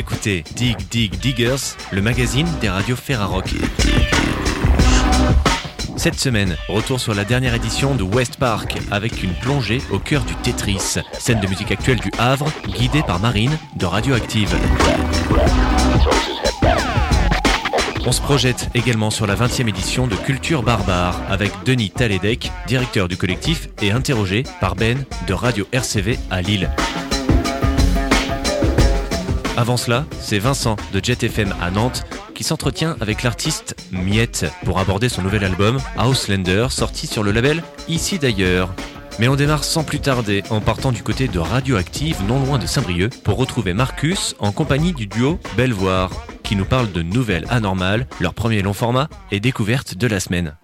écoutez 0.00 0.44
Dig 0.56 0.78
Dig 0.90 1.14
Diggers, 1.18 1.76
le 1.92 2.00
magazine 2.00 2.48
des 2.62 2.70
radios 2.70 2.96
Ferrarock. 2.96 3.44
Cette 5.96 6.18
semaine, 6.18 6.56
retour 6.70 6.98
sur 6.98 7.14
la 7.14 7.26
dernière 7.26 7.54
édition 7.54 7.94
de 7.94 8.02
West 8.02 8.36
Park 8.36 8.78
avec 8.90 9.22
une 9.22 9.34
plongée 9.34 9.82
au 9.92 9.98
cœur 9.98 10.24
du 10.24 10.34
Tetris, 10.36 10.96
scène 11.12 11.40
de 11.40 11.46
musique 11.46 11.70
actuelle 11.70 12.00
du 12.00 12.10
Havre, 12.18 12.50
guidée 12.66 13.02
par 13.02 13.20
Marine 13.20 13.54
de 13.76 13.84
Radioactive. 13.84 14.56
On 18.06 18.12
se 18.12 18.22
projette 18.22 18.70
également 18.74 19.10
sur 19.10 19.26
la 19.26 19.36
20e 19.36 19.68
édition 19.68 20.06
de 20.06 20.16
Culture 20.16 20.62
Barbare 20.62 21.20
avec 21.28 21.52
Denis 21.66 21.90
Taledec, 21.90 22.50
directeur 22.66 23.06
du 23.06 23.18
collectif 23.18 23.68
et 23.82 23.90
interrogé 23.90 24.44
par 24.62 24.76
Ben 24.76 25.04
de 25.28 25.34
Radio 25.34 25.68
RCV 25.72 26.18
à 26.30 26.40
Lille. 26.40 26.70
Avant 29.60 29.76
cela, 29.76 30.06
c'est 30.18 30.38
Vincent 30.38 30.76
de 30.94 31.04
Jet 31.04 31.22
FM 31.22 31.54
à 31.60 31.70
Nantes 31.70 32.06
qui 32.34 32.44
s'entretient 32.44 32.96
avec 33.02 33.22
l'artiste 33.22 33.76
Miette 33.92 34.46
pour 34.64 34.78
aborder 34.78 35.10
son 35.10 35.20
nouvel 35.20 35.44
album 35.44 35.76
Houselander 35.98 36.68
sorti 36.70 37.06
sur 37.06 37.22
le 37.22 37.30
label 37.30 37.62
Ici 37.86 38.18
d'ailleurs. 38.18 38.74
Mais 39.18 39.28
on 39.28 39.36
démarre 39.36 39.64
sans 39.64 39.84
plus 39.84 40.00
tarder 40.00 40.42
en 40.48 40.62
partant 40.62 40.92
du 40.92 41.02
côté 41.02 41.28
de 41.28 41.38
Radioactive 41.38 42.22
non 42.26 42.42
loin 42.42 42.56
de 42.56 42.64
Saint-Brieuc 42.64 43.10
pour 43.22 43.36
retrouver 43.36 43.74
Marcus 43.74 44.34
en 44.38 44.50
compagnie 44.50 44.94
du 44.94 45.06
duo 45.06 45.38
Belvoir 45.58 46.10
qui 46.42 46.56
nous 46.56 46.64
parle 46.64 46.90
de 46.90 47.02
nouvelles 47.02 47.44
anormales, 47.50 48.06
leur 48.18 48.32
premier 48.32 48.62
long 48.62 48.72
format 48.72 49.10
et 49.30 49.40
découverte 49.40 49.94
de 49.94 50.06
la 50.06 50.20
semaine. 50.20 50.56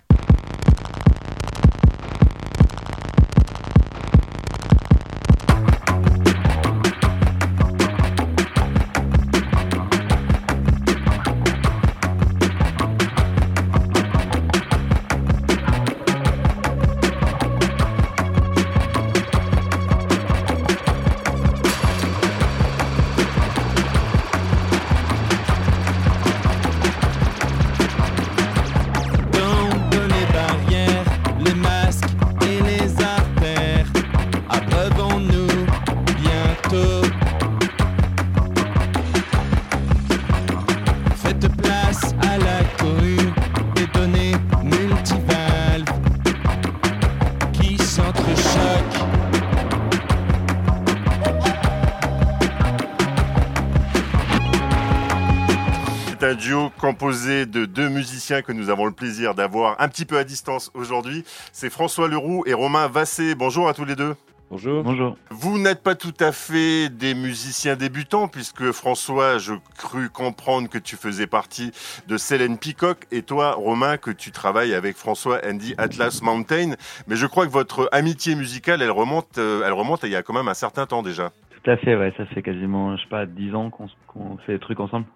Composé 56.79 57.47
de 57.47 57.67
deux 57.67 57.89
musiciens 57.89 58.43
que 58.43 58.53
nous 58.53 58.71
avons 58.71 58.87
le 58.87 58.93
plaisir 58.93 59.35
d'avoir 59.35 59.81
un 59.81 59.89
petit 59.89 60.05
peu 60.05 60.19
à 60.19 60.25
distance 60.25 60.71
aujourd'hui. 60.75 61.25
C'est 61.53 61.71
François 61.71 62.09
Leroux 62.09 62.43
et 62.47 62.55
Romain 62.55 62.89
Vassé. 62.89 63.35
Bonjour 63.35 63.69
à 63.69 63.75
tous 63.75 63.85
les 63.85 63.95
deux. 63.95 64.15
Bonjour. 64.51 64.83
Bonjour. 64.85 65.17
Vous 65.31 65.59
n'êtes 65.59 65.83
pas 65.83 65.95
tout 65.95 66.15
à 66.21 66.33
fait 66.33 66.89
des 66.89 67.15
musiciens 67.15 67.75
débutants, 67.75 68.29
puisque 68.29 68.71
François, 68.71 69.39
je 69.39 69.55
crus 69.77 70.09
comprendre 70.09 70.69
que 70.69 70.79
tu 70.79 70.97
faisais 70.97 71.27
partie 71.27 71.73
de 72.07 72.17
Célène 72.17 72.57
Peacock, 72.57 73.07
et 73.11 73.23
toi, 73.23 73.53
Romain, 73.53 73.97
que 73.97 74.13
tu 74.13 74.31
travailles 74.31 74.75
avec 74.75 74.97
François 74.97 75.41
Andy 75.45 75.75
Atlas 75.79 76.23
Mountain. 76.23 76.75
Mais 77.09 77.17
je 77.17 77.27
crois 77.27 77.47
que 77.47 77.53
votre 77.53 77.89
amitié 77.91 78.37
musicale, 78.37 78.83
elle 78.83 78.93
remonte, 78.93 79.39
euh, 79.39 79.63
elle 79.67 79.73
remonte 79.73 80.05
il 80.05 80.11
y 80.11 80.17
a 80.17 80.23
quand 80.23 80.35
même 80.35 80.49
un 80.49 80.55
certain 80.55 80.87
temps 80.87 81.03
déjà. 81.03 81.31
Tout 81.63 81.71
à 81.71 81.77
fait, 81.77 81.97
ouais, 81.97 82.13
ça 82.17 82.27
fait 82.27 82.43
quasiment, 82.43 82.97
je 82.97 83.03
sais 83.03 83.09
pas, 83.09 83.27
dix 83.27 83.53
ans 83.55 83.71
qu'on 83.71 84.39
fait 84.47 84.55
des 84.55 84.61
trucs 84.61 84.79
ensemble. 84.79 85.07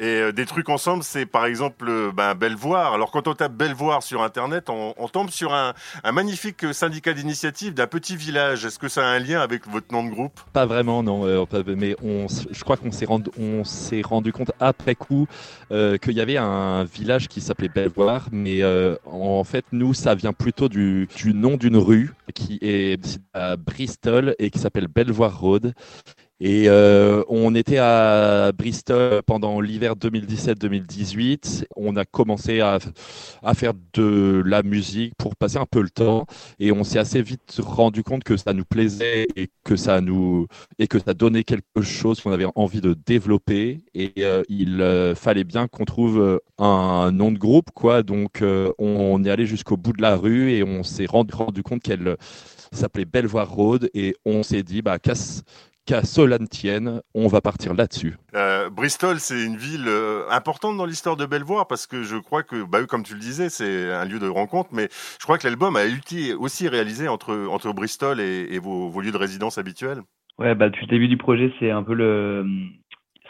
Et 0.00 0.20
euh, 0.20 0.32
des 0.32 0.46
trucs 0.46 0.68
ensemble, 0.68 1.02
c'est 1.02 1.26
par 1.26 1.46
exemple 1.46 1.88
euh, 1.88 2.12
ben, 2.12 2.34
Belvoir. 2.34 2.92
Alors 2.94 3.10
quand 3.10 3.26
on 3.26 3.34
tape 3.34 3.54
Belvoir 3.54 4.02
sur 4.02 4.22
Internet, 4.22 4.68
on, 4.70 5.08
tombe 5.08 5.30
sur 5.30 5.54
un, 5.54 5.74
magnifique 6.12 6.72
syndicat 6.72 7.12
d'initiative 7.12 7.74
d'un 7.74 7.86
petit 7.86 8.16
village. 8.16 8.64
Est-ce 8.64 8.78
que 8.78 8.88
ça 8.88 9.06
a 9.06 9.10
un 9.10 9.18
lien 9.18 9.40
avec 9.40 9.66
votre 9.66 9.92
nom 9.92 10.04
de 10.04 10.10
groupe? 10.10 10.38
Pas 10.52 10.66
vraiment, 10.66 11.02
non. 11.02 11.26
Euh, 11.26 11.44
mais 11.76 11.96
je 12.00 12.64
crois 12.64 12.76
qu'on 12.76 12.92
s'est 12.92 13.06
rendu, 14.02 14.32
compte 14.32 14.52
après 14.60 14.94
coup 14.94 15.26
euh, 15.72 15.96
qu'il 15.98 16.14
y 16.14 16.20
avait 16.20 16.36
un 16.36 16.84
village 16.84 17.28
qui 17.28 17.40
s'appelait 17.40 17.68
Belvoir. 17.68 18.28
Mais 18.32 18.62
euh, 18.62 18.96
en 19.06 19.44
fait, 19.44 19.64
nous, 19.72 19.94
ça 19.94 20.14
vient 20.14 20.32
plutôt 20.32 20.68
du, 20.68 21.08
du 21.16 21.34
nom 21.34 21.56
d'une 21.56 21.76
rue 21.76 22.12
qui 22.34 22.58
est 22.62 23.18
à 23.34 23.56
Bristol 23.56 24.34
et 24.38 24.50
qui 24.50 24.58
s'appelle 24.58 24.88
Belvoir 24.88 25.38
Road. 25.40 25.74
Et 26.40 26.68
euh, 26.68 27.24
on 27.28 27.54
était 27.56 27.78
à 27.78 28.52
Bristol 28.52 29.22
pendant 29.26 29.60
l'hiver 29.60 29.94
2017-2018. 29.96 31.64
On 31.74 31.96
a 31.96 32.04
commencé 32.04 32.60
à, 32.60 32.78
à, 33.42 33.54
faire 33.54 33.72
de 33.92 34.42
la 34.46 34.62
musique 34.62 35.14
pour 35.18 35.34
passer 35.34 35.56
un 35.56 35.66
peu 35.66 35.82
le 35.82 35.90
temps. 35.90 36.26
Et 36.60 36.70
on 36.70 36.84
s'est 36.84 37.00
assez 37.00 37.22
vite 37.22 37.58
rendu 37.60 38.04
compte 38.04 38.22
que 38.22 38.36
ça 38.36 38.52
nous 38.52 38.64
plaisait 38.64 39.26
et 39.34 39.48
que 39.64 39.74
ça 39.74 40.00
nous 40.00 40.46
et 40.78 40.86
que 40.86 41.00
ça 41.00 41.12
donnait 41.12 41.42
quelque 41.42 41.82
chose 41.82 42.20
qu'on 42.20 42.30
avait 42.30 42.46
envie 42.54 42.80
de 42.80 42.94
développer. 42.94 43.80
Et 43.94 44.12
euh, 44.18 44.44
il 44.48 44.80
euh, 44.80 45.16
fallait 45.16 45.44
bien 45.44 45.66
qu'on 45.66 45.84
trouve 45.84 46.40
un 46.58 47.10
nom 47.10 47.32
de 47.32 47.38
groupe, 47.38 47.70
quoi. 47.74 48.04
Donc 48.04 48.42
on, 48.42 48.74
on 48.78 49.24
est 49.24 49.30
allé 49.30 49.46
jusqu'au 49.46 49.76
bout 49.76 49.92
de 49.92 50.02
la 50.02 50.14
rue 50.14 50.52
et 50.52 50.62
on 50.62 50.84
s'est 50.84 51.06
rendu, 51.06 51.34
rendu 51.34 51.64
compte 51.64 51.82
qu'elle 51.82 52.16
s'appelait 52.70 53.06
Belvoir 53.06 53.50
Road 53.50 53.90
et 53.94 54.14
on 54.24 54.42
s'est 54.42 54.62
dit 54.62 54.82
bah 54.82 54.98
casse 54.98 55.42
qu'à 55.88 56.02
cela 56.02 56.38
ne 56.38 56.44
tienne, 56.44 57.00
on 57.14 57.28
va 57.28 57.40
partir 57.40 57.72
là-dessus. 57.72 58.16
Euh, 58.34 58.68
Bristol, 58.68 59.16
c'est 59.20 59.42
une 59.42 59.56
ville 59.56 59.88
euh, 59.88 60.28
importante 60.30 60.76
dans 60.76 60.84
l'histoire 60.84 61.16
de 61.16 61.24
Belvoir 61.24 61.66
parce 61.66 61.86
que 61.86 62.02
je 62.02 62.18
crois 62.18 62.42
que, 62.42 62.62
bah, 62.62 62.84
comme 62.84 63.04
tu 63.04 63.14
le 63.14 63.20
disais, 63.20 63.48
c'est 63.48 63.90
un 63.90 64.04
lieu 64.04 64.18
de 64.18 64.28
rencontre, 64.28 64.68
mais 64.74 64.88
je 65.18 65.24
crois 65.24 65.38
que 65.38 65.46
l'album 65.46 65.76
a 65.76 65.84
été 65.84 66.34
aussi 66.34 66.68
réalisé 66.68 67.08
entre, 67.08 67.48
entre 67.50 67.72
Bristol 67.72 68.20
et, 68.20 68.54
et 68.54 68.58
vos, 68.58 68.90
vos, 68.90 69.00
lieux 69.00 69.12
de 69.12 69.16
résidence 69.16 69.56
habituels. 69.56 70.02
Ouais, 70.38 70.54
bah, 70.54 70.68
depuis 70.68 70.84
le 70.84 70.90
début 70.90 71.08
du 71.08 71.16
projet, 71.16 71.50
c'est 71.58 71.70
un 71.70 71.82
peu 71.82 71.94
le, 71.94 72.44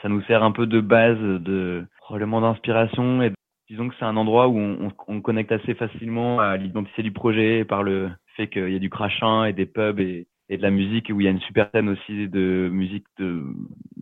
ça 0.02 0.08
nous 0.08 0.22
sert 0.22 0.42
un 0.42 0.50
peu 0.50 0.66
de 0.66 0.80
base, 0.80 1.18
de 1.18 1.86
probablement 2.00 2.40
d'inspiration 2.40 3.22
et 3.22 3.32
disons 3.70 3.88
que 3.88 3.94
c'est 4.00 4.04
un 4.04 4.16
endroit 4.16 4.48
où 4.48 4.58
on, 4.58 4.88
on, 4.88 4.92
on, 5.06 5.20
connecte 5.20 5.52
assez 5.52 5.74
facilement 5.74 6.40
à 6.40 6.56
l'identité 6.56 7.04
du 7.04 7.12
projet 7.12 7.64
par 7.64 7.84
le 7.84 8.10
fait 8.36 8.48
qu'il 8.48 8.70
y 8.70 8.76
a 8.76 8.80
du 8.80 8.90
crachin 8.90 9.44
et 9.44 9.52
des 9.52 9.66
pubs 9.66 10.00
et 10.00 10.26
et 10.48 10.56
de 10.56 10.62
la 10.62 10.70
musique 10.70 11.10
où 11.10 11.20
il 11.20 11.24
y 11.24 11.28
a 11.28 11.30
une 11.30 11.40
super 11.40 11.68
scène 11.72 11.88
aussi 11.88 12.28
de 12.28 12.68
musique 12.72 13.04
de 13.18 13.42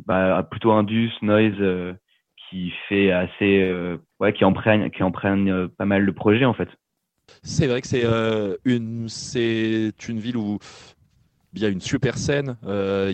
bah, 0.07 0.47
plutôt 0.49 0.73
indus 0.73 1.13
noise 1.23 1.55
euh, 1.61 1.93
qui 2.49 2.73
fait 2.89 3.11
assez 3.11 3.61
euh, 3.63 3.97
ouais 4.21 4.33
qui 4.33 4.45
emprunte 4.45 4.93
qui 4.93 5.03
euh, 5.03 5.69
pas 5.77 5.85
mal 5.85 6.03
le 6.03 6.13
projet 6.13 6.45
en 6.45 6.55
fait. 6.55 6.69
C'est 7.43 7.67
vrai 7.67 7.81
que 7.81 7.89
c'est 7.89 8.05
une 8.65 9.09
c'est 9.09 9.93
une 10.09 10.19
ville 10.19 10.37
où 10.37 10.59
il 11.55 11.63
y 11.63 11.65
a 11.65 11.69
une 11.69 11.81
super 11.81 12.19
scène, 12.19 12.57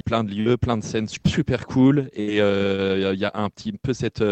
plein 0.05 0.25
de 0.25 0.35
lieux, 0.35 0.57
plein 0.57 0.77
de 0.77 0.83
scènes 0.83 1.07
super 1.07 1.67
cool, 1.67 2.11
et 2.13 2.39
il 2.39 3.19
y 3.19 3.25
a 3.25 3.31
un 3.35 3.49
petit 3.49 3.73
peu 3.73 3.95
cette 3.95 4.23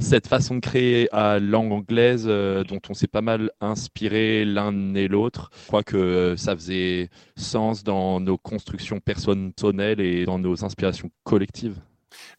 cette 0.00 0.28
façon 0.28 0.56
de 0.56 0.60
créer 0.60 1.12
à 1.12 1.38
langue 1.38 1.72
anglaise 1.72 2.26
euh, 2.28 2.62
dont 2.62 2.80
on 2.88 2.94
s'est 2.94 3.08
pas 3.08 3.20
mal 3.20 3.50
inspiré 3.60 4.44
l'un 4.44 4.94
et 4.94 5.08
l'autre. 5.08 5.50
Je 5.62 5.66
crois 5.66 5.82
que 5.82 5.96
euh, 5.96 6.36
ça 6.36 6.54
faisait 6.54 7.10
sens 7.36 7.82
dans 7.82 8.20
nos 8.20 8.38
constructions 8.38 9.00
personnelles 9.00 10.00
et 10.00 10.24
dans 10.24 10.38
nos 10.38 10.64
inspirations 10.64 11.10
collectives. 11.24 11.80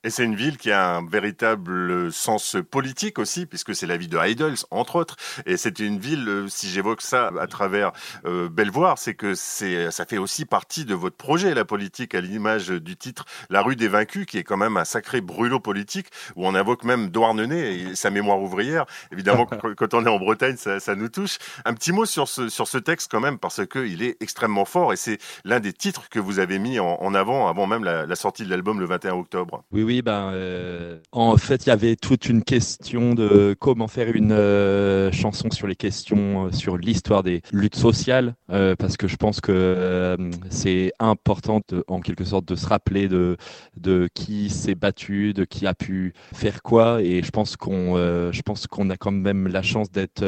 Et 0.03 0.09
c'est 0.09 0.23
une 0.23 0.35
ville 0.35 0.57
qui 0.57 0.71
a 0.71 0.95
un 0.95 1.05
véritable 1.05 2.11
sens 2.11 2.55
politique 2.71 3.19
aussi, 3.19 3.45
puisque 3.45 3.75
c'est 3.75 3.85
la 3.85 3.97
ville 3.97 4.09
de 4.09 4.17
Idols, 4.17 4.55
entre 4.71 4.95
autres. 4.95 5.15
Et 5.45 5.57
c'est 5.57 5.79
une 5.79 5.99
ville, 5.99 6.27
euh, 6.27 6.47
si 6.47 6.69
j'évoque 6.69 7.01
ça 7.01 7.31
à 7.39 7.47
travers 7.47 7.91
euh, 8.25 8.49
Belvoir, 8.49 8.97
c'est 8.97 9.13
que 9.13 9.35
c'est, 9.35 9.91
ça 9.91 10.05
fait 10.05 10.17
aussi 10.17 10.45
partie 10.45 10.85
de 10.85 10.95
votre 10.95 11.17
projet, 11.17 11.53
la 11.53 11.65
politique, 11.65 12.15
à 12.15 12.21
l'image 12.21 12.69
du 12.69 12.97
titre 12.97 13.25
La 13.49 13.61
rue 13.61 13.75
des 13.75 13.87
vaincus, 13.87 14.25
qui 14.25 14.37
est 14.37 14.43
quand 14.43 14.57
même 14.57 14.77
un 14.77 14.85
sacré 14.85 15.21
brûlot 15.21 15.59
politique, 15.59 16.07
où 16.35 16.47
on 16.47 16.55
invoque 16.55 16.83
même 16.83 17.09
Douarnenez 17.09 17.73
et 17.73 17.95
sa 17.95 18.09
mémoire 18.09 18.39
ouvrière. 18.41 18.85
Évidemment, 19.11 19.45
quand 19.77 19.93
on 19.93 20.05
est 20.05 20.09
en 20.09 20.19
Bretagne, 20.19 20.57
ça, 20.57 20.79
ça, 20.79 20.95
nous 20.95 21.09
touche. 21.09 21.37
Un 21.65 21.73
petit 21.73 21.91
mot 21.91 22.05
sur 22.05 22.27
ce, 22.27 22.49
sur 22.49 22.67
ce 22.67 22.77
texte 22.77 23.09
quand 23.11 23.19
même, 23.19 23.37
parce 23.37 23.65
qu'il 23.67 24.01
est 24.01 24.17
extrêmement 24.21 24.65
fort, 24.65 24.93
et 24.93 24.97
c'est 24.97 25.19
l'un 25.43 25.59
des 25.59 25.73
titres 25.73 26.09
que 26.09 26.19
vous 26.19 26.39
avez 26.39 26.59
mis 26.59 26.79
en, 26.79 26.97
en 27.01 27.13
avant, 27.13 27.47
avant 27.47 27.67
même 27.67 27.83
la, 27.83 28.05
la 28.05 28.15
sortie 28.15 28.43
de 28.45 28.49
l'album 28.49 28.79
le 28.79 28.85
21 28.85 29.13
octobre. 29.13 29.58
Oui, 29.71 29.83
oui, 29.83 30.01
ben, 30.01 30.31
euh, 30.33 30.99
en 31.11 31.37
fait, 31.37 31.65
il 31.65 31.69
y 31.69 31.71
avait 31.71 31.95
toute 31.95 32.27
une 32.27 32.43
question 32.43 33.13
de 33.13 33.55
comment 33.59 33.87
faire 33.87 34.15
une 34.15 34.31
euh, 34.31 35.11
chanson 35.11 35.51
sur 35.51 35.67
les 35.67 35.75
questions, 35.75 36.47
euh, 36.47 36.51
sur 36.51 36.77
l'histoire 36.77 37.21
des 37.21 37.41
luttes 37.51 37.75
sociales, 37.75 38.35
parce 38.47 38.97
que 38.97 39.07
je 39.07 39.15
pense 39.15 39.41
que 39.41 40.17
c'est 40.49 40.91
important, 40.99 41.61
en 41.87 41.99
quelque 42.01 42.23
sorte, 42.23 42.45
de 42.45 42.55
se 42.55 42.65
rappeler 42.65 43.07
de, 43.07 43.37
de 43.77 44.09
qui 44.13 44.49
s'est 44.49 44.75
battu, 44.75 45.33
de 45.33 45.45
qui 45.45 45.67
a 45.67 45.75
pu 45.75 46.13
faire 46.33 46.63
quoi, 46.63 47.01
et 47.01 47.21
je 47.21 47.29
pense 47.29 47.55
qu'on 47.55 47.95
je 47.95 48.41
pense 48.41 48.65
qu'on 48.65 48.89
a 48.89 48.97
quand 48.97 49.11
même 49.11 49.47
la 49.47 49.61
chance 49.61 49.91
d'être 49.91 50.23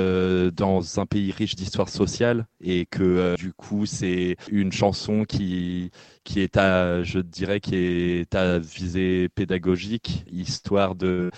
dans 0.51 0.99
un 0.99 1.05
pays 1.07 1.31
riche 1.31 1.55
d'histoire 1.55 1.89
sociale, 1.89 2.45
et 2.63 2.85
que 2.85 3.35
du 3.37 3.53
coup, 3.53 3.85
c'est 3.87 4.35
une 4.51 4.71
chanson 4.71 5.23
qui 5.25 5.89
qui 6.23 6.41
est 6.41 6.57
à, 6.57 7.03
je 7.03 7.19
dirais, 7.19 7.59
qui 7.59 7.75
est 7.75 8.35
à 8.35 8.59
visée 9.21 9.29
pédagogique, 9.29 10.25
histoire 10.31 10.95
de, 10.95 11.31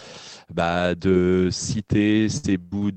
bah, 0.54 0.96
de 0.96 1.50
citer 1.52 2.30
ces 2.30 2.58
bouts 2.58 2.92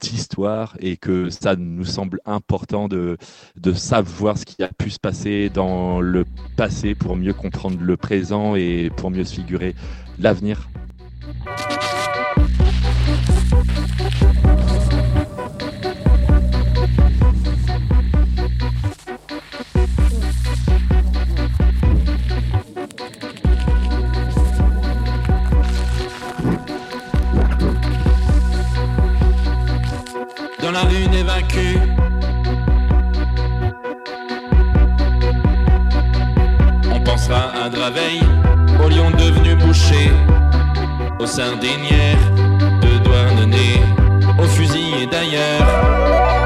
d'histoire 0.00 0.76
et 0.80 0.96
que 0.96 1.30
ça 1.30 1.56
nous 1.56 1.84
semble 1.84 2.20
important 2.24 2.88
de, 2.88 3.16
de 3.56 3.72
savoir 3.72 4.38
ce 4.38 4.44
qui 4.44 4.62
a 4.62 4.68
pu 4.68 4.90
se 4.90 4.98
passer 4.98 5.50
dans 5.50 6.00
le 6.00 6.24
passé 6.56 6.94
pour 6.94 7.16
mieux 7.16 7.34
comprendre 7.34 7.78
le 7.80 7.96
présent 7.96 8.54
et 8.54 8.90
pour 8.96 9.10
mieux 9.10 9.24
se 9.24 9.34
figurer 9.34 9.74
l'avenir. 10.18 10.68
La 30.78 30.84
rue 30.84 31.08
n'est 31.08 31.24
vaincue. 31.24 31.78
On 36.94 37.00
pensera 37.00 37.50
à 37.64 37.68
Draveil, 37.68 38.20
au 38.84 38.88
lion 38.88 39.10
devenu 39.10 39.56
boucher, 39.56 40.10
aux 41.18 41.26
sardinières 41.26 42.30
de 42.82 42.90
Douarnenez, 43.04 43.82
aux 44.38 44.50
fusils 44.56 45.02
et 45.02 45.06
d'ailleurs. 45.06 46.37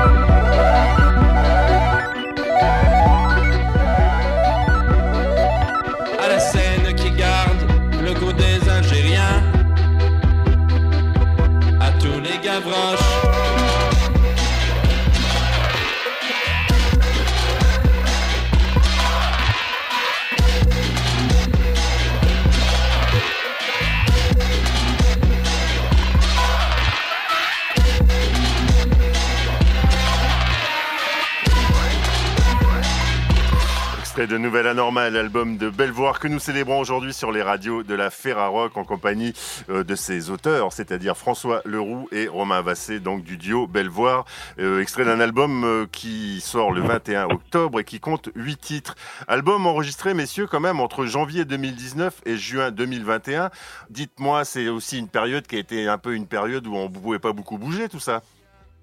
De 34.27 34.39
Nouvelle 34.39 34.69
Anormale, 34.69 35.17
album 35.17 35.57
de 35.57 35.69
Belvoir 35.69 36.21
que 36.21 36.29
nous 36.29 36.39
célébrons 36.39 36.79
aujourd'hui 36.79 37.13
sur 37.13 37.33
les 37.33 37.43
radios 37.43 37.83
de 37.83 37.95
la 37.95 38.11
Ferrarock 38.11 38.77
en 38.77 38.85
compagnie 38.85 39.33
euh, 39.69 39.83
de 39.83 39.95
ses 39.95 40.31
auteurs, 40.31 40.73
c'est-à-dire 40.73 41.17
François 41.17 41.61
Leroux 41.65 42.09
et 42.13 42.29
Romain 42.29 42.61
Vassé, 42.61 43.01
donc 43.01 43.25
du 43.25 43.37
duo 43.37 43.67
Belvoir, 43.67 44.25
euh, 44.61 44.81
extrait 44.81 45.05
d'un 45.05 45.19
album 45.19 45.65
euh, 45.65 45.87
qui 45.91 46.41
sort 46.41 46.73
le 46.73 46.83
21 46.83 47.25
octobre 47.31 47.81
et 47.81 47.85
qui 47.85 48.01
compte 48.01 48.31
8 48.37 48.57
titres. 48.59 48.95
Album 49.27 49.67
enregistré, 49.67 50.15
messieurs, 50.15 50.47
quand 50.47 50.61
même 50.61 50.79
entre 50.79 51.05
janvier 51.05 51.45
2019 51.45 52.21
et 52.25 52.37
juin 52.37 52.71
2021. 52.71 53.51
Dites-moi, 53.91 54.45
c'est 54.45 54.69
aussi 54.69 54.99
une 54.99 55.09
période 55.09 55.47
qui 55.47 55.57
a 55.57 55.59
été 55.59 55.89
un 55.89 55.99
peu 55.99 56.15
une 56.15 56.27
période 56.27 56.67
où 56.67 56.77
on 56.77 56.89
ne 56.89 56.95
pouvait 56.95 57.19
pas 57.19 57.33
beaucoup 57.33 57.59
bouger, 57.59 57.89
tout 57.89 58.01
ça? 58.01 58.23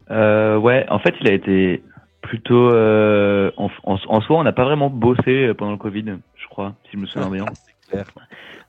Ouais, 0.09 0.86
en 0.89 1.00
fait, 1.00 1.13
il 1.21 1.30
a 1.30 1.33
été 1.33 1.83
plutôt 2.21 2.69
euh, 2.71 3.51
en, 3.57 3.69
en, 3.83 4.21
soi, 4.21 4.38
on 4.39 4.44
n'a 4.44 4.51
pas 4.51 4.66
vraiment 4.66 4.89
bossé 4.89 5.54
pendant 5.56 5.71
le 5.71 5.77
Covid, 5.77 6.06
je 6.36 6.48
crois, 6.48 6.75
si 6.86 6.92
je 6.94 6.98
me 6.98 7.06
souviens 7.06 7.30
bien. 7.30 7.45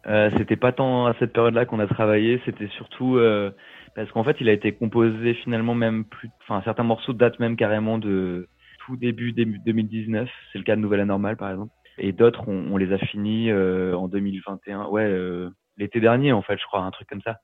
Euh, 0.06 0.30
c'était 0.38 0.56
pas 0.56 0.72
tant 0.72 1.06
à 1.06 1.14
cette 1.18 1.32
période-là 1.32 1.66
qu'on 1.66 1.78
a 1.78 1.86
travaillé, 1.86 2.40
c'était 2.46 2.68
surtout 2.68 3.18
euh, 3.18 3.50
parce 3.94 4.10
qu'en 4.12 4.24
fait, 4.24 4.36
il 4.40 4.48
a 4.48 4.52
été 4.52 4.72
composé 4.72 5.34
finalement 5.34 5.74
même 5.74 6.04
plus, 6.04 6.30
enfin 6.42 6.62
certains 6.64 6.84
morceaux 6.84 7.12
datent 7.12 7.38
même 7.38 7.56
carrément 7.56 7.98
de 7.98 8.48
tout 8.86 8.96
début, 8.96 9.32
début 9.32 9.58
2019. 9.58 10.28
C'est 10.52 10.58
le 10.58 10.64
cas 10.64 10.76
de 10.76 10.80
Nouvelle 10.80 11.00
Anormale 11.00 11.36
par 11.36 11.50
exemple, 11.50 11.72
et 11.98 12.12
d'autres 12.12 12.48
on, 12.48 12.76
les 12.76 12.92
a 12.92 12.98
finis 12.98 13.50
euh, 13.50 13.94
en 13.94 14.08
2021. 14.08 14.86
Ouais, 14.86 15.02
euh, 15.02 15.50
l'été 15.76 16.00
dernier 16.00 16.32
en 16.32 16.42
fait, 16.42 16.58
je 16.58 16.64
crois, 16.64 16.80
un 16.80 16.90
truc 16.90 17.08
comme 17.08 17.22
ça. 17.22 17.36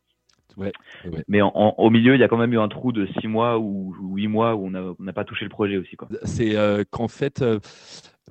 Mais 1.29 1.41
au 1.43 1.91
milieu, 1.91 2.15
il 2.15 2.21
y 2.21 2.25
a 2.25 2.29
quand 2.29 2.37
même 2.37 2.53
eu 2.53 2.59
un 2.59 2.69
trou 2.69 2.93
de 2.93 3.07
six 3.21 3.29
mois 3.29 3.59
ou 3.59 3.95
huit 4.15 4.29
mois 4.29 4.55
où 4.55 4.67
on 4.67 4.97
n'a 4.99 5.13
pas 5.13 5.25
touché 5.25 5.45
le 5.45 5.51
projet 5.51 5.77
aussi. 5.77 5.97
C'est 6.25 6.57
euh, 6.57 6.85
qu'en 6.91 7.09
fait, 7.09 7.43
euh, 7.43 7.61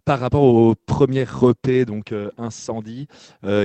par 0.06 0.20
rapport 0.20 0.44
au 0.44 0.76
premier 0.76 1.26
EP, 1.42 1.86
donc 1.86 2.12
euh, 2.12 2.32
Incendie, 2.38 3.08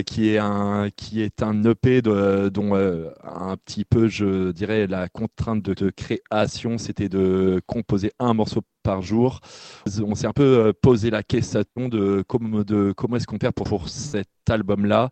qui, 0.06 0.30
est 0.30 0.38
un, 0.38 0.88
qui 0.94 1.22
est 1.22 1.42
un 1.42 1.62
EP 1.64 2.02
dont 2.02 2.74
un 2.74 3.56
petit 3.56 3.84
peu, 3.84 4.08
je 4.08 4.52
dirais, 4.52 4.86
la 4.86 5.08
contrainte 5.08 5.62
de, 5.62 5.90
création, 5.90 6.78
c'était 6.78 7.08
de 7.08 7.60
composer 7.66 8.12
un 8.18 8.34
morceau 8.34 8.62
par 8.82 9.02
jour. 9.02 9.40
On 10.04 10.14
s'est 10.14 10.26
un 10.26 10.32
peu 10.32 10.72
posé 10.82 11.10
la 11.10 11.22
question 11.22 11.62
de, 11.76 12.24
de 12.64 12.92
comment 12.92 13.16
est-ce 13.16 13.26
qu'on 13.26 13.38
perd 13.38 13.54
pour, 13.54 13.66
pour 13.68 13.88
cet 13.88 14.28
album-là. 14.48 15.10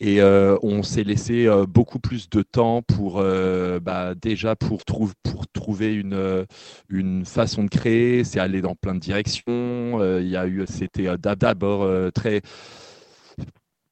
Et 0.00 0.22
euh, 0.22 0.56
on 0.62 0.82
s'est 0.82 1.04
laissé 1.04 1.46
euh, 1.46 1.66
beaucoup 1.66 1.98
plus 1.98 2.30
de 2.30 2.42
temps 2.42 2.80
pour 2.82 3.18
euh, 3.20 3.80
bah, 3.80 4.14
déjà 4.14 4.56
pour, 4.56 4.82
pour 4.86 5.12
trouver 5.52 5.94
une, 5.94 6.46
une 6.88 7.24
façon 7.26 7.64
de 7.64 7.68
créer. 7.68 8.24
C'est 8.24 8.40
aller 8.40 8.62
dans 8.62 8.74
plein 8.74 8.94
de 8.94 9.00
directions. 9.00 10.18
Il 10.18 10.28
y 10.28 10.36
a 10.36 10.46
eu, 10.46 10.64
c'était 10.66 11.16
d'abord 11.18 11.86
très 12.12 12.40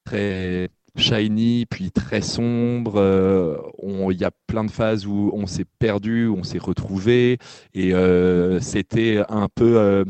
très 0.03 0.69
shiny, 0.95 1.65
puis 1.65 1.91
très 1.91 2.21
sombre. 2.21 3.71
Il 4.11 4.17
y 4.17 4.25
a 4.25 4.31
plein 4.47 4.63
de 4.63 4.71
phases 4.71 5.05
où 5.05 5.31
on 5.33 5.45
s'est 5.45 5.65
perdu, 5.79 6.27
où 6.27 6.37
on 6.37 6.43
s'est 6.43 6.59
retrouvé, 6.59 7.37
et 7.73 7.93
c'était 8.61 9.23
un 9.29 9.47
peu 9.53 10.05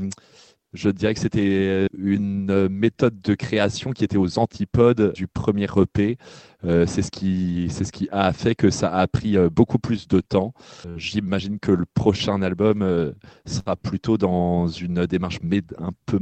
je 0.73 0.89
dirais 0.89 1.13
que 1.13 1.19
c'était 1.19 1.87
une 1.97 2.67
méthode 2.69 3.19
de 3.21 3.33
création 3.33 3.91
qui 3.91 4.03
était 4.03 4.17
aux 4.17 4.37
antipodes 4.37 5.13
du 5.13 5.27
premier 5.27 5.67
EP. 5.77 6.17
Euh, 6.63 6.85
c'est 6.85 7.01
ce 7.01 7.11
qui 7.11 7.67
c'est 7.71 7.85
ce 7.85 7.91
qui 7.91 8.07
a 8.11 8.33
fait 8.33 8.53
que 8.53 8.69
ça 8.69 8.93
a 8.93 9.07
pris 9.07 9.37
euh, 9.37 9.49
beaucoup 9.49 9.79
plus 9.79 10.07
de 10.07 10.19
temps. 10.19 10.53
Euh, 10.85 10.93
j'imagine 10.97 11.59
que 11.59 11.71
le 11.71 11.85
prochain 11.85 12.41
album 12.41 13.13
sera 13.45 13.75
plutôt 13.75 14.17
dans 14.17 14.67
une 14.67 15.05
démarche 15.05 15.39
un 15.77 15.91
peu 16.05 16.19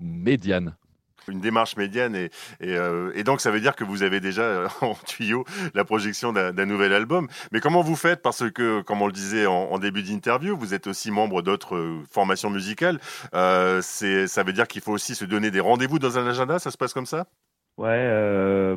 médiane 0.00 0.76
une 1.28 1.40
démarche 1.40 1.76
médiane 1.76 2.14
et, 2.14 2.30
euh, 2.62 3.12
et, 3.14 3.24
donc 3.24 3.40
ça 3.40 3.50
veut 3.50 3.60
dire 3.60 3.76
que 3.76 3.84
vous 3.84 4.02
avez 4.02 4.20
déjà 4.20 4.42
euh, 4.42 4.68
en 4.80 4.94
tuyau 5.06 5.44
la 5.74 5.84
projection 5.84 6.32
d'un 6.32 6.66
nouvel 6.66 6.92
album. 6.92 7.28
Mais 7.52 7.60
comment 7.60 7.82
vous 7.82 7.96
faites? 7.96 8.22
Parce 8.22 8.50
que, 8.50 8.82
comme 8.82 9.02
on 9.02 9.06
le 9.06 9.12
disait 9.12 9.46
en, 9.46 9.78
début 9.78 10.02
d'interview, 10.02 10.56
vous 10.56 10.74
êtes 10.74 10.86
aussi 10.86 11.10
membre 11.10 11.42
d'autres 11.42 11.76
euh, 11.76 12.00
formations 12.10 12.50
musicales. 12.50 13.00
Euh, 13.34 13.80
ça 13.82 14.42
veut 14.42 14.52
dire 14.52 14.68
qu'il 14.68 14.80
faut 14.82 14.92
aussi 14.92 15.14
se 15.14 15.24
donner 15.24 15.50
des 15.50 15.60
rendez-vous 15.60 15.98
dans 15.98 16.18
un 16.18 16.26
agenda? 16.26 16.58
Ça 16.58 16.70
se 16.70 16.76
passe 16.76 16.92
comme 16.92 17.06
ça? 17.06 17.26
Ouais 17.78 18.76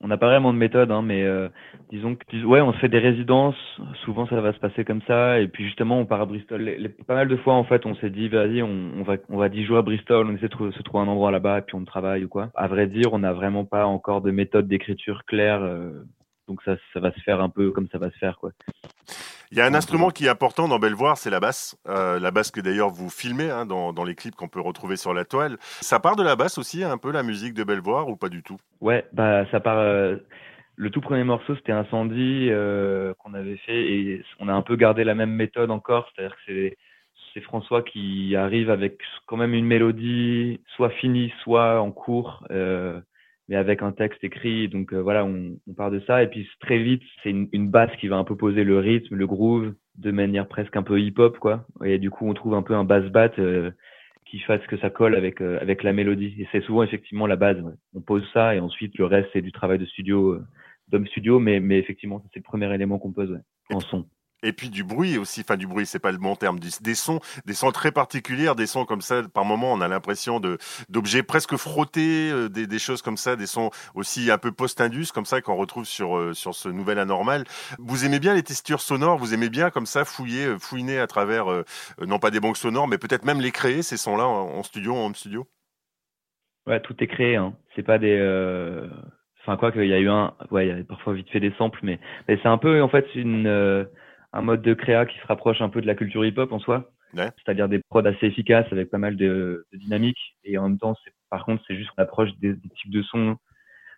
on 0.00 0.06
n'a 0.06 0.16
pas 0.16 0.26
vraiment 0.26 0.52
de 0.52 0.58
méthode, 0.58 0.92
hein, 0.92 1.02
mais 1.02 1.24
euh, 1.24 1.48
disons 1.90 2.14
que 2.14 2.44
ouais, 2.44 2.60
on 2.60 2.72
se 2.72 2.78
fait 2.78 2.88
des 2.88 3.00
résidences. 3.00 3.56
Souvent, 4.04 4.28
ça 4.28 4.40
va 4.40 4.52
se 4.52 4.58
passer 4.60 4.84
comme 4.84 5.02
ça. 5.08 5.40
Et 5.40 5.48
puis 5.48 5.64
justement, 5.64 5.98
on 5.98 6.06
part 6.06 6.20
à 6.20 6.26
Bristol. 6.26 6.70
Pas 7.06 7.14
mal 7.14 7.28
de 7.28 7.36
fois, 7.36 7.54
en 7.54 7.64
fait, 7.64 7.84
on 7.84 7.96
s'est 7.96 8.10
dit, 8.10 8.28
vas-y, 8.28 8.62
on, 8.62 8.92
on, 8.98 9.02
va, 9.02 9.16
on 9.28 9.38
va 9.38 9.48
10 9.48 9.64
jours 9.64 9.78
à 9.78 9.82
Bristol. 9.82 10.26
On 10.28 10.36
essaie 10.36 10.48
de 10.48 10.70
se 10.70 10.82
trouver 10.82 11.02
un 11.02 11.08
endroit 11.08 11.32
là-bas, 11.32 11.58
et 11.58 11.62
puis 11.62 11.74
on 11.74 11.84
travaille 11.84 12.24
ou 12.24 12.28
quoi. 12.28 12.50
À 12.54 12.68
vrai 12.68 12.86
dire, 12.86 13.12
on 13.12 13.18
n'a 13.18 13.32
vraiment 13.32 13.64
pas 13.64 13.86
encore 13.86 14.20
de 14.20 14.30
méthode 14.30 14.68
d'écriture 14.68 15.24
claire. 15.24 15.62
Euh, 15.62 16.04
donc 16.48 16.62
ça, 16.62 16.76
ça 16.92 17.00
va 17.00 17.12
se 17.12 17.20
faire 17.20 17.40
un 17.40 17.48
peu 17.48 17.70
comme 17.70 17.88
ça 17.92 17.98
va 17.98 18.10
se 18.10 18.16
faire, 18.18 18.38
quoi. 18.38 18.50
Il 19.50 19.56
y 19.56 19.62
a 19.62 19.66
un 19.66 19.72
instrument 19.72 20.10
qui 20.10 20.26
est 20.26 20.28
important 20.28 20.68
dans 20.68 20.78
Bellevoir, 20.78 21.16
c'est 21.16 21.30
la 21.30 21.40
basse. 21.40 21.78
Euh, 21.88 22.18
la 22.20 22.30
basse 22.30 22.50
que 22.50 22.60
d'ailleurs 22.60 22.90
vous 22.90 23.08
filmez 23.08 23.50
hein, 23.50 23.64
dans, 23.64 23.94
dans, 23.94 24.04
les 24.04 24.14
clips 24.14 24.34
qu'on 24.34 24.48
peut 24.48 24.60
retrouver 24.60 24.96
sur 24.96 25.14
la 25.14 25.24
toile. 25.24 25.56
Ça 25.60 26.00
part 26.00 26.16
de 26.16 26.22
la 26.22 26.36
basse 26.36 26.58
aussi, 26.58 26.84
un 26.84 26.98
peu 26.98 27.12
la 27.12 27.22
musique 27.22 27.54
de 27.54 27.64
Bellevoir 27.64 28.08
ou 28.08 28.16
pas 28.16 28.28
du 28.28 28.42
tout? 28.42 28.58
Ouais, 28.80 29.06
bah 29.12 29.46
ça 29.50 29.60
part. 29.60 29.78
Euh, 29.78 30.16
le 30.76 30.90
tout 30.90 31.00
premier 31.00 31.24
morceau, 31.24 31.56
c'était 31.56 31.72
Incendie 31.72 32.48
euh, 32.50 33.14
qu'on 33.18 33.34
avait 33.34 33.56
fait 33.56 33.90
et 33.90 34.22
on 34.38 34.48
a 34.48 34.52
un 34.52 34.62
peu 34.62 34.76
gardé 34.76 35.02
la 35.02 35.14
même 35.14 35.32
méthode 35.32 35.70
encore, 35.70 36.10
c'est-à-dire 36.14 36.36
que 36.36 36.42
c'est 36.46 36.76
c'est 37.34 37.40
François 37.40 37.82
qui 37.82 38.34
arrive 38.36 38.70
avec 38.70 39.00
quand 39.26 39.36
même 39.36 39.54
une 39.54 39.66
mélodie 39.66 40.60
soit 40.76 40.90
finie, 40.90 41.32
soit 41.42 41.80
en 41.80 41.90
cours. 41.90 42.44
Euh, 42.50 43.00
mais 43.48 43.56
avec 43.56 43.82
un 43.82 43.92
texte 43.92 44.22
écrit. 44.22 44.68
Donc 44.68 44.92
voilà, 44.92 45.24
on, 45.24 45.56
on, 45.66 45.74
part 45.74 45.90
de 45.90 46.00
ça. 46.00 46.22
Et 46.22 46.28
puis 46.28 46.48
très 46.60 46.78
vite, 46.78 47.02
c'est 47.22 47.30
une, 47.30 47.48
une 47.52 47.70
basse 47.70 47.94
qui 48.00 48.08
va 48.08 48.16
un 48.16 48.24
peu 48.24 48.36
poser 48.36 48.64
le 48.64 48.78
rythme, 48.78 49.14
le 49.14 49.26
groove, 49.26 49.74
de 49.96 50.10
manière 50.10 50.48
presque 50.48 50.76
un 50.76 50.82
peu 50.82 51.00
hip-hop, 51.00 51.38
quoi. 51.38 51.66
Et 51.84 51.98
du 51.98 52.10
coup, 52.10 52.28
on 52.28 52.34
trouve 52.34 52.54
un 52.54 52.62
peu 52.62 52.74
un 52.74 52.84
bass 52.84 53.04
bat 53.10 53.30
qui 54.26 54.40
fasse 54.40 54.64
que 54.66 54.76
ça 54.78 54.90
colle 54.90 55.14
avec 55.14 55.40
avec 55.40 55.82
la 55.82 55.92
mélodie. 55.92 56.34
Et 56.38 56.48
c'est 56.52 56.62
souvent 56.62 56.82
effectivement 56.82 57.26
la 57.26 57.36
base. 57.36 57.62
On 57.94 58.00
pose 58.00 58.28
ça 58.32 58.54
et 58.54 58.60
ensuite 58.60 58.96
le 58.98 59.06
reste 59.06 59.30
c'est 59.32 59.42
du 59.42 59.52
travail 59.52 59.78
de 59.78 59.86
studio, 59.86 60.38
d'homme 60.88 61.06
studio, 61.06 61.38
mais 61.38 61.60
mais 61.60 61.78
effectivement 61.78 62.22
c'est 62.32 62.40
le 62.40 62.44
premier 62.44 62.72
élément 62.74 62.98
qu'on 62.98 63.12
pose 63.12 63.40
en 63.72 63.80
son. 63.80 64.06
Et 64.42 64.52
puis 64.52 64.70
du 64.70 64.84
bruit 64.84 65.18
aussi, 65.18 65.40
enfin 65.40 65.56
du 65.56 65.66
bruit, 65.66 65.84
c'est 65.84 65.98
pas 65.98 66.12
le 66.12 66.18
bon 66.18 66.36
terme, 66.36 66.60
des 66.60 66.94
sons, 66.94 67.20
des 67.44 67.54
sons 67.54 67.72
très 67.72 67.90
particuliers, 67.90 68.52
des 68.56 68.66
sons 68.66 68.84
comme 68.84 69.00
ça. 69.00 69.22
Par 69.34 69.44
moment, 69.44 69.72
on 69.72 69.80
a 69.80 69.88
l'impression 69.88 70.40
d'objets 70.88 71.24
presque 71.24 71.56
frottés, 71.56 72.30
euh, 72.30 72.48
des, 72.48 72.68
des, 72.68 72.78
choses 72.78 73.02
comme 73.02 73.16
ça, 73.16 73.34
des 73.34 73.46
sons 73.46 73.70
aussi 73.94 74.30
un 74.30 74.38
peu 74.38 74.52
post-indus 74.52 75.10
comme 75.12 75.24
ça 75.24 75.40
qu'on 75.40 75.56
retrouve 75.56 75.86
sur 75.86 76.16
euh, 76.16 76.34
sur 76.34 76.54
ce 76.54 76.68
nouvel 76.68 77.00
anormal. 77.00 77.44
Vous 77.78 78.04
aimez 78.04 78.20
bien 78.20 78.34
les 78.34 78.44
textures 78.44 78.80
sonores, 78.80 79.18
vous 79.18 79.34
aimez 79.34 79.48
bien 79.48 79.70
comme 79.70 79.86
ça 79.86 80.04
fouiller, 80.04 80.46
euh, 80.46 80.58
fouiner 80.58 81.00
à 81.00 81.08
travers 81.08 81.46
non 82.06 82.18
pas 82.18 82.30
des 82.30 82.40
banques 82.40 82.56
sonores, 82.56 82.86
mais 82.86 82.98
peut-être 82.98 83.24
même 83.24 83.40
les 83.40 83.50
créer 83.50 83.82
ces 83.82 83.96
sons-là 83.96 84.26
en, 84.26 84.62
studio, 84.62 84.94
en 84.94 85.06
home 85.06 85.14
studio? 85.14 85.48
Ouais, 86.66 86.80
tout 86.80 86.94
est 87.00 87.06
créé. 87.06 87.36
Hein. 87.36 87.54
C'est 87.74 87.82
pas 87.82 87.98
des 87.98 88.20
enfin 89.42 89.56
quoi 89.56 89.72
qu'il 89.72 89.86
y 89.86 89.94
a 89.94 89.98
eu 89.98 90.08
un 90.08 90.34
ouais 90.50 90.68
il 90.68 90.76
y 90.76 90.80
a 90.80 90.84
parfois 90.84 91.14
vite 91.14 91.30
fait 91.30 91.40
des 91.40 91.52
samples 91.56 91.78
mais, 91.82 91.98
mais 92.28 92.38
c'est 92.42 92.48
un 92.48 92.58
peu 92.58 92.82
en 92.82 92.88
fait 92.88 93.06
une 93.14 93.88
un 94.38 94.42
mode 94.42 94.62
de 94.62 94.74
créa 94.74 95.06
qui 95.06 95.18
se 95.18 95.26
rapproche 95.26 95.60
un 95.60 95.68
peu 95.68 95.80
de 95.80 95.86
la 95.86 95.94
culture 95.94 96.24
hip-hop 96.24 96.52
en 96.52 96.58
soi. 96.58 96.90
C'est-à-dire 97.14 97.68
des 97.68 97.80
prods 97.88 98.06
assez 98.06 98.26
efficaces 98.26 98.66
avec 98.70 98.90
pas 98.90 98.98
mal 98.98 99.16
de, 99.16 99.66
de 99.72 99.78
dynamique. 99.78 100.18
Et 100.44 100.58
en 100.58 100.68
même 100.68 100.78
temps, 100.78 100.94
par 101.30 101.44
contre, 101.44 101.62
c'est 101.66 101.76
juste 101.76 101.90
l'approche 101.96 102.30
des, 102.38 102.54
des, 102.54 102.68
types 102.80 102.90
de 102.90 103.02
sons. 103.02 103.36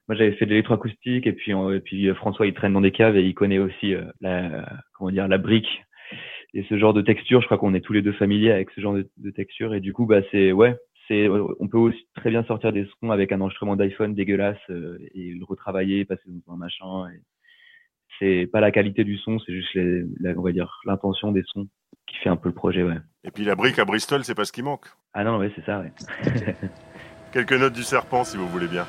Moi, 0.09 0.17
j'avais 0.17 0.33
fait 0.33 0.45
de 0.45 0.51
l'électroacoustique 0.51 1.27
et 1.27 1.33
puis, 1.33 1.53
et 1.53 1.81
puis 1.81 2.09
euh, 2.09 2.15
François, 2.15 2.47
il 2.47 2.55
traîne 2.55 2.73
dans 2.73 2.81
des 2.81 2.93
caves 2.93 3.17
et 3.17 3.23
il 3.23 3.35
connaît 3.35 3.59
aussi 3.59 3.95
euh, 3.95 4.05
la, 4.21 4.67
comment 4.95 5.11
dire, 5.11 5.29
la 5.29 5.39
brique 5.39 5.83
et 6.55 6.65
ce 6.69 6.79
genre 6.79 6.95
de 6.95 7.03
texture. 7.03 7.41
Je 7.41 7.47
crois 7.47 7.59
qu'on 7.59 7.75
est 7.75 7.81
tous 7.81 7.93
les 7.93 8.03
deux 8.03 8.13
familiers 8.13 8.53
avec 8.53 8.71
ce 8.71 8.81
genre 8.81 8.95
de, 8.95 9.09
de 9.17 9.31
texture. 9.31 9.75
Et 9.75 9.81
du 9.81 9.93
coup, 9.93 10.07
bah, 10.07 10.21
c'est, 10.31 10.53
ouais, 10.53 10.77
c'est, 11.07 11.29
on 11.29 11.69
peut 11.69 11.79
aussi 11.79 12.07
très 12.15 12.31
bien 12.31 12.45
sortir 12.45 12.73
des 12.73 12.87
sons 13.01 13.11
avec 13.11 13.33
un 13.33 13.41
enregistrement 13.41 13.77
d'iPhone 13.77 14.15
dégueulasse 14.15 14.59
euh, 14.71 14.99
et 15.15 15.35
le 15.35 15.45
retravailler, 15.45 16.05
passer 16.05 16.23
dans 16.27 16.55
un 16.55 16.57
machin. 16.57 17.11
Et, 17.13 17.21
c'est 18.21 18.49
pas 18.53 18.61
la 18.61 18.71
qualité 18.71 19.03
du 19.03 19.17
son, 19.19 19.39
c'est 19.41 19.53
juste 19.53 19.71
la, 20.21 20.39
on 20.39 20.43
va 20.43 20.53
dire 20.53 20.81
l'intention 20.85 21.33
des 21.33 21.43
sons 21.47 21.67
qui 22.07 22.17
fait 22.19 22.29
un 22.29 22.37
peu 22.37 22.49
le 22.49 22.55
projet, 22.55 22.83
ouais. 22.83 22.99
Et 23.25 23.31
puis 23.31 23.45
la 23.45 23.55
brique 23.57 23.79
à 23.79 23.85
Bristol, 23.85 24.25
c'est 24.25 24.35
pas 24.35 24.45
ce 24.45 24.53
qui 24.53 24.63
manque. 24.63 24.87
Ah 25.15 25.25
non, 25.25 25.39
ouais, 25.39 25.51
c'est 25.57 25.65
ça, 25.65 25.81
ouais. 25.81 25.93
Quelques 27.33 27.53
notes 27.53 27.73
du 27.73 27.83
serpent, 27.83 28.25
si 28.25 28.37
vous 28.37 28.49
voulez 28.49 28.69
bien. 28.69 28.87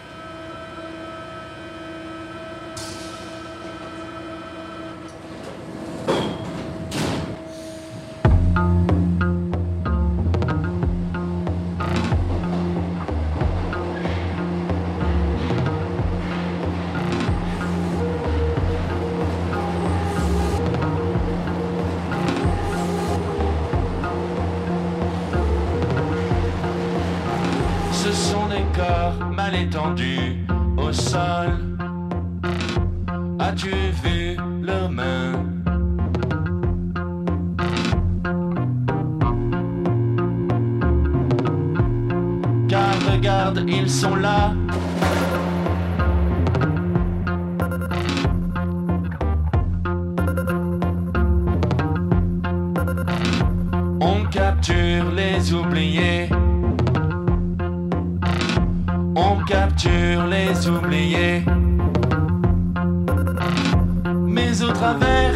Au 64.71 64.73
travers 64.73 65.33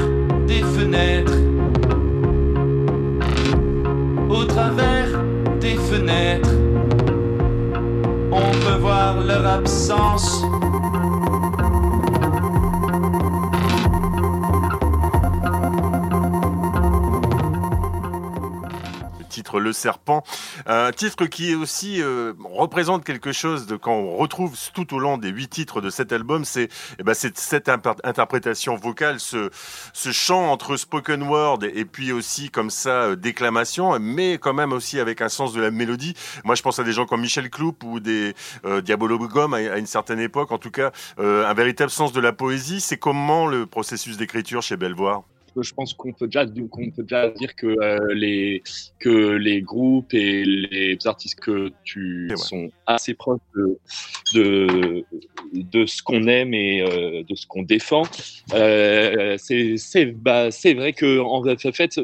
des 0.47 0.61
fenêtres, 0.61 1.33
au 4.29 4.45
travers 4.45 5.09
des 5.59 5.75
fenêtres, 5.75 6.55
on 8.31 8.51
peut 8.63 8.79
voir 8.79 9.19
leur 9.19 9.45
absence. 9.45 10.41
Le 19.59 19.73
Serpent, 19.73 20.23
un 20.65 20.91
titre 20.91 21.25
qui 21.25 21.55
aussi 21.55 22.01
euh, 22.01 22.33
représente 22.43 23.03
quelque 23.03 23.31
chose 23.31 23.67
de 23.67 23.75
quand 23.75 23.93
on 23.93 24.17
retrouve 24.17 24.55
tout 24.73 24.93
au 24.93 24.99
long 24.99 25.17
des 25.17 25.29
huit 25.29 25.47
titres 25.47 25.81
de 25.81 25.89
cet 25.89 26.11
album, 26.11 26.45
c'est 26.45 26.69
eh 26.99 27.03
ben, 27.03 27.13
cette 27.13 27.69
interprétation 27.69 28.75
vocale, 28.75 29.19
ce, 29.19 29.49
chant 30.11 30.51
entre 30.51 30.77
spoken 30.77 31.23
word 31.23 31.59
et 31.63 31.85
puis 31.85 32.11
aussi 32.11 32.49
comme 32.49 32.69
ça 32.69 32.89
euh, 32.89 33.15
déclamation, 33.15 33.97
mais 33.99 34.37
quand 34.37 34.53
même 34.53 34.71
aussi 34.71 34.99
avec 34.99 35.21
un 35.21 35.29
sens 35.29 35.53
de 35.53 35.61
la 35.61 35.71
mélodie. 35.71 36.15
Moi, 36.43 36.55
je 36.55 36.61
pense 36.61 36.79
à 36.79 36.83
des 36.83 36.93
gens 36.93 37.05
comme 37.05 37.21
Michel 37.21 37.49
Cloup 37.49 37.75
ou 37.83 37.99
des 37.99 38.33
euh, 38.65 38.81
Diabolo 38.81 39.17
Gom 39.17 39.53
à, 39.53 39.77
une 39.77 39.85
certaine 39.85 40.19
époque, 40.19 40.51
en 40.51 40.57
tout 40.57 40.71
cas, 40.71 40.91
un 41.17 41.53
véritable 41.53 41.91
sens 41.91 42.13
de 42.13 42.19
la 42.19 42.33
poésie. 42.33 42.81
C'est 42.81 42.97
comment 42.97 43.47
le 43.47 43.65
processus 43.65 44.17
d'écriture 44.17 44.61
chez 44.61 44.77
Belvoir 44.77 45.23
je 45.61 45.73
pense 45.73 45.93
qu'on 45.93 46.13
peut 46.13 46.27
déjà 46.27 46.45
qu'on 46.45 46.91
peut 46.91 47.03
déjà 47.03 47.29
dire 47.29 47.55
que 47.55 47.67
euh, 47.67 48.13
les 48.13 48.61
que 48.99 49.31
les 49.35 49.61
groupes 49.61 50.13
et 50.13 50.43
les 50.43 50.97
artistes 51.05 51.39
que 51.39 51.71
tu 51.83 52.29
sont 52.35 52.69
assez 52.85 53.13
proches 53.13 53.39
de 53.55 53.79
de, 54.33 55.05
de 55.53 55.85
ce 55.85 56.01
qu'on 56.03 56.27
aime 56.27 56.53
et 56.53 56.81
euh, 56.81 57.23
de 57.23 57.35
ce 57.35 57.47
qu'on 57.47 57.63
défend. 57.63 58.03
Euh, 58.53 59.35
c'est 59.37 59.77
c'est 59.77 60.05
bah, 60.05 60.51
c'est 60.51 60.73
vrai 60.73 60.93
que 60.93 61.19
en 61.19 61.43
fait 61.71 61.99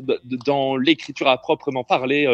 dans 0.46 0.77
l'écriture 0.77 1.27
à 1.27 1.38
proprement 1.38 1.84
parler, 1.84 2.27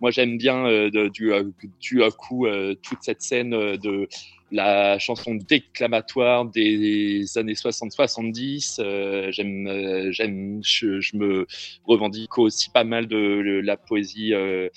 moi 0.00 0.10
j'aime 0.10 0.38
bien 0.38 0.64
de, 0.64 1.08
du 1.08 1.32
du 1.80 2.02
à 2.02 2.10
coup 2.10 2.46
toute 2.82 2.98
cette 3.02 3.22
scène 3.22 3.50
de 3.50 4.08
la 4.54 5.00
chanson 5.00 5.34
déclamatoire 5.34 6.44
des 6.44 7.26
années 7.36 7.54
60-70. 7.54 8.76
Euh, 8.78 9.32
j'aime, 9.32 9.66
euh, 9.66 10.12
j'aime, 10.12 10.60
je, 10.62 11.16
me 11.16 11.46
revendique 11.84 12.38
aussi 12.38 12.70
pas 12.70 12.84
mal 12.84 13.08
de, 13.08 13.60
la 13.64 13.76
poésie 13.76 14.32
euh, 14.32 14.68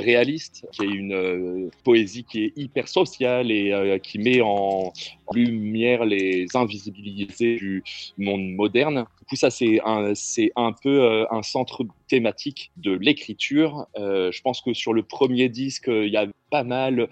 réaliste, 0.00 0.66
qui 0.72 0.82
est 0.82 0.88
une 0.88 1.12
euh, 1.12 1.70
poésie 1.84 2.24
qui 2.24 2.44
est 2.44 2.52
hyper 2.56 2.88
sociale 2.88 3.50
et 3.50 3.72
euh, 3.72 3.98
qui 3.98 4.18
met 4.18 4.40
en, 4.40 4.92
lumière 5.32 6.04
les 6.04 6.46
invisibilisés 6.54 7.54
du 7.54 7.84
monde 8.18 8.50
moderne. 8.50 9.06
Du 9.20 9.26
coup, 9.26 9.36
ça, 9.36 9.48
c'est 9.48 9.80
un, 9.84 10.12
c'est 10.16 10.50
un 10.56 10.72
peu 10.72 11.02
euh, 11.04 11.24
un 11.30 11.44
centre 11.44 11.86
thématique 12.08 12.72
de 12.76 12.90
l'écriture. 12.90 13.86
je 13.96 14.40
pense 14.42 14.60
que 14.60 14.74
sur 14.74 14.92
le 14.92 15.04
premier 15.04 15.48
disque, 15.48 15.86
il 15.86 16.08
y 16.08 16.16
a 16.16 16.26
pas 16.50 16.64
mal 16.64 17.08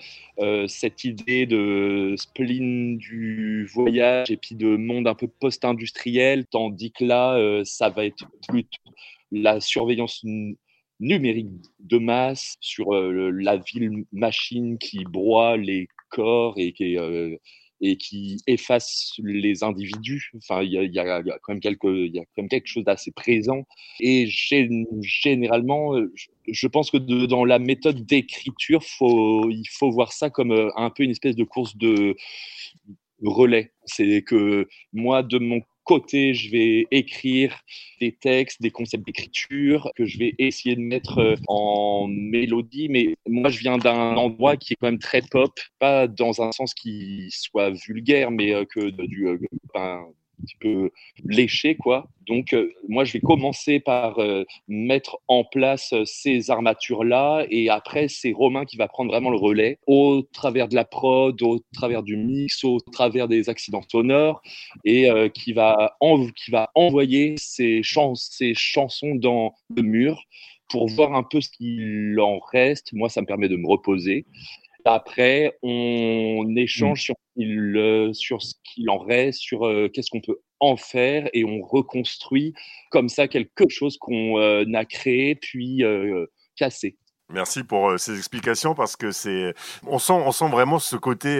cette 0.66 1.04
idée 1.04 1.46
de 1.46 2.16
spleen 2.16 2.98
du 2.98 3.70
voyage 3.72 4.28
et 4.32 4.36
puis 4.36 4.56
de 4.56 4.76
monde 4.76 5.06
un 5.06 5.14
peu 5.14 5.28
post-industriel, 5.28 6.44
tandis 6.46 6.90
que 6.90 7.04
là, 7.04 7.62
ça 7.64 7.88
va 7.88 8.04
être 8.04 8.26
plutôt 8.48 8.80
la 9.30 9.60
surveillance 9.60 10.24
numérique 11.00 11.48
de 11.80 11.98
masse 11.98 12.56
sur 12.60 12.94
euh, 12.94 13.30
la 13.30 13.56
ville 13.56 14.04
machine 14.12 14.78
qui 14.78 15.04
broie 15.04 15.56
les 15.56 15.88
corps 16.10 16.54
et 16.56 16.72
qui, 16.72 16.98
euh, 16.98 17.36
et 17.80 17.96
qui 17.96 18.38
efface 18.46 19.14
les 19.22 19.62
individus. 19.62 20.32
Enfin, 20.36 20.62
il 20.62 20.72
y 20.72 20.98
a, 20.98 21.22
quand 21.22 21.52
même 21.52 21.60
quelque, 21.60 22.08
y 22.08 22.18
a 22.18 22.22
quand 22.22 22.42
même 22.42 22.48
quelque 22.48 22.66
chose 22.66 22.84
d'assez 22.84 23.12
présent. 23.12 23.64
Et 24.00 24.26
généralement, 24.26 25.96
euh, 25.96 26.12
je 26.48 26.66
pense 26.66 26.90
que 26.90 26.96
dans 27.26 27.44
la 27.44 27.58
méthode 27.58 28.04
d'écriture, 28.04 28.82
il 29.00 29.68
faut 29.70 29.90
voir 29.90 30.12
ça 30.12 30.30
comme 30.30 30.70
un 30.74 30.90
peu 30.90 31.04
une 31.04 31.10
espèce 31.10 31.36
de 31.36 31.44
course 31.44 31.76
de 31.76 32.16
relais. 33.22 33.72
C'est 33.84 34.22
que 34.22 34.68
moi, 34.92 35.22
de 35.22 35.38
mon 35.38 35.60
côté, 35.88 36.34
je 36.34 36.50
vais 36.50 36.86
écrire 36.90 37.58
des 37.98 38.12
textes, 38.12 38.60
des 38.60 38.70
concepts 38.70 39.06
d'écriture 39.06 39.90
que 39.96 40.04
je 40.04 40.18
vais 40.18 40.34
essayer 40.38 40.76
de 40.76 40.82
mettre 40.82 41.18
euh, 41.18 41.34
en 41.48 42.06
mélodie. 42.08 42.88
Mais 42.90 43.16
moi, 43.26 43.48
je 43.48 43.58
viens 43.58 43.78
d'un 43.78 44.14
endroit 44.16 44.56
qui 44.58 44.74
est 44.74 44.76
quand 44.76 44.88
même 44.88 44.98
très 44.98 45.22
pop, 45.22 45.50
pas 45.78 46.06
dans 46.06 46.42
un 46.42 46.52
sens 46.52 46.74
qui 46.74 47.28
soit 47.30 47.70
vulgaire, 47.70 48.30
mais 48.30 48.54
euh, 48.54 48.64
que 48.66 48.90
du, 48.90 49.28
un 49.74 50.04
petit 50.42 50.56
peu 50.60 50.90
léché, 51.24 51.74
quoi. 51.76 52.08
Donc, 52.26 52.52
euh, 52.52 52.70
moi, 52.88 53.04
je 53.04 53.14
vais 53.14 53.20
commencer 53.20 53.80
par 53.80 54.18
euh, 54.18 54.44
mettre 54.68 55.18
en 55.28 55.44
place 55.44 55.92
euh, 55.94 56.02
ces 56.04 56.50
armatures-là, 56.50 57.46
et 57.50 57.70
après, 57.70 58.08
c'est 58.08 58.32
Romain 58.32 58.64
qui 58.66 58.76
va 58.76 58.86
prendre 58.86 59.10
vraiment 59.10 59.30
le 59.30 59.38
relais 59.38 59.78
au 59.86 60.22
travers 60.32 60.68
de 60.68 60.74
la 60.74 60.84
prod, 60.84 61.40
au 61.42 61.58
travers 61.72 62.02
du 62.02 62.16
mix, 62.16 62.64
au 62.64 62.80
travers 62.80 63.28
des 63.28 63.48
accidents 63.48 63.82
sonores, 63.88 64.42
et 64.84 65.08
qui, 65.34 65.52
va 65.52 65.96
qui 66.36 66.50
va 66.50 66.70
envoyer 66.74 67.34
ces, 67.38 67.80
ces 68.14 68.52
chansons 68.54 69.14
dans 69.14 69.54
le 69.74 69.82
mur 69.82 70.22
pour 70.68 70.88
voir 70.88 71.14
un 71.14 71.22
peu 71.22 71.40
ce 71.40 71.48
qu'il 71.48 72.18
en 72.20 72.38
reste. 72.38 72.92
Moi, 72.92 73.08
ça 73.08 73.20
me 73.20 73.26
permet 73.26 73.48
de 73.48 73.56
me 73.56 73.66
reposer. 73.66 74.26
Après, 74.90 75.54
on 75.62 76.54
échange 76.56 77.02
sur, 77.02 77.14
sur 78.14 78.42
ce 78.42 78.54
qu'il 78.64 78.88
en 78.88 78.96
reste, 78.98 79.40
sur 79.40 79.66
euh, 79.66 79.90
qu'est-ce 79.92 80.10
qu'on 80.10 80.22
peut 80.22 80.38
en 80.60 80.78
faire, 80.78 81.28
et 81.34 81.44
on 81.44 81.60
reconstruit 81.60 82.54
comme 82.90 83.10
ça 83.10 83.28
quelque 83.28 83.68
chose 83.68 83.98
qu'on 83.98 84.38
euh, 84.38 84.64
a 84.72 84.84
créé 84.86 85.34
puis 85.34 85.84
euh, 85.84 86.24
cassé. 86.56 86.96
Merci 87.30 87.64
pour 87.64 88.00
ces 88.00 88.16
explications 88.16 88.74
parce 88.74 88.96
que 88.96 89.10
c'est, 89.10 89.52
on 89.86 89.98
sent, 89.98 90.14
on 90.14 90.32
sent 90.32 90.48
vraiment 90.48 90.78
ce 90.78 90.96
côté 90.96 91.38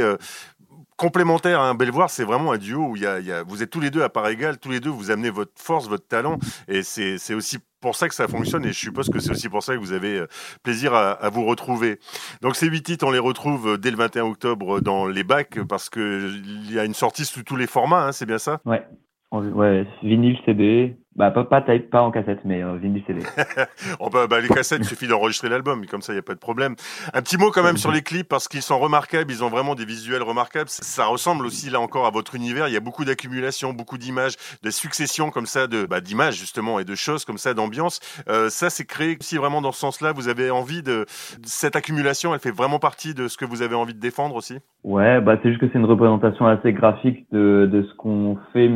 complémentaire 0.99 1.61
à 1.61 1.71
un 1.71 1.75
Belvoir, 1.75 2.11
c'est 2.11 2.25
vraiment 2.25 2.53
un 2.53 2.59
duo 2.59 2.89
où 2.89 2.97
il 2.97 3.03
y, 3.03 3.07
a, 3.07 3.19
il 3.19 3.27
y 3.27 3.33
a, 3.33 3.45
vous 3.45 3.63
êtes 3.63 3.71
tous 3.71 3.81
les 3.81 3.91
deux 3.91 4.03
à 4.03 4.11
part 4.11 4.29
égale, 4.29 4.59
tous 4.59 4.71
les 4.71 4.81
deux 4.81 4.91
vous 4.91 5.11
amenez 5.11 5.31
votre 5.31 5.53
force, 5.57 5.89
votre 5.89 6.07
talent, 6.07 6.39
et 6.67 6.83
c'est 6.83 7.33
aussi 7.33 7.57
pour 7.81 7.97
ça 7.97 8.09
que 8.09 8.15
ça 8.15 8.29
fonctionne 8.29 8.65
et 8.65 8.73
je 8.73 8.79
suppose 8.79 9.09
que 9.09 9.21
c'est 9.21 9.31
aussi 9.31 9.49
pour 9.49 9.63
ça 9.63 9.75
que 9.75 9.81
vous 9.81 9.93
avez 9.93 10.19
euh, 10.19 10.27
plaisir 10.63 10.95
à, 10.95 11.13
à, 11.13 11.31
vous 11.31 11.45
retrouver. 11.45 11.99
Donc 12.43 12.57
ces 12.57 12.67
huit 12.67 12.83
titres, 12.83 13.07
on 13.07 13.11
les 13.11 13.19
retrouve 13.19 13.75
euh, 13.75 13.77
dès 13.79 13.91
le 13.91 13.97
21 13.97 14.25
octobre 14.25 14.81
dans 14.81 15.07
les 15.07 15.25
bacs 15.25 15.59
parce 15.69 15.89
que 15.89 16.31
il 16.33 16.73
y 16.73 16.79
a 16.79 16.85
une 16.85 16.95
sortie 16.95 17.25
sous 17.25 17.43
tous 17.43 17.57
les 17.57 17.67
formats, 17.67 18.07
hein, 18.07 18.13
c'est 18.13 18.27
bien 18.27 18.39
ça? 18.39 18.61
Ouais, 18.65 18.85
ouais, 19.33 19.87
vinyle, 20.03 20.39
CD, 20.45 20.97
bah, 21.19 21.33
pas, 21.33 21.43
pas, 21.43 21.61
pas 21.61 22.03
en 22.03 22.13
cassette, 22.13 22.39
mais 22.45 22.63
euh, 22.63 22.77
vinyle 22.77 23.03
CD. 23.05 23.23
oh, 23.99 24.09
bah, 24.09 24.29
bah, 24.29 24.41
les 24.41 24.47
cassettes, 24.47 24.79
il 24.83 24.85
suffit 24.85 25.09
d'enregistrer 25.09 25.49
l'album, 25.49 25.85
comme 25.87 26.01
ça, 26.01 26.13
il 26.13 26.17
n'y 26.17 26.21
a 26.21 26.23
pas 26.23 26.35
de 26.35 26.39
problème. 26.39 26.77
Un 27.13 27.23
petit 27.23 27.37
mot 27.37 27.51
quand 27.51 27.65
même 27.65 27.77
sur 27.77 27.91
les 27.91 28.03
clips, 28.03 28.29
parce 28.29 28.47
qu'ils 28.47 28.63
sont 28.63 28.79
remarquables, 28.79 29.29
ils 29.33 29.43
ont 29.43 29.49
vraiment 29.49 29.75
des 29.75 29.85
visuels 29.85 30.23
remarquables. 30.23 30.69
Ça 30.69 31.07
ressemble 31.07 31.45
aussi, 31.45 31.71
là 31.71 31.81
encore, 31.81 32.07
à 32.07 32.11
votre 32.11 32.37
univers. 32.37 32.69
Il 32.69 32.75
y 32.75 32.77
a 32.77 32.81
beaucoup 32.81 33.05
d'accumulation, 33.05 33.73
beaucoup 33.73 33.99
d'images, 33.99 34.37
de 34.63 34.71
successions 34.71 35.31
comme 35.31 35.47
ça, 35.47 35.67
de 35.67 35.87
bah, 35.87 36.01
d'images, 36.01 36.37
justement, 36.37 36.79
et 36.79 36.85
de 36.85 36.95
choses 36.95 37.25
comme 37.25 37.39
ça, 37.39 37.53
d'ambiance. 37.53 37.99
Euh, 38.29 38.49
ça, 38.49 38.71
c'est 38.71 38.87
créé 38.87 39.17
aussi 39.19 39.39
vraiment 39.39 39.61
dans 39.61 39.73
ce 39.73 39.81
sens-là. 39.81 40.13
Vous 40.13 40.29
avez 40.29 40.53
envie 40.53 40.85
de... 40.85 41.05
Cette 41.43 41.75
accumulation, 41.75 42.33
elle 42.33 42.41
fait 42.41 42.55
vraiment 42.55 42.79
partie 42.79 43.15
de 43.15 43.27
ce 43.27 43.37
que 43.37 43.45
vous 43.45 43.63
avez 43.63 43.75
envie 43.75 43.95
de 43.95 44.01
défendre 44.01 44.37
aussi? 44.37 44.59
Ouais, 44.85 45.21
bah, 45.21 45.37
c'est 45.43 45.49
juste 45.49 45.61
que 45.61 45.67
c'est 45.73 45.81
une 45.81 45.85
représentation 45.85 46.47
assez 46.47 46.73
graphique 46.73 47.27
de, 47.33 47.69
de 47.71 47.83
ce 47.83 47.95
qu'on 47.97 48.39
fait 48.53 48.71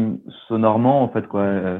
sonorement, 0.48 1.04
en 1.04 1.08
fait, 1.08 1.28
quoi. 1.28 1.42
Euh, 1.42 1.78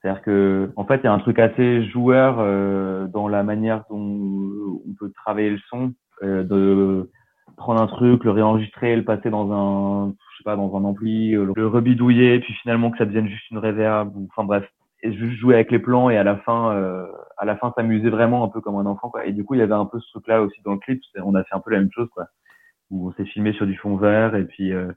c'est-à-dire 0.00 0.22
que, 0.22 0.70
en 0.76 0.84
fait, 0.84 0.98
il 0.98 1.04
y 1.04 1.06
a 1.08 1.12
un 1.12 1.18
truc 1.18 1.38
assez 1.38 1.84
joueur 1.88 2.36
euh, 2.38 3.06
dans 3.08 3.28
la 3.28 3.42
manière 3.42 3.84
dont 3.90 4.80
on 4.86 4.94
peut 4.98 5.10
travailler 5.12 5.50
le 5.50 5.58
son, 5.68 5.92
euh, 6.22 6.44
de 6.44 7.10
prendre 7.56 7.82
un 7.82 7.86
truc, 7.88 8.24
le 8.24 8.30
réenregistrer, 8.30 8.94
le 8.94 9.04
passer 9.04 9.30
dans 9.30 9.50
un, 9.52 10.14
je 10.32 10.38
sais 10.38 10.44
pas, 10.44 10.56
dans 10.56 10.76
un 10.76 10.84
ampli, 10.84 11.34
euh, 11.34 11.52
le 11.54 11.66
rebidouiller, 11.66 12.38
puis 12.40 12.54
finalement 12.62 12.90
que 12.90 12.98
ça 12.98 13.06
devienne 13.06 13.28
juste 13.28 13.50
une 13.50 13.58
reverb, 13.58 14.16
ou, 14.16 14.28
enfin 14.30 14.44
bref, 14.44 14.64
et 15.02 15.12
juste 15.12 15.38
jouer 15.38 15.54
avec 15.54 15.70
les 15.70 15.78
plans 15.78 16.10
et 16.10 16.16
à 16.16 16.24
la 16.24 16.36
fin, 16.38 16.72
euh, 16.72 17.06
à 17.36 17.44
la 17.44 17.56
fin 17.56 17.72
s'amuser 17.76 18.10
vraiment 18.10 18.44
un 18.44 18.48
peu 18.48 18.60
comme 18.60 18.76
un 18.76 18.86
enfant, 18.86 19.10
quoi. 19.10 19.26
Et 19.26 19.32
du 19.32 19.44
coup, 19.44 19.54
il 19.54 19.58
y 19.58 19.62
avait 19.62 19.74
un 19.74 19.86
peu 19.86 20.00
ce 20.00 20.10
truc-là 20.10 20.42
aussi 20.42 20.60
dans 20.64 20.72
le 20.72 20.78
clip. 20.78 21.00
On 21.22 21.34
a 21.34 21.44
fait 21.44 21.54
un 21.54 21.60
peu 21.60 21.70
la 21.70 21.78
même 21.78 21.92
chose, 21.92 22.08
quoi. 22.14 22.26
Où 22.90 23.08
on 23.08 23.12
s'est 23.12 23.26
filmé 23.26 23.52
sur 23.52 23.66
du 23.66 23.76
fond 23.76 23.96
vert 23.96 24.34
et 24.34 24.44
puis 24.44 24.72
euh, 24.72 24.90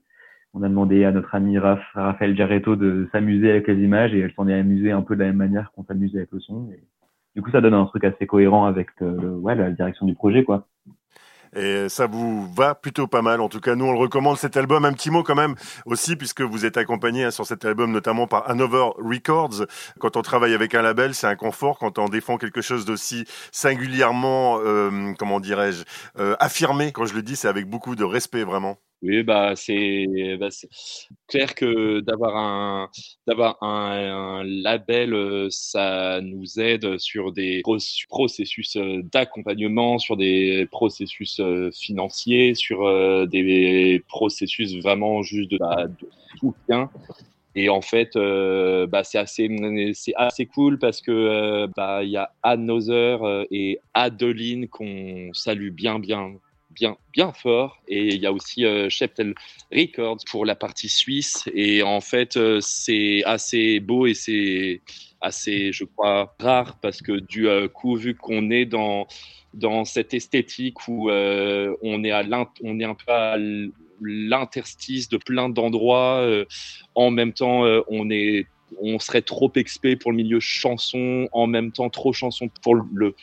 on 0.54 0.64
a 0.64 0.70
demandé 0.70 1.06
à 1.06 1.12
notre 1.12 1.34
ami 1.34 1.58
Raphaël 1.58 2.36
Giaretto 2.36 2.76
de 2.76 3.08
s'amuser 3.12 3.50
avec 3.50 3.68
les 3.68 3.82
images 3.82 4.14
et 4.14 4.20
elle 4.20 4.34
s'en 4.34 4.48
est 4.48 4.54
amusée 4.54 4.92
un 4.92 5.02
peu 5.02 5.16
de 5.16 5.22
la 5.22 5.28
même 5.28 5.38
manière 5.38 5.72
qu'on 5.74 5.86
s'amusait 5.86 6.20
avec 6.20 6.32
le 6.32 6.40
son. 6.40 6.70
Du 7.36 7.42
coup, 7.42 7.52
ça 7.52 7.62
donne 7.62 7.74
un 7.74 7.86
truc 7.86 8.04
assez 8.04 8.28
cohérent 8.28 8.66
avec 8.66 8.90
euh, 9.02 9.36
ouais, 9.38 9.56
la 9.56 9.72
direction 9.72 10.06
du 10.06 10.14
projet, 10.14 10.44
quoi. 10.44 10.68
Et 11.54 11.90
ça 11.90 12.08
vous 12.08 12.52
va 12.54 12.76
plutôt 12.76 13.08
pas 13.08 13.22
mal. 13.22 13.42
En 13.42 13.50
tout 13.50 13.60
cas, 13.60 13.76
nous, 13.76 13.86
on 13.86 13.92
le 13.92 13.98
recommande 13.98 14.38
cet 14.38 14.56
album. 14.56 14.86
Un 14.86 14.94
petit 14.94 15.10
mot 15.10 15.22
quand 15.22 15.36
même 15.36 15.56
aussi, 15.86 16.16
puisque 16.16 16.42
vous 16.42 16.66
êtes 16.66 16.78
accompagné 16.78 17.26
hein, 17.26 17.32
sur 17.32 17.46
cet 17.46 17.66
album 17.66 17.92
notamment 17.92 18.26
par 18.26 18.50
Hanover 18.50 18.92
Records. 18.98 19.66
Quand 20.00 20.16
on 20.16 20.22
travaille 20.22 20.54
avec 20.54 20.76
un 20.76 20.82
label, 20.82 21.14
c'est 21.14 21.28
un 21.28 21.36
confort. 21.36 21.78
Quand 21.78 22.00
on 22.00 22.08
défend 22.08 22.38
quelque 22.38 22.62
chose 22.62 22.86
d'aussi 22.86 23.26
singulièrement, 23.52 24.60
euh, 24.60 25.12
comment 25.20 25.42
dirais-je, 25.42 25.84
euh, 26.20 26.36
affirmé, 26.40 26.94
quand 26.94 27.06
je 27.06 27.16
le 27.16 27.22
dis, 27.22 27.36
c'est 27.36 27.50
avec 27.50 27.70
beaucoup 27.70 27.96
de 27.96 28.06
respect, 28.06 28.44
vraiment. 28.44 28.78
Oui, 29.04 29.24
bah 29.24 29.56
c'est 29.56 30.06
bah, 30.40 30.50
clair 31.28 31.56
que 31.56 32.02
d'avoir 32.02 32.38
un 32.38 32.90
un, 33.62 34.44
label, 34.44 35.14
euh, 35.16 35.48
ça 35.50 36.22
nous 36.22 36.60
aide 36.60 37.00
sur 37.00 37.32
des 37.32 37.64
processus 38.10 38.76
euh, 38.76 39.02
d'accompagnement, 39.12 39.98
sur 39.98 40.18
des 40.18 40.68
processus 40.70 41.40
euh, 41.40 41.72
financiers, 41.72 42.54
sur 42.54 42.82
des 43.28 44.04
processus 44.08 44.76
vraiment 44.76 45.24
juste 45.24 45.50
de, 45.50 45.58
bah, 45.58 45.88
soutien. 46.40 46.92
Et 47.56 47.70
en 47.70 47.82
fait, 47.82 48.16
bah, 48.16 49.04
c'est 49.04 49.18
assez, 49.18 49.50
c'est 49.94 50.14
assez 50.16 50.46
cool 50.46 50.78
parce 50.78 51.02
que 51.02 51.68
bah, 51.76 52.04
y 52.04 52.18
a 52.18 52.32
Another 52.44 53.46
et 53.52 53.80
Adeline 53.96 54.68
qu'on 54.68 55.32
salue 55.34 55.72
bien, 55.72 56.00
bien 56.00 56.34
bien, 56.74 56.98
bien 57.14 57.32
fort. 57.34 57.82
Et 57.88 58.16
il 58.16 58.22
y 58.22 58.26
a 58.26 58.32
aussi 58.32 58.66
euh, 58.66 58.90
Sheptel 58.90 59.34
Records 59.72 60.20
pour 60.30 60.46
la 60.46 60.56
partie 60.56 60.90
suisse. 60.90 61.44
Et 61.54 61.84
en 61.84 62.02
fait, 62.02 62.38
euh, 62.38 62.60
c'est 62.62 63.24
assez 63.26 63.80
beau 63.80 64.06
et 64.06 64.14
c'est 64.14 64.82
assez, 65.22 65.72
je 65.72 65.84
crois, 65.84 66.36
rare 66.40 66.80
parce 66.82 67.02
que 67.02 67.20
du 67.20 67.48
euh, 67.48 67.68
coup, 67.68 67.96
vu 67.96 68.16
qu'on 68.16 68.50
est 68.50 68.66
dans, 68.66 69.08
dans 69.54 69.86
cette 69.86 70.14
esthétique 70.14 70.88
où 70.88 71.10
on, 71.10 72.04
est 72.04 72.12
à 72.12 72.24
on 72.64 72.80
est 72.80 72.86
un 72.86 72.96
peu 72.96 73.12
à 73.12 73.38
l'interstice 74.02 75.10
de 75.10 75.18
plein 75.18 75.50
d'endroits, 75.50 76.26
en 76.96 77.12
même 77.12 77.34
temps, 77.34 77.64
on 77.88 78.10
est 78.10 78.48
on 78.80 79.00
serait 79.00 79.22
trop 79.22 79.52
expé 79.56 79.98
pour 79.98 80.12
le 80.12 80.18
milieu 80.18 80.40
chanson, 80.40 81.28
en 81.34 81.46
même 81.46 81.74
temps 81.74 81.90
trop 81.90 82.14
chanson 82.14 82.50
pour 82.62 82.76
le, 82.76 83.16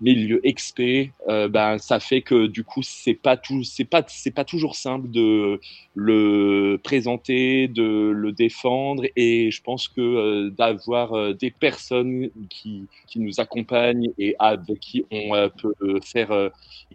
milieu 0.00 0.40
XP, 0.44 1.10
euh, 1.28 1.48
ben 1.48 1.78
ça 1.78 2.00
fait 2.00 2.22
que 2.22 2.46
du 2.46 2.64
coup 2.64 2.82
c'est 2.82 3.14
pas 3.14 3.36
tout, 3.36 3.64
c'est 3.64 3.84
pas 3.84 4.04
c'est 4.08 4.30
pas 4.30 4.44
toujours 4.44 4.74
simple 4.76 5.10
de 5.10 5.60
le 5.94 6.78
présenter, 6.82 7.68
de 7.68 8.10
le 8.14 8.32
défendre 8.32 9.04
et 9.16 9.50
je 9.50 9.62
pense 9.62 9.88
que 9.88 10.00
euh, 10.00 10.50
d'avoir 10.50 11.14
euh, 11.14 11.32
des 11.32 11.50
personnes 11.50 12.30
qui 12.50 12.86
qui 13.06 13.20
nous 13.20 13.40
accompagnent 13.40 14.10
et 14.18 14.36
avec 14.38 14.80
qui 14.80 15.04
on 15.10 15.48
peut 15.56 16.00
faire 16.04 16.50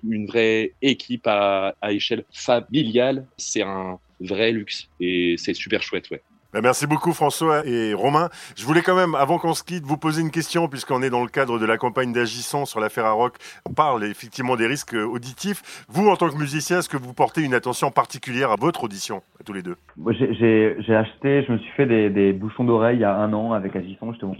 une 0.08 0.26
vraie 0.26 0.74
équipe 0.82 1.28
à, 1.28 1.76
à 1.82 1.92
échelle 1.94 2.26
familiale, 2.32 3.28
c'est 3.38 3.64
un 3.64 4.00
vrai 4.20 4.52
luxe 4.52 4.90
et 5.00 5.36
c'est 5.38 5.54
super 5.54 5.82
chouette, 5.82 6.10
ouais. 6.12 6.22
Bah, 6.54 6.60
merci 6.62 6.86
beaucoup 6.86 7.14
François 7.14 7.66
et 7.66 7.94
Romain. 7.94 8.30
Je 8.58 8.66
voulais 8.66 8.82
quand 8.82 8.96
même, 8.96 9.16
avant 9.16 9.38
qu'on 9.38 9.54
se 9.54 9.64
quitte, 9.64 9.86
vous 9.86 9.96
poser 9.96 10.22
une 10.22 10.32
question 10.32 10.68
puisqu'on 10.68 11.02
est 11.02 11.10
dans 11.10 11.24
le 11.24 11.30
cadre 11.30 11.60
de 11.60 11.66
la 11.66 11.78
campagne 11.78 12.12
d'Agissant 12.12 12.66
sur 12.66 12.82
l'affaire 12.82 13.16
Rock. 13.16 13.36
On 13.66 13.74
parle 13.74 14.04
effectivement 14.04 14.58
des 14.58 14.68
risques 14.68 14.94
auditifs. 14.94 15.86
Vous, 15.88 16.10
en 16.10 16.18
tant 16.18 16.30
que 16.30 16.36
musicien, 16.36 16.80
est-ce 16.80 16.90
que 16.90 16.98
vous 16.98 17.14
portez 17.14 17.42
une 17.42 17.54
attention 17.54 17.90
particulière 17.90 18.52
à 18.52 18.58
votre 18.60 18.84
audition, 18.84 19.24
à 19.40 19.44
tous 19.46 19.54
les 19.54 19.62
deux? 19.62 19.78
J'ai 20.10 20.96
acheté, 20.96 21.46
je 21.48 21.54
me 21.54 21.58
suis 21.58 21.72
fait 21.72 21.86
des, 21.86 22.10
des 22.10 22.34
bouchons 22.34 22.66
d'oreille 22.66 22.98
il 22.98 23.02
y 23.02 23.06
a 23.06 23.16
un 23.16 23.32
an 23.32 23.54
avec 23.54 23.74
Agissant 23.78 24.12
justement. 24.12 24.36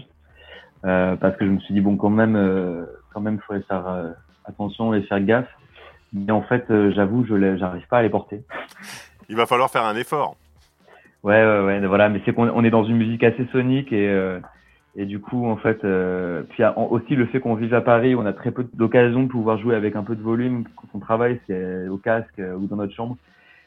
Euh, 0.84 1.16
parce 1.16 1.36
que 1.36 1.46
je 1.46 1.50
me 1.50 1.60
suis 1.60 1.72
dit, 1.72 1.80
bon, 1.80 1.96
quand 1.96 2.10
même, 2.10 2.36
euh, 2.36 2.84
quand 3.14 3.20
même, 3.20 3.36
il 3.36 3.40
faudrait 3.46 3.62
faire 3.62 3.86
euh, 3.88 4.10
attention 4.44 4.92
et 4.92 5.02
faire 5.04 5.20
gaffe. 5.20 5.48
Mais 6.12 6.32
en 6.32 6.42
fait, 6.42 6.64
j'avoue, 6.90 7.24
je 7.24 7.34
n'arrive 7.34 7.86
pas 7.88 7.98
à 7.98 8.02
les 8.02 8.10
porter. 8.10 8.42
Il 9.30 9.36
va 9.36 9.46
falloir 9.46 9.70
faire 9.70 9.84
un 9.84 9.96
effort. 9.96 10.36
Ouais, 11.22 11.44
ouais, 11.44 11.60
ouais, 11.64 11.86
voilà, 11.86 12.08
mais 12.08 12.20
c'est 12.24 12.32
qu'on 12.32 12.48
on 12.48 12.64
est 12.64 12.70
dans 12.70 12.84
une 12.84 12.96
musique 12.96 13.22
assez 13.22 13.46
sonique 13.52 13.92
et 13.92 14.08
euh, 14.08 14.40
et 14.94 15.06
du 15.06 15.20
coup, 15.20 15.46
en 15.46 15.56
fait, 15.56 15.84
euh, 15.84 16.42
puis 16.50 16.62
aussi 16.90 17.16
le 17.16 17.26
fait 17.26 17.40
qu'on 17.40 17.54
vive 17.54 17.72
à 17.72 17.80
Paris, 17.80 18.14
on 18.14 18.26
a 18.26 18.32
très 18.34 18.50
peu 18.50 18.66
d'occasions 18.74 19.22
de 19.22 19.28
pouvoir 19.28 19.56
jouer 19.58 19.74
avec 19.74 19.96
un 19.96 20.02
peu 20.02 20.14
de 20.14 20.22
volume 20.22 20.64
quand 20.76 20.88
on 20.92 20.98
travaille, 20.98 21.40
c'est 21.46 21.88
au 21.88 21.96
casque 21.96 22.38
euh, 22.38 22.54
ou 22.56 22.66
dans 22.66 22.76
notre 22.76 22.92
chambre. 22.92 23.16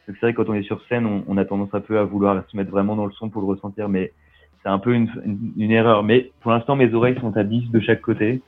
C'est 0.06 0.20
vrai 0.22 0.34
que 0.34 0.38
quand 0.38 0.52
on 0.52 0.54
est 0.54 0.62
sur 0.62 0.84
scène, 0.88 1.08
on, 1.08 1.24
on, 1.28 1.38
a 1.38 1.46
tendance 1.46 1.74
un 1.74 1.80
peu 1.80 1.98
à 1.98 2.04
vouloir 2.04 2.44
se 2.48 2.56
mettre 2.56 2.70
vraiment 2.70 2.96
dans 2.96 3.08
le 3.08 3.12
son 3.14 3.30
pour 3.30 3.42
le 3.42 3.48
ressentir, 3.48 3.90
mais 3.90 4.12
c'est 4.62 4.70
un 4.70 4.78
peu 4.78 4.94
une, 4.94 5.10
une, 5.58 5.72
erreur. 5.72 6.04
Mais 6.04 6.32
pour 6.42 6.52
l'instant, 6.52 6.76
mes 6.76 6.94
oreilles 6.94 7.18
sont 7.20 7.36
à 7.36 7.44
10 7.44 7.72
de 7.72 7.80
chaque 7.80 8.02
côté, 8.02 8.42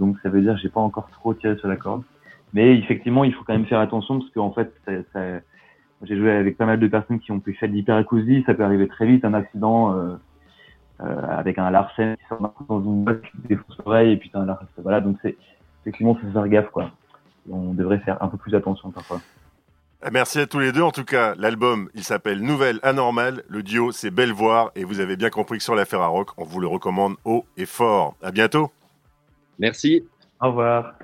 donc 0.00 0.16
ça 0.24 0.28
veut 0.28 0.40
dire 0.40 0.54
que 0.54 0.60
j'ai 0.60 0.70
pas 0.70 0.80
encore 0.80 1.08
trop 1.10 1.34
tiré 1.34 1.56
sur 1.56 1.68
la 1.68 1.76
corde. 1.76 2.02
Mais 2.52 2.76
effectivement, 2.76 3.22
il 3.22 3.32
faut 3.32 3.44
quand 3.44 3.52
même 3.52 3.66
faire 3.66 3.78
attention 3.78 4.18
parce 4.18 4.30
qu'en 4.32 4.50
fait, 4.50 4.72
ça, 4.84 4.92
ça 5.12 5.20
j'ai 6.02 6.16
joué 6.16 6.30
avec 6.30 6.56
pas 6.56 6.66
mal 6.66 6.78
de 6.78 6.86
personnes 6.86 7.20
qui 7.20 7.32
ont 7.32 7.40
pu 7.40 7.54
faire 7.54 7.68
de 7.68 7.74
l'hyperacousie. 7.74 8.44
Ça 8.46 8.54
peut 8.54 8.64
arriver 8.64 8.88
très 8.88 9.06
vite, 9.06 9.24
un 9.24 9.34
accident. 9.34 9.94
Euh, 11.00 11.14
avec 11.28 11.58
un 11.58 11.70
Larsen 11.70 12.16
qui 12.16 12.24
sort 12.28 12.52
dans 12.68 12.80
une 12.80 13.04
boîte 13.04 13.22
qui 13.22 13.48
défonce 13.48 13.78
l'oreille 13.84 14.12
et 14.12 14.16
puis 14.16 14.32
un 14.34 14.44
Larsen. 14.44 14.66
Voilà, 14.82 15.00
donc 15.00 15.16
c'est 15.22 15.36
effectivement 15.82 16.16
faut 16.16 16.28
faire 16.32 16.48
gaffe 16.48 16.70
quoi. 16.70 16.90
On 17.48 17.72
devrait 17.72 18.00
faire 18.00 18.20
un 18.20 18.26
peu 18.26 18.36
plus 18.36 18.52
attention 18.56 18.90
parfois. 18.90 19.20
Merci 20.12 20.40
à 20.40 20.46
tous 20.46 20.58
les 20.58 20.72
deux. 20.72 20.82
En 20.82 20.90
tout 20.90 21.04
cas, 21.04 21.34
l'album, 21.36 21.88
il 21.94 22.02
s'appelle 22.02 22.40
Nouvelle 22.40 22.80
Anormale. 22.82 23.44
Le 23.48 23.62
duo, 23.62 23.92
c'est 23.92 24.10
Bellevoir. 24.10 24.72
Et 24.74 24.82
vous 24.82 24.98
avez 24.98 25.16
bien 25.16 25.30
compris 25.30 25.58
que 25.58 25.64
sur 25.64 25.76
l'affaire 25.76 26.00
à 26.00 26.08
rock, 26.08 26.30
on 26.36 26.44
vous 26.44 26.58
le 26.60 26.66
recommande 26.66 27.14
haut 27.24 27.46
et 27.56 27.66
fort. 27.66 28.16
À 28.20 28.32
bientôt. 28.32 28.72
Merci. 29.58 30.04
Au 30.40 30.48
revoir. 30.48 30.94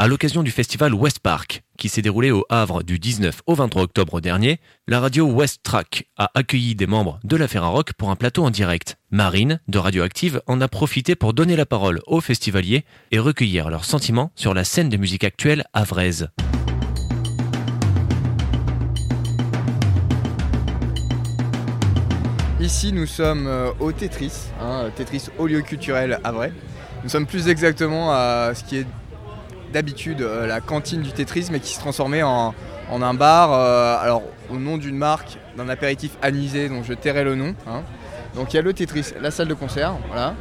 À 0.00 0.06
l'occasion 0.06 0.44
du 0.44 0.52
festival 0.52 0.94
West 0.94 1.18
Park, 1.18 1.64
qui 1.76 1.88
s'est 1.88 2.02
déroulé 2.02 2.30
au 2.30 2.44
Havre 2.50 2.84
du 2.84 3.00
19 3.00 3.42
au 3.46 3.56
23 3.56 3.82
octobre 3.82 4.20
dernier, 4.20 4.60
la 4.86 5.00
radio 5.00 5.26
West 5.26 5.64
Track 5.64 6.08
a 6.16 6.30
accueilli 6.34 6.76
des 6.76 6.86
membres 6.86 7.18
de 7.24 7.34
la 7.34 7.48
Ferrarock 7.48 7.94
pour 7.94 8.08
un 8.08 8.14
plateau 8.14 8.44
en 8.44 8.50
direct. 8.50 8.96
Marine, 9.10 9.58
de 9.66 9.76
Radioactive, 9.76 10.40
en 10.46 10.60
a 10.60 10.68
profité 10.68 11.16
pour 11.16 11.34
donner 11.34 11.56
la 11.56 11.66
parole 11.66 11.98
aux 12.06 12.20
festivaliers 12.20 12.84
et 13.10 13.18
recueillir 13.18 13.70
leurs 13.70 13.84
sentiments 13.84 14.30
sur 14.36 14.54
la 14.54 14.62
scène 14.62 14.88
de 14.88 14.96
musique 14.96 15.24
actuelle 15.24 15.64
havraise. 15.72 16.28
Ici, 22.60 22.92
nous 22.92 23.06
sommes 23.06 23.48
euh, 23.48 23.72
au 23.80 23.90
Tetris, 23.90 24.32
hein, 24.60 24.90
Tetris 24.94 25.26
au 25.38 25.48
lieu 25.48 25.60
culturel 25.62 26.20
Havrais. 26.22 26.52
Nous 27.02 27.08
sommes 27.08 27.26
plus 27.26 27.48
exactement 27.48 28.12
à 28.12 28.52
ce 28.54 28.62
qui 28.62 28.76
est 28.76 28.86
d'habitude 29.72 30.22
euh, 30.22 30.46
la 30.46 30.60
cantine 30.60 31.02
du 31.02 31.12
Tetris, 31.12 31.48
mais 31.50 31.60
qui 31.60 31.74
se 31.74 31.80
transformait 31.80 32.22
en, 32.22 32.54
un 32.90 33.14
bar, 33.14 33.52
euh, 33.52 33.96
alors 34.00 34.22
au 34.50 34.56
nom 34.56 34.78
d'une 34.78 34.96
marque, 34.96 35.38
d'un 35.56 35.68
apéritif 35.68 36.12
anisé, 36.22 36.68
dont 36.68 36.82
je 36.82 36.94
tairai 36.94 37.24
le 37.24 37.34
nom. 37.34 37.54
Hein. 37.66 37.82
Donc 38.34 38.52
il 38.52 38.56
y 38.56 38.58
a 38.58 38.62
le 38.62 38.72
Tetris, 38.72 39.12
la 39.20 39.30
salle 39.30 39.48
de 39.48 39.54
concert, 39.54 39.94
voilà. 40.08 40.34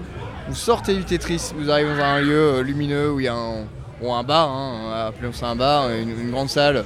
Vous 0.47 0.55
sortez 0.55 0.95
du 0.95 1.03
Tetris, 1.03 1.51
vous 1.57 1.69
arrivez 1.69 1.95
dans 1.95 2.03
un 2.03 2.21
lieu 2.21 2.39
euh, 2.39 2.63
lumineux 2.63 3.11
où 3.11 3.19
il 3.19 3.25
y 3.25 3.27
a 3.27 3.35
un, 3.35 4.23
bar, 4.23 4.49
hein, 4.49 5.07
appelons 5.07 5.33
ça 5.33 5.47
un 5.47 5.55
bar, 5.55 5.89
une, 5.89 6.31
grande 6.31 6.49
salle, 6.49 6.85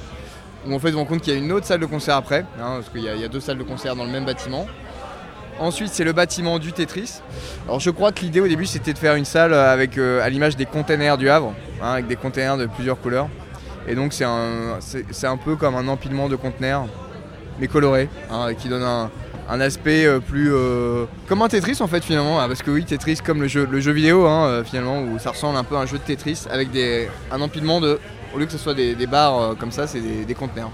où 0.66 0.74
en 0.74 0.78
fait 0.78 0.90
vous 0.90 0.98
vous 0.98 0.98
rendez 0.98 1.08
compte 1.08 1.22
qu'il 1.22 1.32
y 1.32 1.36
a 1.36 1.38
une 1.38 1.52
autre 1.52 1.66
salle 1.66 1.80
de 1.80 1.86
concert 1.86 2.16
après, 2.16 2.44
hein, 2.60 2.80
parce 2.80 2.88
qu'il 2.88 3.02
y, 3.02 3.24
a 3.24 3.28
deux 3.28 3.40
salles 3.40 3.58
de 3.58 3.62
concert 3.62 3.94
dans 3.94 4.04
le 4.04 4.10
même 4.10 4.24
bâtiment. 4.24 4.66
Ensuite, 5.62 5.90
c'est 5.92 6.04
le 6.04 6.12
bâtiment 6.12 6.58
du 6.58 6.72
Tetris. 6.72 7.20
Alors, 7.66 7.80
je 7.80 7.90
crois 7.90 8.12
que 8.12 8.20
l'idée 8.20 8.40
au 8.40 8.48
début, 8.48 8.66
c'était 8.66 8.92
de 8.92 8.98
faire 8.98 9.14
une 9.14 9.24
salle 9.24 9.54
avec, 9.54 9.96
à 9.96 10.28
l'image 10.28 10.56
des 10.56 10.66
containers 10.66 11.16
du 11.16 11.30
Havre. 11.30 11.54
Hein, 11.82 11.94
avec 11.94 12.06
des 12.06 12.16
containers 12.16 12.56
de 12.56 12.66
plusieurs 12.66 13.00
couleurs. 13.00 13.28
Et 13.88 13.96
donc 13.96 14.12
c'est 14.12 14.24
un, 14.24 14.78
un 15.24 15.36
peu 15.36 15.56
comme 15.56 15.74
un 15.74 15.88
empilement 15.88 16.28
de 16.28 16.36
conteneurs, 16.36 16.86
mais 17.58 17.66
colorés, 17.66 18.08
hein, 18.30 18.54
qui 18.54 18.68
donne 18.68 18.84
un, 18.84 19.10
aspect 19.60 20.06
euh, 20.06 20.20
plus... 20.20 20.54
Euh, 20.54 21.06
comme 21.26 21.42
un 21.42 21.48
Tetris 21.48 21.78
en 21.80 21.88
fait 21.88 22.04
finalement, 22.04 22.40
hein, 22.40 22.46
parce 22.46 22.62
que 22.62 22.70
oui, 22.70 22.84
Tetris 22.84 23.16
comme 23.16 23.42
le 23.42 23.48
jeu, 23.48 23.66
le 23.68 23.80
jeu 23.80 23.90
vidéo 23.90 24.26
euh, 24.26 24.62
finalement, 24.62 25.02
où 25.02 25.18
ça 25.18 25.30
ressemble 25.30 25.58
un 25.58 25.64
peu 25.64 25.76
à 25.76 25.80
un 25.80 25.86
jeu 25.86 25.98
de 25.98 26.04
Tetris, 26.04 26.44
avec 26.48 26.70
des, 26.70 27.08
un 27.32 27.40
empilement 27.40 27.80
de... 27.80 27.98
Au 28.32 28.38
lieu 28.38 28.46
que 28.46 28.52
ce 28.52 28.58
soit 28.58 28.74
des, 28.74 28.94
barres 29.06 29.56
comme 29.58 29.72
ça, 29.72 29.86
c'est 29.88 30.00
des, 30.00 30.34
conteneurs. 30.34 30.70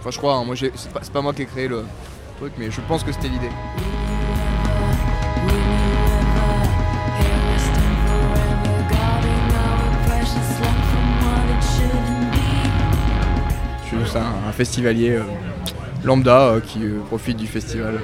Enfin 0.00 0.10
je 0.10 0.18
crois, 0.18 0.42
moi 0.42 0.56
c'est 0.56 0.70
pas, 0.90 1.00
c'est 1.02 1.12
pas 1.12 1.20
moi 1.20 1.34
qui 1.34 1.42
ai 1.42 1.46
créé 1.46 1.68
le 1.68 1.84
truc, 2.38 2.54
mais 2.58 2.70
je 2.70 2.80
pense 2.88 3.04
que 3.04 3.12
c'était 3.12 3.28
l'idée. 3.28 3.50
Un, 14.14 14.52
festivalier 14.52 15.12
euh, 15.12 15.22
lambda 16.04 16.40
euh, 16.40 16.60
qui 16.60 16.84
euh, 16.84 17.00
profite 17.08 17.36
du 17.36 17.46
festival. 17.46 17.98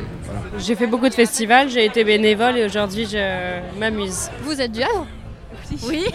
J'ai 0.59 0.75
fait 0.75 0.87
beaucoup 0.87 1.09
de 1.09 1.15
festivals, 1.15 1.69
j'ai 1.69 1.85
été 1.85 2.05
bénévole 2.05 2.59
et 2.59 2.65
aujourd'hui 2.65 3.07
je 3.07 3.79
m'amuse. 3.79 4.29
Vous 4.43 4.61
êtes 4.61 4.73
du 4.73 4.83
Havre? 4.83 5.07
Oui. 5.87 6.07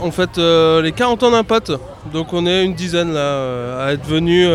On 0.00 0.10
fait 0.10 0.36
les 0.36 0.92
40 0.92 1.22
ans 1.22 1.30
d'un 1.30 1.44
pote, 1.44 1.72
donc 2.12 2.32
on 2.32 2.46
est 2.46 2.64
une 2.64 2.74
dizaine 2.74 3.12
là 3.12 3.86
à 3.86 3.92
être 3.92 4.04
venus 4.04 4.46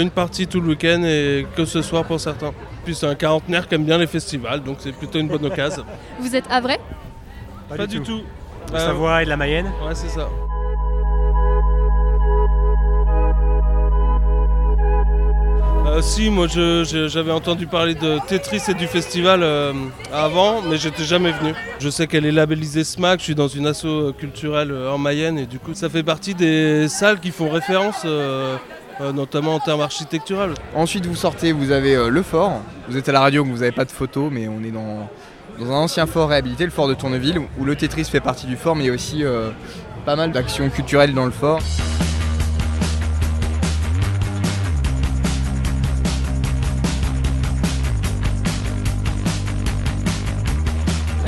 une 0.00 0.10
partie 0.10 0.46
tout 0.46 0.60
le 0.60 0.68
week-end 0.70 1.02
et 1.04 1.46
que 1.56 1.64
ce 1.64 1.82
soir 1.82 2.04
pour 2.04 2.18
certains. 2.20 2.52
Puis 2.84 2.94
c'est 2.94 3.06
un 3.06 3.14
quarantenaire 3.14 3.68
qui 3.68 3.74
aime 3.74 3.84
bien 3.84 3.98
les 3.98 4.06
festivals, 4.06 4.62
donc 4.62 4.78
c'est 4.80 4.92
plutôt 4.92 5.18
une 5.18 5.28
bonne 5.28 5.44
occasion. 5.44 5.84
Vous 6.20 6.34
êtes 6.34 6.44
Havrais? 6.50 6.80
Pas, 7.68 7.76
Pas, 7.76 7.86
du 7.86 8.00
tout. 8.00 8.18
tout. 8.18 8.22
Savoie 8.76 9.22
et 9.22 9.24
de 9.24 9.30
la 9.30 9.36
Mayenne 9.36 9.70
Ouais, 9.86 9.94
c'est 9.94 10.08
ça. 10.08 10.28
Euh, 15.98 16.00
si, 16.00 16.30
moi 16.30 16.46
j'avais 16.46 17.32
entendu 17.32 17.66
parler 17.66 17.94
de 17.94 18.18
Tetris 18.28 18.62
et 18.68 18.74
du 18.74 18.86
festival 18.86 19.42
euh, 19.42 19.72
avant, 20.12 20.62
mais 20.62 20.76
j'étais 20.76 21.02
jamais 21.02 21.32
venu. 21.32 21.54
Je 21.80 21.88
sais 21.88 22.06
qu'elle 22.06 22.24
est 22.24 22.30
labellisée 22.30 22.84
SMAC, 22.84 23.18
je 23.18 23.24
suis 23.24 23.34
dans 23.34 23.48
une 23.48 23.66
asso 23.66 24.12
culturelle 24.16 24.70
euh, 24.70 24.92
en 24.92 24.98
Mayenne 24.98 25.38
et 25.38 25.46
du 25.46 25.58
coup 25.58 25.74
ça 25.74 25.88
fait 25.88 26.04
partie 26.04 26.34
des 26.34 26.86
salles 26.88 27.18
qui 27.18 27.32
font 27.32 27.50
référence. 27.50 28.06
notamment 29.14 29.54
en 29.54 29.60
termes 29.60 29.80
architecturaux. 29.80 30.54
Ensuite, 30.74 31.06
vous 31.06 31.14
sortez, 31.14 31.52
vous 31.52 31.70
avez 31.70 32.10
le 32.10 32.22
fort. 32.22 32.60
Vous 32.88 32.96
êtes 32.96 33.08
à 33.08 33.12
la 33.12 33.20
radio, 33.20 33.44
vous 33.44 33.58
n'avez 33.58 33.70
pas 33.70 33.84
de 33.84 33.92
photo, 33.92 34.28
mais 34.28 34.48
on 34.48 34.62
est 34.64 34.72
dans, 34.72 35.08
dans, 35.60 35.70
un 35.72 35.76
ancien 35.84 36.06
fort 36.06 36.28
réhabilité, 36.28 36.64
le 36.64 36.72
fort 36.72 36.88
de 36.88 36.94
Tourneville, 36.94 37.40
où 37.58 37.64
le 37.64 37.76
Tetris 37.76 38.04
fait 38.04 38.20
partie 38.20 38.46
du 38.46 38.56
fort, 38.56 38.74
mais 38.74 38.84
il 38.84 38.86
y 38.88 38.90
a 38.90 38.94
aussi 38.94 39.22
pas 40.04 40.16
mal 40.16 40.32
d'actions 40.32 40.68
culturelles 40.68 41.14
dans 41.14 41.26
le 41.26 41.30
fort. 41.30 41.60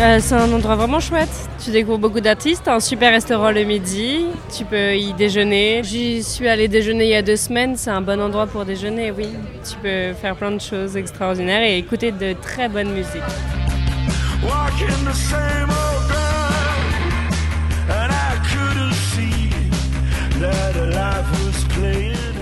Euh, 0.00 0.18
c'est 0.18 0.34
un 0.34 0.50
endroit 0.50 0.76
vraiment 0.76 0.98
chouette. 0.98 1.28
Tu 1.62 1.70
découvres 1.70 1.98
beaucoup 1.98 2.20
d'artistes, 2.20 2.66
un 2.68 2.80
super 2.80 3.12
restaurant 3.12 3.50
le 3.50 3.64
midi, 3.64 4.24
tu 4.56 4.64
peux 4.64 4.96
y 4.96 5.12
déjeuner. 5.12 5.82
J'y 5.84 6.22
suis 6.22 6.48
allée 6.48 6.68
déjeuner 6.68 7.04
il 7.04 7.10
y 7.10 7.14
a 7.14 7.20
deux 7.20 7.36
semaines, 7.36 7.76
c'est 7.76 7.90
un 7.90 8.00
bon 8.00 8.18
endroit 8.18 8.46
pour 8.46 8.64
déjeuner, 8.64 9.10
oui. 9.10 9.28
Tu 9.62 9.76
peux 9.82 10.14
faire 10.14 10.36
plein 10.36 10.52
de 10.52 10.60
choses 10.60 10.96
extraordinaires 10.96 11.62
et 11.62 11.76
écouter 11.76 12.12
de 12.12 12.32
très 12.32 12.70
bonne 12.70 12.92
musique. 12.92 13.20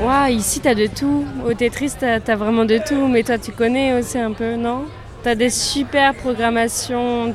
Wow, 0.00 0.26
ici 0.28 0.60
t'as 0.60 0.76
de 0.76 0.86
tout. 0.86 1.26
Au 1.44 1.52
Tetris 1.54 1.94
t'as 1.98 2.20
as 2.24 2.36
vraiment 2.36 2.64
de 2.64 2.78
tout, 2.78 3.08
mais 3.08 3.24
toi 3.24 3.36
tu 3.36 3.50
connais 3.50 3.98
aussi 3.98 4.16
un 4.16 4.30
peu, 4.30 4.54
non? 4.54 4.84
Tu 5.22 5.28
as 5.28 5.34
des 5.34 5.50
super 5.50 6.14
programmations. 6.14 7.32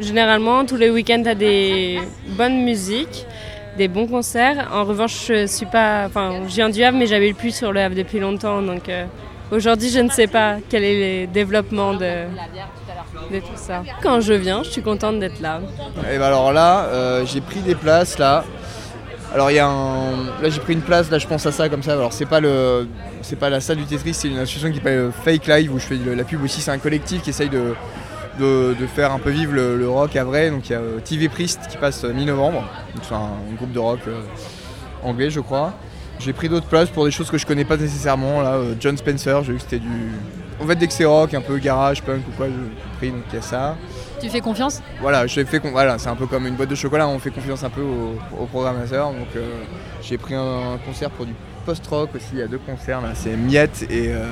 généralement, 0.00 0.64
tous 0.64 0.76
les 0.76 0.90
week-ends, 0.90 1.22
tu 1.22 1.28
as 1.28 1.34
des 1.34 2.00
bonnes 2.36 2.64
musiques, 2.64 3.26
des 3.76 3.88
bons 3.88 4.06
concerts. 4.06 4.68
En 4.72 4.84
revanche, 4.84 5.26
je 5.28 5.46
suis 5.46 5.66
pas. 5.66 6.06
Enfin, 6.06 6.42
je 6.48 6.54
viens 6.54 6.68
du 6.68 6.82
Havre, 6.82 6.98
mais 6.98 7.06
j'avais 7.06 7.32
plus 7.32 7.54
sur 7.54 7.72
le 7.72 7.80
Havre 7.80 7.94
depuis 7.94 8.18
longtemps. 8.18 8.62
Donc 8.62 8.88
euh, 8.88 9.04
aujourd'hui, 9.50 9.90
je 9.90 10.00
ne 10.00 10.08
sais 10.08 10.26
pas 10.26 10.56
quel 10.68 10.84
est 10.84 11.20
le 11.22 11.26
développement 11.26 11.94
de, 11.94 12.24
tout 13.30 13.46
ça. 13.56 13.82
Quand 14.02 14.20
je 14.20 14.32
viens, 14.32 14.62
je 14.62 14.70
suis 14.70 14.82
contente 14.82 15.20
d'être 15.20 15.40
là. 15.40 15.60
Et 16.12 16.18
ben 16.18 16.24
alors 16.24 16.52
là, 16.52 16.86
euh, 16.86 17.26
j'ai 17.26 17.40
pris 17.40 17.60
des 17.60 17.74
places 17.74 18.18
là. 18.18 18.44
Alors 19.32 19.50
il 19.50 19.54
y 19.54 19.58
a 19.58 19.66
un... 19.66 20.26
Là 20.40 20.48
j'ai 20.48 20.60
pris 20.60 20.72
une 20.72 20.82
place, 20.82 21.10
là 21.10 21.18
je 21.18 21.26
pense 21.26 21.44
à 21.46 21.52
ça 21.52 21.68
comme 21.68 21.82
ça. 21.82 21.92
Alors 21.92 22.12
c'est 22.12 22.26
pas 22.26 22.40
le. 22.40 22.88
C'est 23.22 23.36
pas 23.36 23.50
la 23.50 23.60
salle 23.60 23.78
du 23.78 23.84
Tetris, 23.84 24.14
c'est 24.14 24.28
une 24.28 24.38
association 24.38 24.70
qui 24.70 24.76
s'appelle 24.76 25.10
Fake 25.24 25.46
Live 25.46 25.74
où 25.74 25.78
je 25.78 25.84
fais 25.84 25.96
la 25.96 26.24
pub 26.24 26.42
aussi. 26.42 26.60
C'est 26.60 26.70
un 26.70 26.78
collectif 26.78 27.22
qui 27.22 27.30
essaye 27.30 27.50
de, 27.50 27.74
faire 28.94 29.12
un 29.12 29.18
peu 29.18 29.30
vivre 29.30 29.52
le, 29.52 29.88
rock 29.88 30.14
à 30.16 30.24
vrai. 30.24 30.50
Donc 30.50 30.68
il 30.68 30.72
y 30.72 30.74
a 30.74 30.78
euh, 30.78 31.00
TV 31.00 31.28
Priest 31.28 31.60
qui 31.68 31.76
passe 31.76 32.04
euh, 32.04 32.12
mi-novembre. 32.12 32.64
C'est 33.02 33.14
un, 33.14 33.30
groupe 33.56 33.72
de 33.72 33.78
rock 33.78 34.00
euh, 34.06 34.22
anglais 35.02 35.30
je 35.30 35.40
crois. 35.40 35.74
J'ai 36.18 36.32
pris 36.32 36.48
d'autres 36.48 36.66
places 36.66 36.88
pour 36.88 37.04
des 37.04 37.10
choses 37.10 37.30
que 37.30 37.36
je 37.36 37.44
connais 37.44 37.64
pas 37.64 37.76
nécessairement. 37.76 38.40
Là, 38.40 38.58
John 38.80 38.96
Spencer, 38.96 39.42
j'ai 39.44 39.52
vu 39.52 39.58
que 39.58 39.64
c'était 39.64 39.80
du. 39.80 40.12
En 40.62 40.66
fait 40.66 40.76
dès 40.76 40.86
que 40.86 40.92
c'est 40.92 41.04
rock, 41.04 41.34
un 41.34 41.42
peu 41.42 41.58
garage, 41.58 42.02
punk 42.02 42.22
ou 42.28 42.36
quoi, 42.36 42.46
j'ai 42.46 42.96
pris 42.98 43.10
donc 43.10 43.24
il 43.32 43.34
y 43.34 43.38
a 43.38 43.42
ça. 43.42 43.76
Tu 44.20 44.30
fais 44.30 44.40
confiance 44.40 44.82
Voilà, 45.00 45.26
voilà, 45.72 45.98
c'est 45.98 46.08
un 46.08 46.14
peu 46.14 46.26
comme 46.26 46.46
une 46.46 46.54
boîte 46.54 46.70
de 46.70 46.74
chocolat, 46.74 47.06
on 47.06 47.18
fait 47.18 47.30
confiance 47.30 47.64
un 47.64 47.70
peu 47.70 47.82
au, 47.82 48.18
au 48.40 48.46
programmateur. 48.46 49.10
Donc 49.10 49.28
euh, 49.36 49.62
j'ai 50.02 50.16
pris 50.16 50.34
un, 50.34 50.78
concert 50.86 51.10
pour 51.10 51.26
du 51.26 51.34
post-rock 51.64 52.10
aussi, 52.14 52.28
il 52.32 52.38
y 52.38 52.42
a 52.42 52.46
deux 52.46 52.58
concerts 52.58 53.00
là, 53.00 53.10
c'est 53.14 53.36
Miette 53.36 53.86
et 53.90 54.12
euh, 54.12 54.24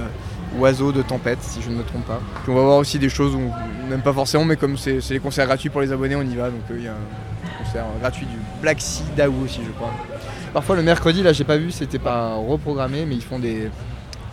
Oiseau 0.58 0.92
de 0.92 1.02
Tempête, 1.02 1.42
si 1.42 1.60
je 1.60 1.68
ne 1.68 1.76
me 1.76 1.82
trompe 1.82 2.06
pas. 2.06 2.20
On 2.48 2.54
va 2.54 2.62
voir 2.62 2.78
aussi 2.78 2.98
des 2.98 3.08
choses 3.08 3.34
où 3.34 3.40
on 3.40 3.88
n'aime 3.88 4.02
pas 4.02 4.12
forcément, 4.12 4.44
mais 4.44 4.56
comme 4.56 4.78
c'est 4.78 5.00
les 5.10 5.18
concerts 5.18 5.46
gratuits 5.46 5.68
pour 5.68 5.80
les 5.80 5.92
abonnés, 5.92 6.16
on 6.16 6.22
y 6.22 6.34
va. 6.34 6.48
Donc 6.50 6.62
euh, 6.70 6.76
il 6.78 6.84
y 6.84 6.88
a 6.88 6.92
un 6.92 7.64
concert 7.64 7.84
gratuit 8.00 8.26
du 8.26 8.36
Black 8.62 8.80
Sea 8.80 9.04
Daou 9.16 9.44
aussi, 9.44 9.60
je 9.66 9.72
crois. 9.72 9.92
Parfois 10.52 10.76
le 10.76 10.82
mercredi, 10.82 11.22
là 11.22 11.32
j'ai 11.32 11.44
pas 11.44 11.56
vu, 11.56 11.70
c'était 11.72 11.98
pas 11.98 12.34
reprogrammé, 12.34 13.04
mais 13.04 13.16
ils 13.16 13.24
font 13.24 13.38
des, 13.38 13.68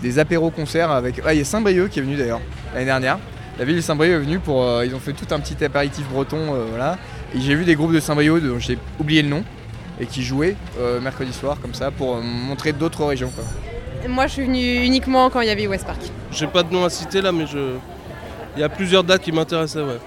des 0.02 0.20
apéros-concerts 0.20 0.92
avec. 0.92 1.22
Ah, 1.26 1.34
il 1.34 1.40
y 1.40 1.42
a 1.42 1.46
Saint-Brieuc 1.46 1.90
qui 1.90 2.00
est 2.00 2.04
venu 2.04 2.16
d'ailleurs 2.16 2.42
l'année 2.74 2.86
dernière. 2.86 3.18
La 3.60 3.66
ville 3.66 3.76
de 3.76 3.82
Saint-Brieuc 3.82 4.16
est 4.16 4.20
venue 4.20 4.40
pour. 4.40 4.64
euh, 4.64 4.86
ils 4.86 4.96
ont 4.96 5.00
fait 5.00 5.14
tout 5.14 5.28
un 5.34 5.40
petit 5.40 5.64
apéritif 5.64 6.08
breton, 6.08 6.38
euh, 6.56 6.66
voilà. 6.70 6.98
Et 7.36 7.40
j'ai 7.42 7.54
vu 7.56 7.64
des 7.66 7.76
groupes 7.76 7.94
de 7.94 8.00
Saint-Brieuc 8.00 8.40
dont 8.42 8.60
j'ai 8.60 8.78
oublié 9.00 9.22
le 9.22 9.30
nom 9.30 9.44
et 10.00 10.06
qui 10.06 10.24
jouaient 10.24 10.56
euh, 10.80 11.00
mercredi 11.00 11.32
soir 11.34 11.58
comme 11.62 11.74
ça 11.74 11.92
pour 11.92 12.16
euh, 12.16 12.22
montrer 12.22 12.74
d'autres 12.74 13.06
régions. 13.06 13.30
Quoi. 13.30 13.44
Moi, 14.10 14.26
je 14.28 14.34
suis 14.34 14.46
venue 14.46 14.84
uniquement 14.84 15.30
quand 15.30 15.42
il 15.42 15.48
y 15.48 15.52
avait 15.52 15.68
West 15.68 15.86
Park. 15.86 16.00
J'ai 16.32 16.48
pas 16.48 16.64
de 16.64 16.74
nom 16.74 16.84
à 16.86 16.90
citer 16.90 17.22
là, 17.22 17.32
mais 17.32 17.46
je. 17.46 17.76
Il 18.58 18.60
y 18.60 18.64
a 18.64 18.70
plusieurs 18.70 19.04
dates 19.04 19.22
qui 19.22 19.32
m'intéressaient, 19.32 19.82
ouais. 19.82 20.00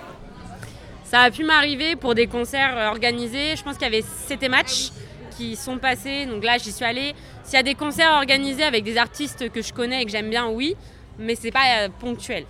Ça 1.05 1.21
a 1.21 1.31
pu 1.31 1.45
m'arriver 1.45 1.97
pour 1.97 2.15
des 2.15 2.27
concerts 2.27 2.75
organisés. 2.91 3.55
Je 3.57 3.63
pense 3.63 3.77
qu'il 3.79 3.85
y 3.85 3.95
avait 3.95 4.03
CT 4.03 4.49
Match 4.49 4.91
qui 5.37 5.55
sont 5.55 5.79
passés. 5.79 6.27
Donc 6.27 6.45
là, 6.45 6.59
j'y 6.59 6.73
suis 6.73 6.85
allée. 6.85 7.15
S'il 7.45 7.55
y 7.55 7.61
a 7.61 7.63
des 7.63 7.75
concerts 7.75 8.13
organisés 8.13 8.65
avec 8.65 8.85
des 8.85 8.99
artistes 8.99 9.51
que 9.51 9.63
je 9.63 9.73
connais 9.73 10.03
et 10.03 10.05
que 10.05 10.11
j'aime 10.11 10.29
bien, 10.29 10.49
oui. 10.49 10.77
Mais 11.19 11.37
c'est 11.37 11.53
pas 11.53 11.89
ponctuel. 12.01 12.45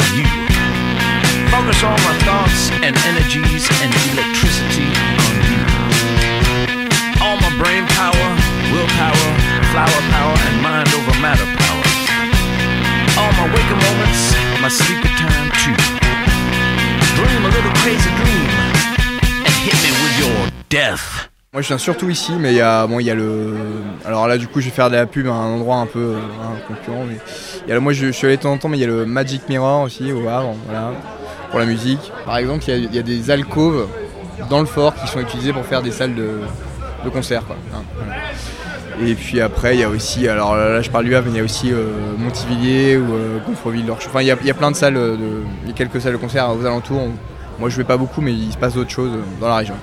On 0.00 0.10
you. 0.16 0.28
Focus 1.52 1.82
all 1.84 2.00
my 2.08 2.16
thoughts 2.24 2.70
and 2.84 2.96
energies 3.10 3.68
and 3.84 3.90
electricity 4.12 4.88
on 5.20 5.34
you. 5.50 5.60
All 7.20 7.36
my 7.36 7.52
brain 7.60 7.84
power, 8.00 8.28
willpower, 8.72 9.28
flower 9.72 10.00
power, 10.14 10.36
and 10.48 10.56
mind 10.62 10.88
over 10.96 11.14
matter 11.20 11.48
power. 11.60 11.84
All 13.20 13.32
my 13.36 13.46
waking 13.52 13.80
moments, 13.86 14.22
my 14.64 14.70
sleepy 14.72 15.10
time 15.20 15.48
too. 15.60 15.76
Dream 17.16 17.42
a 17.44 17.50
little 17.52 17.74
crazy 17.82 18.10
dream 18.20 18.48
and 19.44 19.54
hit 19.66 19.76
me 19.84 19.90
with 20.00 20.14
your 20.22 20.38
death. 20.68 21.28
Moi 21.52 21.62
je 21.62 21.66
viens 21.66 21.78
surtout 21.78 22.08
ici, 22.08 22.30
mais 22.38 22.52
il 22.52 22.58
y 22.58 22.60
a, 22.60 22.86
bon, 22.86 23.00
il 23.00 23.06
y 23.06 23.10
a 23.10 23.14
le. 23.16 23.56
Alors 24.06 24.28
là, 24.28 24.38
du 24.38 24.46
coup, 24.46 24.60
je 24.60 24.66
vais 24.66 24.70
faire 24.70 24.88
de 24.88 24.94
la 24.94 25.04
pub 25.06 25.26
à 25.26 25.32
un 25.32 25.48
endroit 25.48 25.78
un 25.78 25.86
peu 25.86 26.14
euh, 26.14 26.20
concurrent. 26.68 27.04
Mais 27.66 27.80
moi 27.80 27.92
je, 27.92 28.12
suis 28.12 28.24
allé 28.28 28.36
de 28.36 28.42
temps 28.42 28.52
en 28.52 28.58
temps, 28.58 28.68
mais 28.68 28.78
il 28.78 28.82
y 28.82 28.84
a 28.84 28.86
le 28.86 29.04
Magic 29.04 29.48
Mirror 29.48 29.82
aussi 29.82 30.12
au 30.12 30.28
Havre, 30.28 30.54
voilà, 30.66 30.92
pour 31.50 31.58
la 31.58 31.66
musique. 31.66 32.12
Par 32.24 32.36
exemple, 32.36 32.62
il 32.68 32.94
y 32.94 32.98
a, 33.00 33.02
des 33.02 33.32
alcôves 33.32 33.88
dans 34.48 34.60
le 34.60 34.66
fort 34.66 34.94
qui 34.94 35.08
sont 35.08 35.18
utilisées 35.18 35.52
pour 35.52 35.66
faire 35.66 35.82
des 35.82 35.90
salles 35.90 36.14
de, 36.14 36.38
concert. 37.12 37.44
quoi, 37.44 37.56
hein. 37.74 37.82
Et 39.04 39.16
puis 39.16 39.40
après, 39.40 39.74
il 39.74 39.80
y 39.80 39.84
a 39.84 39.88
aussi, 39.88 40.28
alors 40.28 40.54
là, 40.54 40.82
je 40.82 40.90
parle 40.90 41.06
du 41.06 41.16
Havre, 41.16 41.26
mais 41.26 41.32
il 41.32 41.38
y 41.38 41.40
a 41.40 41.44
aussi 41.44 41.72
euh, 41.72 42.16
Montivilliers 42.16 42.96
ou 42.96 43.12
euh, 43.12 43.38
Gonfreville. 43.44 43.90
Enfin, 43.90 44.20
il 44.20 44.28
y, 44.28 44.30
a, 44.30 44.36
il 44.40 44.46
y 44.46 44.52
a 44.52 44.54
plein 44.54 44.70
de 44.70 44.76
salles, 44.76 44.94
de, 44.94 45.42
il 45.64 45.68
y 45.68 45.72
a 45.72 45.74
quelques 45.74 46.00
salles 46.00 46.12
de 46.12 46.18
concert 46.18 46.48
aux 46.48 46.64
alentours. 46.64 47.08
Moi, 47.58 47.70
je 47.70 47.76
vais 47.76 47.82
pas 47.82 47.96
beaucoup, 47.96 48.20
mais 48.20 48.32
il 48.32 48.52
se 48.52 48.56
passe 48.56 48.74
d'autres 48.74 48.90
choses 48.92 49.10
dans 49.40 49.48
la 49.48 49.56
région. 49.56 49.74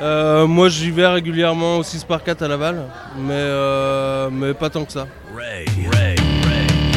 Euh, 0.00 0.46
moi, 0.46 0.68
j'y 0.68 0.90
vais 0.90 1.06
régulièrement 1.06 1.78
au 1.78 1.82
6 1.82 2.04
par 2.04 2.22
4 2.22 2.42
à 2.42 2.48
Laval, 2.48 2.82
mais, 3.16 3.32
euh, 3.32 4.28
mais 4.30 4.52
pas 4.52 4.68
tant 4.68 4.84
que 4.84 4.92
ça. 4.92 5.06
Ray, 5.36 5.66
Ray, 5.92 5.92
Ray, 5.92 6.16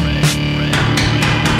Ray, 0.02 0.20
Ray. 0.58 0.72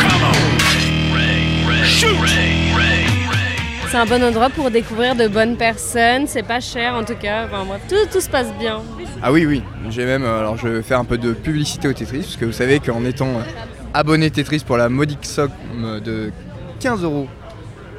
Come 0.00 0.22
on, 0.24 1.14
Ray, 1.14 1.66
Ray, 1.68 1.84
shoot, 1.88 2.16
Ray, 2.20 2.72
Ray, 2.74 3.04
Ray. 3.30 3.88
C'est 3.88 3.96
un 3.96 4.06
bon 4.06 4.22
endroit 4.22 4.50
pour 4.50 4.70
découvrir 4.70 5.14
de 5.14 5.28
bonnes 5.28 5.56
personnes. 5.56 6.26
C'est 6.26 6.42
pas 6.42 6.60
cher 6.60 6.94
en 6.94 7.04
tout 7.04 7.14
cas. 7.14 7.44
Enfin, 7.46 7.64
bref, 7.64 7.82
tout, 7.88 8.12
tout 8.12 8.20
se 8.20 8.28
passe 8.28 8.52
bien. 8.58 8.82
Ah 9.22 9.30
oui, 9.30 9.46
oui. 9.46 9.62
J'ai 9.90 10.06
même, 10.06 10.24
euh, 10.24 10.40
alors 10.40 10.56
je 10.56 10.66
vais 10.66 10.82
faire 10.82 10.98
un 10.98 11.04
peu 11.04 11.18
de 11.18 11.32
publicité 11.32 11.86
au 11.86 11.92
Tetris, 11.92 12.18
parce 12.18 12.36
que 12.36 12.46
vous 12.46 12.52
savez 12.52 12.80
qu'en 12.80 13.04
étant 13.04 13.28
abonné 13.94 14.30
Tetris 14.30 14.64
pour 14.66 14.76
la 14.76 14.88
modique 14.88 15.24
somme 15.24 15.50
de 16.04 16.32
15 16.80 17.04
euros 17.04 17.28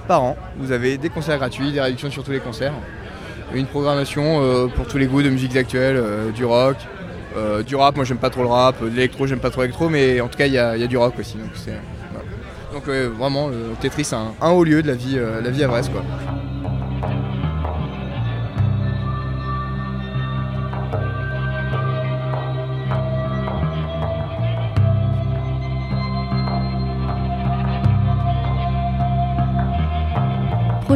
par 0.10 0.24
an, 0.24 0.38
vous 0.58 0.72
avez 0.74 0.98
des 0.98 1.10
concerts 1.10 1.38
gratuits, 1.38 1.72
des 1.72 1.82
réductions 1.82 2.12
sur 2.12 2.24
tous 2.24 2.32
les 2.32 2.40
concerts, 2.40 2.74
une 3.54 3.66
programmation 3.66 4.42
euh, 4.42 4.68
pour 4.68 4.88
tous 4.88 4.98
les 4.98 5.08
goûts 5.08 5.22
de 5.22 5.30
musiques 5.30 5.56
actuelles, 5.56 5.98
euh, 5.98 6.32
du 6.32 6.46
rock, 6.46 6.78
euh, 7.36 7.64
du 7.64 7.76
rap, 7.76 7.96
moi 7.96 8.06
j'aime 8.06 8.18
pas 8.18 8.30
trop 8.30 8.44
le 8.44 8.50
rap, 8.50 8.82
de 8.82 8.88
l'électro, 8.90 9.28
j'aime 9.28 9.40
pas 9.40 9.50
trop 9.50 9.62
l'électro, 9.62 9.90
mais 9.90 10.22
en 10.22 10.28
tout 10.28 10.38
cas 10.38 10.46
il 10.46 10.52
y, 10.52 10.56
y 10.56 10.60
a 10.60 10.88
du 10.88 10.98
rock 10.98 11.14
aussi. 11.20 11.38
Donc, 11.38 11.50
voilà. 12.12 12.26
donc 12.74 13.12
vraiment, 13.18 13.50
Tetris 13.82 14.10
un, 14.14 14.34
un 14.42 14.52
haut 14.52 14.64
lieu 14.64 14.82
de 14.82 14.88
la 14.88 14.96
vie, 14.96 15.20
la 15.44 15.50
vie 15.50 15.64
à 15.64 15.68
Brest. 15.68 15.92
Quoi. 15.92 16.04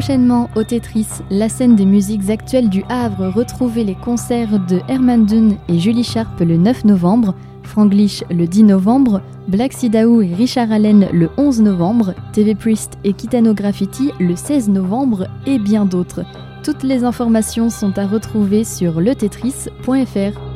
Prochainement 0.03 0.49
au 0.57 0.63
Tetris, 0.63 1.07
la 1.29 1.47
scène 1.47 1.77
des 1.77 1.85
musiques 1.85 2.29
actuelles 2.29 2.67
du 2.67 2.83
Havre. 2.89 3.29
Retrouvez 3.29 3.85
les 3.85 3.95
concerts 3.95 4.59
de 4.59 4.81
Herman 4.89 5.25
Dunn 5.25 5.55
et 5.69 5.79
Julie 5.79 6.03
Sharp 6.03 6.41
le 6.41 6.57
9 6.57 6.83
novembre, 6.83 7.33
Franglish 7.63 8.21
le 8.29 8.45
10 8.45 8.63
novembre, 8.63 9.21
Black 9.47 9.71
Sidaou 9.71 10.21
et 10.21 10.33
Richard 10.33 10.73
Allen 10.73 11.07
le 11.13 11.29
11 11.37 11.61
novembre, 11.61 12.15
TV 12.33 12.53
Priest 12.53 12.97
et 13.05 13.13
Kitano 13.13 13.53
Graffiti 13.53 14.11
le 14.19 14.35
16 14.35 14.67
novembre 14.67 15.27
et 15.45 15.57
bien 15.57 15.85
d'autres. 15.85 16.25
Toutes 16.65 16.83
les 16.83 17.05
informations 17.05 17.69
sont 17.69 17.97
à 17.97 18.05
retrouver 18.05 18.65
sur 18.65 18.99
letetris.fr. 18.99 20.52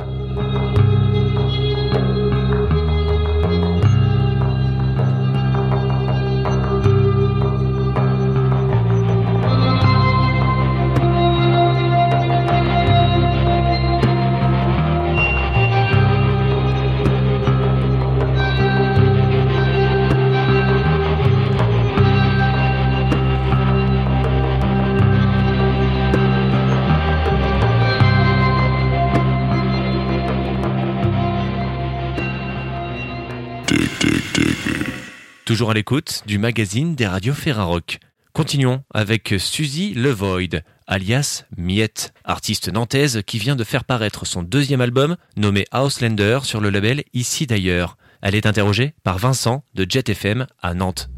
Toujours 35.58 35.72
à 35.72 35.74
l'écoute 35.74 36.22
du 36.28 36.38
magazine 36.38 36.94
des 36.94 37.08
radios 37.08 37.34
Ferrarock. 37.34 37.98
Continuons 38.32 38.84
avec 38.94 39.34
Suzy 39.40 39.96
Levoid, 39.96 40.62
alias 40.86 41.46
Miette, 41.58 42.14
artiste 42.24 42.72
nantaise 42.72 43.24
qui 43.26 43.40
vient 43.40 43.56
de 43.56 43.64
faire 43.64 43.84
paraître 43.84 44.28
son 44.28 44.44
deuxième 44.44 44.82
album 44.82 45.18
nommé 45.36 45.66
Houselander 45.74 46.42
sur 46.44 46.62
le 46.62 46.70
label 46.70 47.04
Ici 47.16 47.48
d'ailleurs. 47.48 47.98
Elle 48.22 48.36
est 48.36 48.46
interrogée 48.46 48.94
par 49.04 49.18
Vincent 49.18 49.64
de 49.74 49.88
Jet 49.90 50.08
FM 50.10 50.46
à 50.62 50.76
Nantes. 50.76 51.10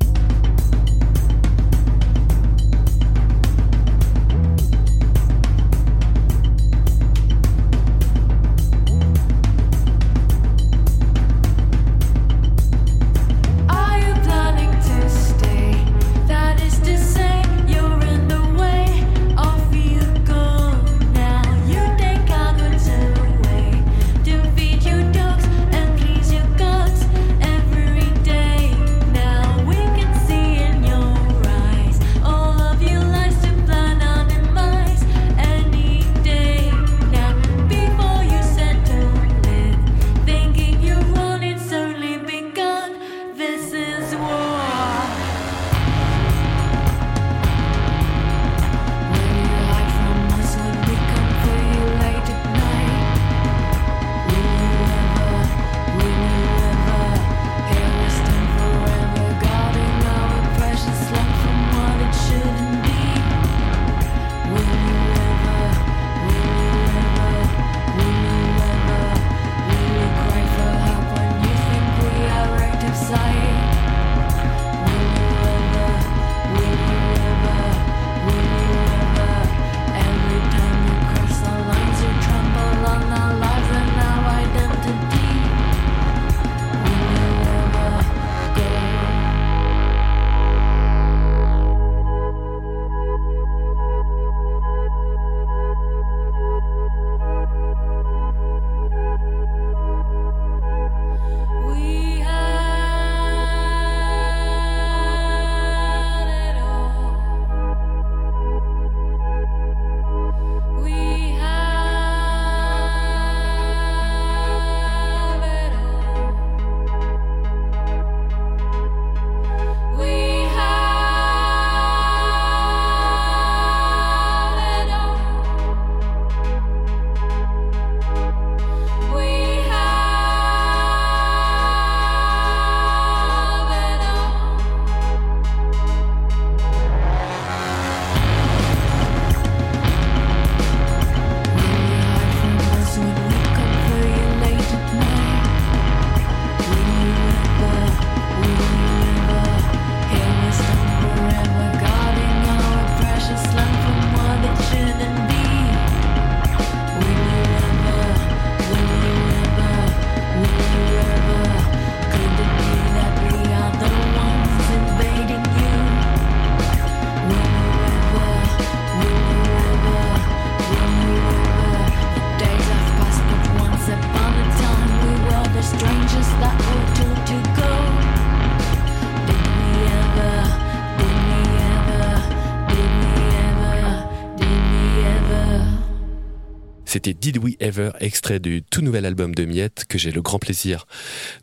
C'était 186.99 187.13
Did 187.13 187.37
We 187.37 187.55
Ever, 187.61 187.91
extrait 188.01 188.41
du 188.41 188.61
tout 188.61 188.81
nouvel 188.81 189.05
album 189.05 189.33
de 189.33 189.45
Miette 189.45 189.85
que 189.87 189.97
j'ai 189.97 190.11
le 190.11 190.21
grand 190.21 190.37
plaisir 190.37 190.85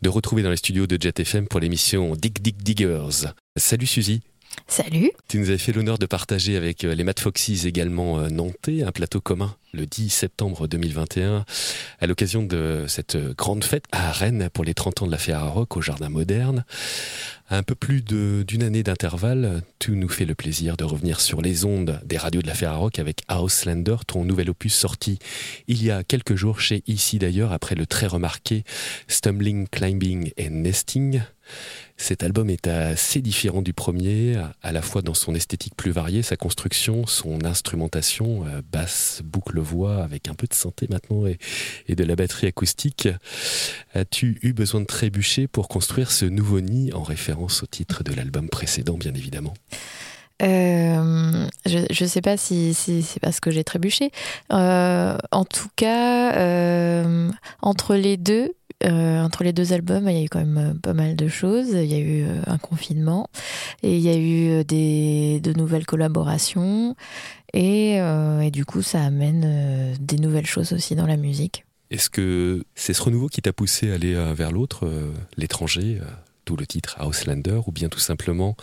de 0.03 0.11
retrouver 0.11 0.43
dans 0.43 0.51
les 0.51 0.59
studios 0.59 0.87
de 0.87 1.01
Jet 1.01 1.19
FM 1.19 1.49
pour 1.49 1.61
l'émission 1.61 2.15
Dig 2.15 2.43
Dig 2.43 2.63
Diggers. 2.63 3.33
Salut 3.57 3.87
Suzy. 3.87 4.21
Salut. 4.69 5.13
Tu 5.29 5.39
nous 5.39 5.49
avais 5.49 5.59
fait 5.59 5.73
l'honneur 5.73 5.97
de 5.97 6.07
partager 6.07 6.57
avec 6.57 6.85
euh, 6.85 6.95
les 6.95 7.05
Mad 7.05 7.19
Foxys 7.21 7.67
également 7.69 8.19
euh, 8.19 8.29
nantais 8.29 8.83
un 8.83 8.91
plateau 8.91 9.21
commun 9.21 9.55
le 9.73 9.87
10 9.87 10.11
septembre 10.11 10.67
2021 10.67 11.45
à 12.01 12.07
l'occasion 12.07 12.43
de 12.43 12.85
cette 12.89 13.15
euh, 13.15 13.33
grande 13.39 13.63
fête 13.63 13.85
à 13.93 14.11
Rennes 14.11 14.51
pour 14.53 14.65
les 14.65 14.75
30 14.75 15.03
ans 15.03 15.07
de 15.07 15.13
la 15.13 15.19
Ferrara 15.19 15.51
Rock 15.51 15.77
au 15.77 15.83
Jardin 15.83 16.09
Moderne. 16.09 16.65
Un 17.49 17.63
peu 17.63 17.77
plus 17.77 18.03
d'une 18.03 18.63
année 18.65 18.83
d'intervalle, 18.83 19.63
tu 19.79 19.93
nous 19.93 20.09
fais 20.09 20.25
le 20.25 20.35
plaisir 20.35 20.77
de 20.77 20.83
revenir 20.83 21.21
sur 21.21 21.43
les 21.43 21.65
ondes 21.65 22.01
des 22.05 22.17
radios 22.17 22.43
de 22.43 22.49
la 22.49 22.55
Ferrara 22.55 22.79
Rock 22.79 22.99
avec 22.99 23.23
Houselander, 23.31 23.99
ton 24.05 24.25
nouvel 24.25 24.51
opus 24.51 24.75
sorti 24.75 25.21
il 25.69 25.81
y 25.85 25.93
a 25.93 26.03
quelques 26.03 26.35
jours 26.35 26.61
chez 26.61 26.83
Ici 26.89 27.21
d'ailleurs 27.21 27.53
après 27.53 27.77
le 27.77 27.87
très 27.87 28.09
remarqué 28.09 28.65
Stumbling, 29.07 29.69
Climbing 29.69 30.33
et 30.37 30.51
Nesting. 30.51 31.23
Cet 31.97 32.23
album 32.23 32.51
est 32.51 32.67
assez 32.67 33.23
différent 33.23 33.63
du 33.63 33.73
premier, 33.73 34.37
à 34.63 34.73
la 34.73 34.83
fois 34.83 35.01
dans 35.01 35.15
son 35.15 35.35
esthétique 35.35 35.75
plus 35.75 35.93
variée, 35.93 36.23
sa 36.23 36.37
construction, 36.37 37.07
son 37.07 37.45
instrumentation, 37.45 38.45
euh, 38.47 38.61
basse, 38.71 39.23
boucle, 39.25 39.59
voix, 39.61 40.03
avec 40.03 40.29
un 40.29 40.35
peu 40.35 40.47
de 40.47 40.55
synthé 40.55 40.87
maintenant 40.91 41.27
et, 41.27 41.39
de 41.95 42.05
la 42.05 42.15
batterie 42.15 42.49
acoustique. 42.49 43.09
As-tu 43.95 44.39
eu 44.43 44.53
besoin 44.53 44.83
de 44.83 44.87
trébucher 44.87 45.47
pour 45.47 45.69
construire 45.69 46.11
ce 46.11 46.27
nouveau 46.27 46.61
nid 46.61 46.93
en 46.93 47.03
référence 47.03 47.63
au 47.63 47.67
titre 47.67 48.05
de 48.05 48.13
l'album 48.13 48.49
précédent, 48.51 48.99
bien 48.99 49.15
évidemment? 49.15 49.55
Euh, 50.43 51.49
je 51.65 52.05
ne 52.05 52.09
sais 52.09 52.21
pas 52.21 52.37
si, 52.37 52.75
c'est 52.75 53.21
parce 53.21 53.41
que 53.41 53.51
j'ai 53.51 53.65
trébuché. 53.65 54.11
Euh, 54.53 55.17
en 55.33 55.45
tout 55.47 55.71
cas, 55.77 57.05
entre 57.63 57.95
les 57.95 58.19
deux, 58.19 58.53
euh, 58.85 59.23
entre 59.23 59.43
les 59.43 59.53
deux 59.53 59.73
albums, 59.73 60.09
il 60.09 60.17
y 60.17 60.21
a 60.21 60.25
eu 60.25 60.29
quand 60.29 60.45
même 60.45 60.59
euh, 60.59 60.75
pas 60.75 60.93
mal 60.93 61.17
de 61.17 61.29
choses. 61.29 61.71
Il 61.71 61.87
y 61.87 61.95
a 61.95 61.99
eu 61.99 62.25
euh, 62.25 62.43
un 62.47 62.59
confinement 62.59 63.29
et 63.83 63.97
il 63.97 64.03
y 64.03 64.11
a 64.11 64.17
eu 64.19 64.65
des, 64.65 65.41
de 65.41 65.53
nouvelles 65.53 65.87
collaborations. 65.87 66.95
Et, 67.55 67.95
et 67.95 68.51
du 68.51 68.67
coup, 68.67 68.83
ça 68.83 69.03
amène 69.03 69.97
des 69.99 70.17
nouvelles 70.19 70.47
choses 70.47 70.75
aussi 70.75 70.95
dans 70.95 71.07
la 71.07 71.17
musique. 71.17 71.65
Est-ce 71.91 72.11
que 72.11 72.65
c'est 72.75 72.93
ce 72.93 73.01
renouveau 73.01 73.29
qui 73.29 73.41
t'a 73.41 73.55
poussé 73.55 73.91
à 73.91 73.95
aller 73.95 74.15
vers 74.35 74.53
l'autre, 74.53 74.87
l'étranger, 75.39 76.01
d'où 76.45 76.57
le 76.57 76.67
titre 76.67 76.99
Houselander, 77.01 77.61
ou 77.67 77.73
bien 77.73 77.89
tout 77.89 78.01
simplement 78.01 78.57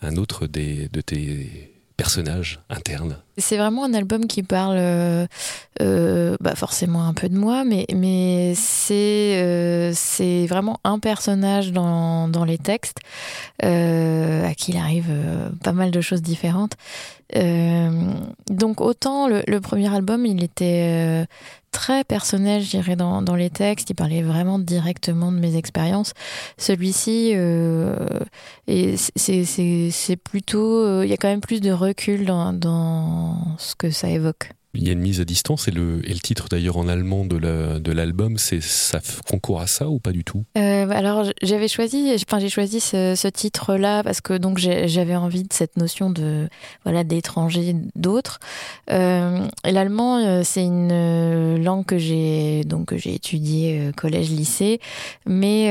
un 0.00 0.16
autre 0.16 0.48
des, 0.48 0.88
de 0.88 1.00
tes 1.00 1.71
personnages 2.02 2.58
internes 2.68 3.16
C'est 3.38 3.56
vraiment 3.56 3.84
un 3.84 3.94
album 3.94 4.26
qui 4.26 4.42
parle 4.42 4.74
euh, 4.76 5.24
euh, 5.80 6.36
bah 6.40 6.56
forcément 6.56 7.06
un 7.06 7.14
peu 7.14 7.28
de 7.28 7.38
moi, 7.38 7.62
mais, 7.64 7.86
mais 7.94 8.54
c'est 8.56 9.40
euh, 9.40 9.94
vraiment 10.48 10.80
un 10.82 10.98
personnage 10.98 11.70
dans, 11.70 12.44
les 12.44 12.58
textes 12.58 12.98
à 13.62 14.52
qui 14.56 14.72
il 14.72 14.76
arrive 14.78 15.12
pas 15.62 15.72
mal 15.72 15.92
de 15.92 16.00
choses 16.00 16.22
différentes. 16.22 16.72
Donc 18.50 18.80
autant 18.80 19.28
le, 19.28 19.60
premier 19.60 19.94
album, 19.94 20.26
il 20.26 20.42
était 20.42 21.24
très 21.72 22.04
personnel, 22.04 22.62
je 22.62 22.94
dans, 22.94 23.22
dans 23.22 23.34
les 23.34 23.50
textes. 23.50 23.90
Il 23.90 23.94
parlait 23.94 24.22
vraiment 24.22 24.58
directement 24.58 25.32
de 25.32 25.38
mes 25.38 25.56
expériences. 25.56 26.12
Celui-ci, 26.58 27.32
euh, 27.34 27.96
c'est 29.16 30.16
plutôt... 30.16 30.84
euh, 30.84 31.04
Il 31.04 31.10
y 31.10 31.14
a 31.14 31.16
quand 31.16 31.28
même 31.28 31.40
plus 31.40 31.60
de 31.60 31.72
recul 31.72 32.24
dans, 32.26 32.52
dans 32.52 33.56
ce 33.58 33.74
que 33.74 33.90
ça 33.90 34.08
évoque. 34.08 34.50
Il 34.74 34.86
y 34.86 34.88
a 34.88 34.92
une 34.92 35.00
mise 35.00 35.20
à 35.20 35.24
distance 35.26 35.68
et 35.68 35.70
le, 35.70 36.00
et 36.08 36.14
le 36.14 36.18
titre 36.20 36.46
d'ailleurs 36.50 36.78
en 36.78 36.88
allemand 36.88 37.26
de 37.26 37.36
la- 37.36 37.78
de 37.78 37.92
l'album, 37.92 38.38
c'est 38.38 38.62
ça 38.62 39.00
concourt 39.28 39.60
à 39.60 39.66
ça 39.66 39.88
ou 39.88 39.98
pas 39.98 40.12
du 40.12 40.24
tout? 40.24 40.44
Euh, 40.56 40.88
alors 40.90 41.26
j'avais 41.42 41.68
choisi, 41.68 42.12
enfin 42.26 42.38
j'ai 42.38 42.48
choisi 42.48 42.80
ce, 42.80 43.14
ce 43.14 43.28
titre-là 43.28 44.02
parce 44.02 44.20
que 44.22 44.32
donc 44.38 44.58
j'avais 44.58 45.14
envie 45.16 45.42
de 45.42 45.52
cette 45.52 45.76
notion 45.76 46.08
de 46.10 46.48
voilà 46.84 47.04
d'étranger, 47.04 47.76
d'autres. 47.96 48.40
Euh, 48.90 49.46
et 49.66 49.72
L'allemand, 49.72 50.18
euh, 50.18 50.40
c'est 50.44 50.64
une 50.64 51.62
langue 51.62 51.84
que 51.84 51.98
j'ai 51.98 52.64
donc 52.64 52.94
j'ai 52.96 53.14
étudiée 53.14 53.90
collège, 53.96 54.30
lycée, 54.30 54.80
mais 55.26 55.70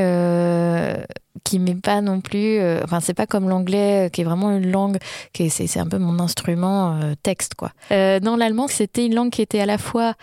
qui 1.44 1.60
m'est 1.60 1.76
pas 1.82 2.02
non 2.02 2.22
plus. 2.22 2.60
euh, 2.60 2.82
enfin 2.84 3.00
c'est 3.00 3.14
pas 3.14 3.26
comme 3.26 3.48
l'anglais 3.50 4.08
euh, 4.08 4.10
qui 4.10 4.22
est 4.22 4.24
vraiment 4.24 4.52
une 4.52 4.70
langue 4.72 4.98
qui 5.34 5.44
est- 5.44 5.50
c'est 5.50 5.68
c'est 5.68 5.80
un 5.80 5.88
peu 5.88 5.98
mon 5.98 6.20
instrument 6.20 7.00
euh, 7.02 7.14
texte 7.24 7.56
quoi. 7.56 7.72
Euh, 7.92 8.20
dans 8.20 8.36
l'allemand, 8.36 8.68
c'était 8.68 9.06
une 9.06 9.16
langue 9.16 9.30
qui 9.32 9.42
était 9.42 9.60
à 9.62 9.66
la 9.66 9.78
fois 9.78 10.14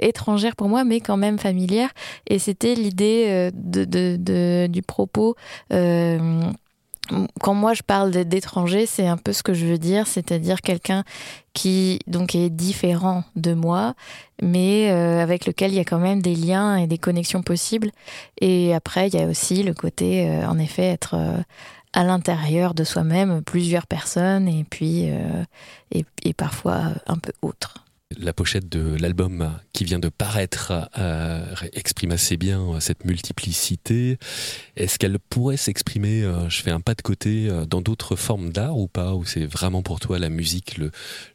étrangère 0.00 0.56
pour 0.56 0.68
moi, 0.68 0.84
mais 0.84 1.00
quand 1.00 1.16
même 1.16 1.38
familière. 1.38 1.90
Et 2.28 2.38
c'était 2.38 2.74
l'idée 2.74 3.50
de, 3.54 3.84
de- 3.84 4.16
de- 4.18 4.66
du 4.68 4.82
propos. 4.82 5.36
Quand 7.40 7.54
moi 7.54 7.74
je 7.74 7.82
parle 7.82 8.10
d'étranger, 8.10 8.86
c'est 8.86 9.06
un 9.06 9.16
peu 9.16 9.32
ce 9.32 9.42
que 9.42 9.54
je 9.54 9.66
veux 9.66 9.78
dire, 9.78 10.06
c'est-à-dire 10.06 10.60
quelqu'un 10.60 11.04
qui 11.52 12.00
donc 12.06 12.34
est 12.34 12.50
différent 12.50 13.24
de 13.36 13.54
moi, 13.54 13.94
mais 14.42 14.90
euh, 14.90 15.20
avec 15.20 15.46
lequel 15.46 15.72
il 15.72 15.76
y 15.76 15.80
a 15.80 15.84
quand 15.84 15.98
même 15.98 16.22
des 16.22 16.34
liens 16.34 16.76
et 16.76 16.86
des 16.86 16.98
connexions 16.98 17.42
possibles. 17.42 17.90
Et 18.40 18.74
après, 18.74 19.08
il 19.08 19.14
y 19.14 19.22
a 19.22 19.26
aussi 19.26 19.62
le 19.62 19.74
côté, 19.74 20.28
euh, 20.28 20.46
en 20.46 20.58
effet, 20.58 20.84
être 20.84 21.14
euh, 21.14 21.38
à 21.92 22.04
l'intérieur 22.04 22.74
de 22.74 22.84
soi-même, 22.84 23.42
plusieurs 23.42 23.86
personnes, 23.86 24.48
et 24.48 24.64
puis 24.64 25.10
et, 25.90 26.04
et 26.22 26.32
parfois 26.34 26.82
un 27.08 27.18
peu 27.18 27.32
autre. 27.42 27.84
La 28.18 28.32
pochette 28.32 28.68
de 28.68 28.96
l'album 28.96 29.56
qui 29.72 29.84
vient 29.84 30.00
de 30.00 30.08
paraître 30.08 30.72
euh, 30.98 31.44
exprime 31.74 32.10
assez 32.10 32.36
bien 32.36 32.60
euh, 32.60 32.80
cette 32.80 33.04
multiplicité. 33.04 34.18
Est-ce 34.74 34.98
qu'elle 34.98 35.20
pourrait 35.20 35.56
s'exprimer, 35.56 36.24
euh, 36.24 36.48
je 36.48 36.60
fais 36.60 36.72
un 36.72 36.80
pas 36.80 36.94
de 36.94 37.02
côté, 37.02 37.48
euh, 37.48 37.66
dans 37.66 37.80
d'autres 37.80 38.16
formes 38.16 38.50
d'art 38.50 38.76
ou 38.76 38.88
pas? 38.88 39.14
Ou 39.14 39.24
c'est 39.24 39.46
vraiment 39.46 39.82
pour 39.82 40.00
toi 40.00 40.18
la 40.18 40.28
musique 40.28 40.76
le, 40.76 40.90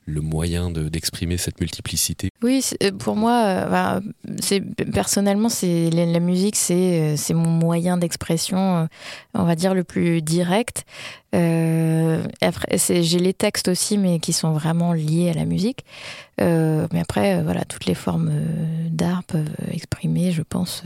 le 0.06 0.22
moyen 0.22 0.70
de- 0.70 0.88
d'exprimer 0.90 1.38
cette 1.38 1.60
multiplicité? 1.60 2.30
Oui, 2.44 2.64
euh, 2.84 2.92
pour 2.92 3.16
moi, 3.16 3.44
euh, 3.46 3.70
bah, 3.70 4.02
c'est 4.40 4.62
personnellement, 4.62 5.50
c'est 5.50 5.90
la, 5.90 6.20
musique, 6.20 6.56
c'est 6.56 7.02
euh, 7.02 7.16
c'est 7.18 7.34
mon 7.34 7.50
moyen 7.50 7.98
d'expression, 7.98 8.88
on 9.34 9.44
va 9.44 9.56
dire 9.56 9.74
le 9.74 9.84
plus 9.84 10.22
direct. 10.22 10.86
J'ai 11.34 13.20
les 13.20 13.34
textes 13.34 13.68
aussi, 13.68 13.98
mais 13.98 14.20
qui 14.20 14.32
sont 14.32 14.54
vraiment 14.54 14.94
liés 14.94 15.32
à 15.32 15.34
la 15.34 15.46
musique. 15.46 15.84
Mais 16.40 17.00
après, 17.00 17.42
voilà, 17.44 17.66
toutes 17.66 17.86
les 17.86 17.96
formes 17.96 18.32
d'art 18.90 19.24
peuvent 19.24 19.50
exprimer, 19.72 20.32
je 20.32 20.44
pense, 20.44 20.84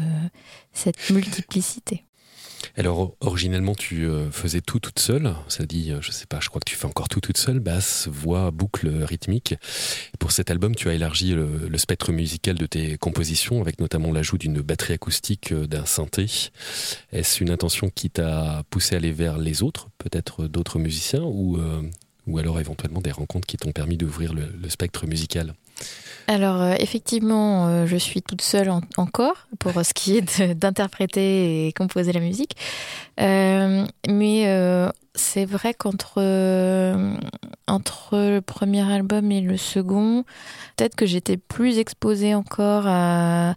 cette 0.74 1.10
multiplicité. 1.12 2.04
Alors 2.80 3.18
originellement 3.20 3.76
tu 3.76 4.06
euh, 4.06 4.32
faisais 4.32 4.62
tout 4.62 4.80
toute 4.80 5.00
seule, 5.00 5.36
ça 5.50 5.66
dit, 5.66 5.92
euh, 5.92 6.00
je 6.00 6.12
sais 6.12 6.26
pas, 6.26 6.40
je 6.40 6.48
crois 6.48 6.62
que 6.62 6.70
tu 6.70 6.78
fais 6.78 6.86
encore 6.86 7.10
tout 7.10 7.20
toute 7.20 7.38
seule, 7.38 7.60
basse, 7.60 8.08
voix, 8.10 8.52
boucle 8.52 8.88
rythmique. 9.04 9.52
Et 9.52 10.18
pour 10.18 10.32
cet 10.32 10.50
album, 10.50 10.74
tu 10.74 10.88
as 10.88 10.94
élargi 10.94 11.34
le, 11.34 11.78
spectre 11.78 12.14
musical 12.14 12.56
de 12.56 12.66
tes 12.66 12.98
compositions 12.98 13.60
avec 13.60 13.82
notamment 13.82 14.14
l'ajout 14.14 14.38
d'une 14.38 14.62
batterie 14.62 14.94
acoustique, 14.94 15.52
euh, 15.52 15.68
d'un 15.68 15.86
synthé. 15.86 16.52
Est-ce 17.12 17.44
une 17.44 17.50
intention 17.50 17.90
qui 17.94 18.10
t'a 18.10 18.64
poussé 18.70 18.96
à 18.96 19.00
aller 19.00 19.12
vers 19.12 19.38
les 19.38 19.62
autres, 19.62 19.90
peut-être 19.98 20.48
d'autres 20.48 20.80
musiciens, 20.80 21.24
ou, 21.24 21.58
euh, 21.58 21.82
alors 22.38 22.62
éventuellement 22.62 23.02
des 23.02 23.12
rencontres 23.12 23.46
qui 23.46 23.58
t'ont 23.58 23.74
permis 23.74 23.98
d'ouvrir 23.98 24.34
le 24.34 24.70
spectre 24.70 25.06
musical? 25.06 25.54
Alors 26.28 26.62
euh, 26.62 26.76
effectivement, 26.80 27.68
euh, 27.68 27.86
je 27.88 27.96
suis 27.98 28.22
toute 28.22 28.42
seule 28.42 28.70
en- 28.70 28.82
encore 28.98 29.48
pour 29.60 29.74
ce 29.84 29.94
qui 29.94 30.18
est 30.18 30.42
d'interpréter 30.54 31.68
et 31.68 31.74
composer 31.74 32.12
la 32.14 32.20
musique. 32.20 32.56
Euh, 33.20 33.86
mais 34.08 34.46
c'est 35.16 35.46
vrai 35.46 35.74
qu'entre 35.74 36.20
entre 37.70 38.18
le 38.18 38.42
premier 38.42 38.82
album 38.92 39.32
et 39.32 39.42
le 39.42 39.58
second, 39.58 40.24
peut-être 40.76 40.96
que 40.96 41.06
j'étais 41.06 41.38
plus 41.38 41.78
exposée 41.78 42.36
encore 42.36 42.86
à, 42.88 43.56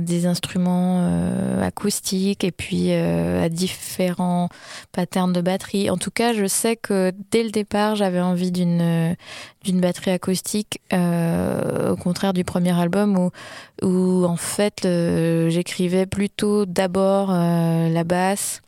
des 0.00 0.26
instruments 0.26 1.02
euh, 1.02 1.62
acoustiques 1.62 2.42
et 2.42 2.50
puis 2.50 2.86
euh, 2.88 3.44
à 3.44 3.48
différents 3.48 4.48
patterns 4.90 5.32
de 5.32 5.40
batterie. 5.40 5.88
En 5.88 5.96
tout 5.96 6.10
cas, 6.10 6.32
je 6.32 6.46
sais 6.46 6.74
que 6.74 7.12
dès 7.30 7.44
le 7.44 7.50
départ, 7.50 7.94
j'avais 7.94 8.20
envie 8.20 8.50
d'une 8.50 9.16
batterie 9.74 10.10
acoustique, 10.10 10.80
euh, 10.92 11.92
au 11.92 11.96
contraire 11.96 12.32
du 12.32 12.42
premier 12.42 12.76
album 12.78 13.30
où, 13.82 14.24
en 14.24 14.36
fait 14.36 14.80
j'écrivais 14.82 16.06
plutôt 16.06 16.66
d'abord 16.66 17.30
la 17.30 18.04
basse 18.04 18.62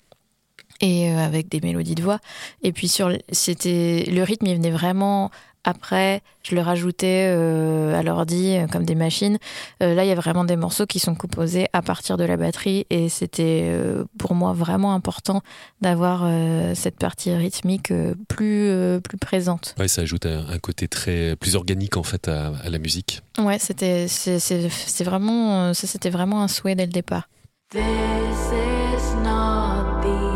et 0.83 1.11
euh, 1.11 1.19
avec 1.19 1.49
des 1.49 1.61
mélodies 1.61 1.95
de 1.95 2.03
voix. 2.03 2.19
Et 2.63 2.73
puis 2.73 2.89
sur, 2.89 3.11
c'était 3.31 4.05
le 4.11 4.23
rythme, 4.23 4.47
il 4.47 4.57
venait 4.57 4.71
vraiment 4.71 5.31
après, 5.65 6.23
je 6.43 6.57
le 6.57 6.61
rajoutais 6.61 7.29
euh, 7.31 7.97
à 7.97 8.03
l'ordi 8.03 8.57
euh, 8.57 8.67
comme 8.67 8.85
des 8.85 8.97
machines. 8.97 9.39
Euh, 9.81 9.95
là, 9.95 10.05
il 10.05 10.09
y 10.09 10.11
a 10.11 10.17
vraiment 10.17 10.43
des 10.43 10.57
morceaux 10.57 10.87
qui 10.87 10.99
sont 10.99 11.15
composés 11.15 11.69
à 11.73 11.83
partir 11.83 12.17
de 12.17 12.25
la 12.25 12.37
batterie 12.37 12.85
et 12.91 13.09
c'était 13.09 13.63
euh, 13.67 14.03
pour 14.19 14.35
moi 14.35 14.55
vraiment 14.55 14.93
important 14.93 15.41
d'avoir 15.81 16.23
euh, 16.25 16.75
cette 16.75 16.97
partie 16.97 17.33
rythmique 17.33 17.93
euh, 17.93 18.17
plus, 18.27 18.71
euh, 18.71 18.99
plus 18.99 19.19
présente. 19.19 19.77
Ouais, 19.79 19.87
ça 19.87 20.03
ajoute 20.03 20.27
un, 20.27 20.49
un 20.49 20.59
côté 20.59 20.89
très 20.89 21.37
plus 21.37 21.55
organique 21.55 21.97
en 21.97 22.03
fait 22.03 22.27
à, 22.27 22.49
à 22.65 22.69
la 22.69 22.79
musique. 22.81 23.21
Ouais, 23.39 23.61
c'était 23.61 24.09
c'est 24.09 24.41
c'est- 24.41 24.69
c'est 24.69 25.05
vraiment 25.05 25.73
ça 25.75 25.87
c'était 25.87 26.11
vraiment 26.11 26.43
un 26.43 26.49
souhait 26.49 26.75
dès 26.75 26.87
le 26.87 26.93
départ. 26.93 27.29
This 27.71 27.83
is 27.83 29.15
not 29.23 30.03
the 30.03 30.32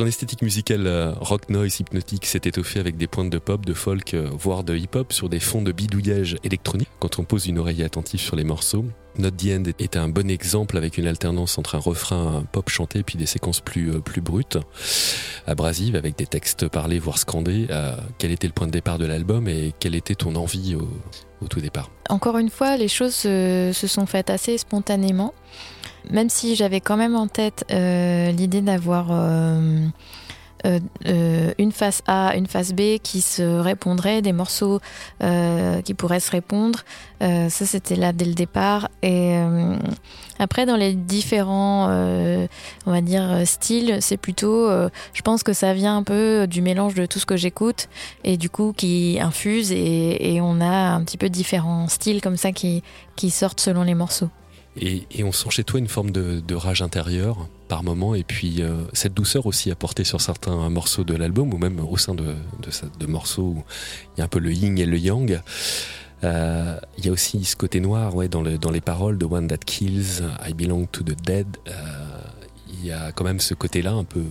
Ton 0.00 0.06
esthétique 0.06 0.40
musicale 0.40 0.86
euh, 0.86 1.12
rock 1.20 1.50
noise 1.50 1.78
hypnotique 1.78 2.24
s'est 2.24 2.40
étoffée 2.44 2.80
avec 2.80 2.96
des 2.96 3.06
pointes 3.06 3.28
de 3.28 3.36
pop, 3.36 3.66
de 3.66 3.74
folk, 3.74 4.14
euh, 4.14 4.30
voire 4.32 4.64
de 4.64 4.74
hip-hop 4.74 5.12
sur 5.12 5.28
des 5.28 5.40
fonds 5.40 5.60
de 5.60 5.72
bidouillage 5.72 6.38
électronique 6.42 6.88
quand 7.00 7.18
on 7.18 7.24
pose 7.24 7.48
une 7.48 7.58
oreille 7.58 7.82
attentive 7.82 8.18
sur 8.18 8.34
les 8.34 8.42
morceaux. 8.44 8.86
Not 9.18 9.32
the 9.32 9.48
End 9.48 9.64
est 9.78 9.98
un 9.98 10.08
bon 10.08 10.30
exemple 10.30 10.78
avec 10.78 10.96
une 10.96 11.06
alternance 11.06 11.58
entre 11.58 11.74
un 11.74 11.80
refrain 11.80 12.46
pop 12.50 12.70
chanté 12.70 13.02
puis 13.02 13.18
des 13.18 13.26
séquences 13.26 13.60
plus, 13.60 13.90
euh, 13.90 13.98
plus 13.98 14.22
brutes, 14.22 14.56
abrasives 15.46 15.96
avec 15.96 16.16
des 16.16 16.26
textes 16.26 16.66
parlés 16.68 16.98
voire 16.98 17.18
scandés. 17.18 17.66
Quel 18.16 18.30
était 18.30 18.46
le 18.46 18.54
point 18.54 18.68
de 18.68 18.72
départ 18.72 18.96
de 18.96 19.04
l'album 19.04 19.48
et 19.48 19.74
quelle 19.80 19.94
était 19.94 20.14
ton 20.14 20.34
envie 20.34 20.76
au, 20.76 20.88
au 21.42 21.48
tout 21.48 21.60
départ. 21.60 21.90
Encore 22.08 22.38
une 22.38 22.50
fois, 22.50 22.76
les 22.76 22.88
choses 22.88 23.14
se, 23.14 23.72
sont 23.72 24.06
faites 24.06 24.30
assez 24.30 24.58
spontanément, 24.58 25.34
même 26.10 26.28
si 26.28 26.56
j'avais 26.56 26.80
quand 26.80 26.96
même 26.96 27.16
en 27.16 27.28
tête 27.28 27.64
euh, 27.70 28.30
l'idée 28.32 28.60
d'avoir 28.60 29.08
euh, 29.10 29.86
une 30.64 31.72
face 31.72 32.02
A, 32.06 32.36
une 32.36 32.46
face 32.46 32.72
B 32.72 32.98
qui 33.02 33.20
se 33.20 33.42
répondraient, 33.42 34.22
des 34.22 34.32
morceaux 34.32 34.80
euh, 35.22 35.80
qui 35.82 35.94
pourraient 35.94 36.20
se 36.20 36.30
répondre. 36.30 36.80
Euh, 37.22 37.48
ça, 37.48 37.66
c'était 37.66 37.96
là 37.96 38.12
dès 38.12 38.24
le 38.24 38.34
départ. 38.34 38.88
Et 39.02 39.36
euh, 39.36 39.76
après, 40.38 40.64
dans 40.64 40.76
les 40.76 40.94
différents, 40.94 41.88
euh, 41.90 42.46
on 42.86 42.92
va 42.92 43.00
dire, 43.02 43.30
euh, 43.30 43.44
styles, 43.44 43.98
c'est 44.00 44.16
plutôt, 44.16 44.68
euh, 44.68 44.88
je 45.12 45.22
pense 45.22 45.42
que 45.42 45.52
ça 45.52 45.74
vient 45.74 45.98
un 45.98 46.02
peu 46.02 46.46
du 46.46 46.62
mélange 46.62 46.94
de 46.94 47.04
tout 47.04 47.18
ce 47.18 47.26
que 47.26 47.36
j'écoute 47.36 47.88
et 48.24 48.36
du 48.36 48.48
coup 48.48 48.72
qui 48.74 49.18
infuse 49.20 49.70
et, 49.70 50.34
et 50.34 50.40
on 50.40 50.60
a 50.60 50.94
un 50.94 51.04
petit 51.04 51.18
peu 51.18 51.28
différents 51.28 51.88
styles 51.88 52.22
comme 52.22 52.38
ça 52.38 52.52
qui, 52.52 52.82
qui 53.16 53.30
sortent 53.30 53.60
selon 53.60 53.82
les 53.82 53.94
morceaux. 53.94 54.30
Et, 54.82 55.24
on 55.24 55.30
sent 55.30 55.50
chez 55.50 55.64
toi 55.64 55.78
une 55.78 55.88
forme 55.88 56.10
de, 56.10 56.54
rage 56.54 56.80
intérieure 56.80 57.48
par 57.68 57.82
moment, 57.84 58.14
et 58.14 58.24
puis 58.24 58.62
euh, 58.62 58.82
cette 58.94 59.14
douceur 59.14 59.46
aussi 59.46 59.70
apportée 59.70 60.04
sur 60.04 60.20
certains 60.20 60.70
morceaux 60.70 61.04
de 61.04 61.14
l'album, 61.14 61.52
ou 61.52 61.58
même 61.58 61.80
au 61.80 61.98
sein 61.98 62.14
de, 62.14 62.34
morceaux 63.06 63.42
où 63.42 63.64
il 64.16 64.18
y 64.18 64.22
a 64.22 64.24
un 64.24 64.28
peu 64.28 64.38
le 64.38 64.52
yin 64.52 64.78
et 64.78 64.86
le 64.86 64.98
yang. 64.98 65.40
Euh, 66.24 66.78
Il 66.98 67.04
y 67.04 67.08
a 67.08 67.12
aussi 67.12 67.44
ce 67.44 67.56
côté 67.56 67.80
noir 67.80 68.14
ouais, 68.14 68.28
dans, 68.28 68.42
le, 68.42 68.56
dans 68.56 68.70
les 68.70 68.80
paroles 68.80 69.18
de 69.18 69.26
One 69.26 69.48
That 69.48 69.58
Kills, 69.58 70.22
I 70.46 70.54
Belong 70.54 70.86
to 70.86 71.04
the 71.04 71.16
Dead. 71.22 71.58
Euh, 71.68 71.72
Il 72.68 72.86
y 72.86 72.92
a 72.92 73.12
quand 73.12 73.24
même 73.24 73.40
ce 73.40 73.52
côté-là 73.52 73.92
un 73.92 74.04
peu 74.04 74.24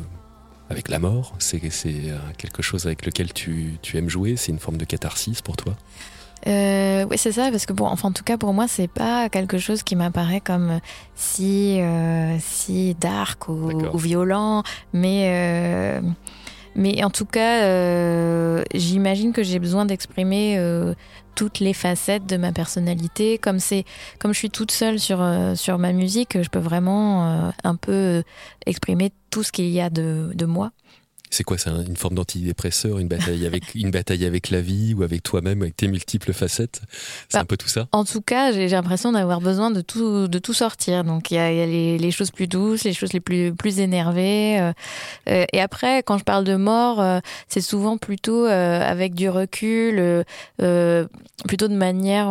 avec 0.72 0.90
la 0.90 0.98
mort. 0.98 1.36
C'est 1.38 1.60
quelque 1.60 2.62
chose 2.64 2.88
avec 2.88 3.06
lequel 3.06 3.34
tu 3.34 3.80
aimes 3.94 4.10
jouer, 4.10 4.36
c'est 4.36 4.52
une 4.52 4.60
forme 4.60 4.78
de 4.78 4.86
catharsis 4.86 5.42
pour 5.42 5.58
toi? 5.58 5.76
Euh, 6.48 7.06
oui, 7.10 7.18
c'est 7.18 7.32
ça, 7.32 7.52
parce 7.52 7.66
que 7.66 7.74
bon, 7.74 7.86
enfin, 7.86 8.10
en 8.10 8.12
tout 8.12 8.24
cas 8.24 8.38
pour 8.38 8.54
moi, 8.54 8.68
c'est 8.68 8.88
pas 8.88 9.30
quelque 9.30 9.58
chose 9.58 9.84
qui 9.84 9.96
m'apparaît 9.96 10.42
comme 10.42 10.80
si 11.16 11.82
euh, 11.82 12.38
si 12.40 12.96
dark 12.96 13.50
ou, 13.50 13.72
ou 13.94 13.98
violent, 13.98 14.64
mais 14.94 15.26
euh, 15.28 16.02
mais 16.76 17.04
en 17.04 17.10
tout 17.10 17.26
cas, 17.26 17.64
euh, 17.64 18.64
j'imagine 18.74 19.34
que 19.34 19.44
j'ai 19.44 19.60
besoin 19.60 19.86
d'exprimer 19.86 20.56
euh, 20.58 20.94
toutes 21.36 21.60
les 21.60 21.74
facettes 21.74 22.26
de 22.26 22.38
ma 22.38 22.52
personnalité. 22.54 23.38
Comme 23.38 23.60
c'est 23.60 23.84
comme 24.20 24.34
je 24.34 24.38
suis 24.40 24.50
toute 24.50 24.72
seule 24.72 25.00
sur 25.00 25.22
euh, 25.22 25.56
sur 25.56 25.78
ma 25.78 25.92
musique, 25.92 26.42
je 26.42 26.50
peux 26.50 26.60
vraiment 26.60 27.28
euh, 27.28 27.50
un 27.64 27.76
peu 27.76 28.24
exprimer 28.66 29.12
tout 29.30 29.44
ce 29.44 29.52
qu'il 29.52 29.70
y 29.70 29.82
a 29.82 29.90
de, 29.90 30.32
de 30.34 30.46
moi. 30.46 30.72
C'est 31.32 31.44
quoi 31.44 31.58
C'est 31.58 31.70
un- 31.70 31.84
une 31.86 31.96
forme 31.96 32.16
d'antidépresseur, 32.16 32.98
une 33.00 33.08
bataille 33.08 33.46
avec 33.46 33.64
une 33.76 33.92
bataille 33.92 34.26
avec 34.26 34.50
la 34.50 34.62
vie 34.62 34.94
ou 34.96 35.04
avec 35.04 35.22
toi-même, 35.24 35.62
avec 35.62 35.76
tes 35.78 35.88
multiples 35.88 36.34
facettes? 36.34 36.82
C'est 37.30 37.38
Bah, 37.38 37.42
un 37.42 37.46
peu 37.46 37.56
tout 37.58 37.68
ça? 37.68 37.88
En 37.92 38.04
tout 38.04 38.22
cas, 38.22 38.52
j'ai 38.52 38.68
l'impression 38.68 39.12
d'avoir 39.12 39.40
besoin 39.40 39.70
de 39.72 39.82
tout, 39.82 40.28
de 40.28 40.40
tout 40.40 40.54
sortir. 40.54 41.04
Donc, 41.04 41.30
il 41.32 41.36
y 41.36 41.38
a, 41.38 41.52
il 41.52 41.58
y 41.58 41.62
a 41.62 41.66
les, 41.66 41.98
les 42.00 42.12
choses 42.12 42.32
plus 42.32 42.48
douces, 42.48 42.84
les 42.84 42.94
choses 42.94 43.14
les 43.14 43.20
plus, 43.20 43.54
plus 43.54 43.80
énervées. 43.80 44.60
euh, 44.60 44.74
euh, 45.30 45.46
et 45.54 45.62
après, 45.62 46.02
quand 46.04 46.18
je 46.18 46.24
parle 46.24 46.44
de 46.46 46.56
mort, 46.56 47.00
euh, 47.00 47.20
c'est 47.48 47.62
souvent 47.62 47.98
plutôt 47.98 48.46
euh, 48.48 48.82
avec 48.82 49.14
du 49.14 49.30
recul, 49.30 50.26
plutôt 50.58 51.68
de 51.68 51.76
manière 51.76 52.30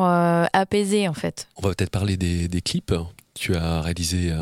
apaisée, 0.52 1.08
en 1.08 1.14
fait. 1.14 1.48
On 1.56 1.62
va 1.62 1.74
peut-être 1.74 1.90
parler 1.90 2.16
des, 2.16 2.48
des 2.48 2.60
clips. 2.60 2.94
Tu 3.34 3.54
as 3.54 3.80
réalisé 3.80 4.32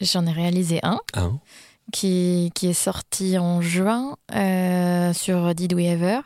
J'en 0.00 0.26
ai 0.26 0.32
réalisé 0.32 0.80
un. 0.82 0.98
un. 1.14 1.38
Qui, 1.92 2.50
qui 2.54 2.68
est 2.68 2.72
sorti 2.72 3.38
en 3.38 3.60
juin 3.60 4.16
euh, 4.34 5.12
sur 5.12 5.54
Did 5.54 5.74
We 5.74 5.86
Ever. 5.86 6.20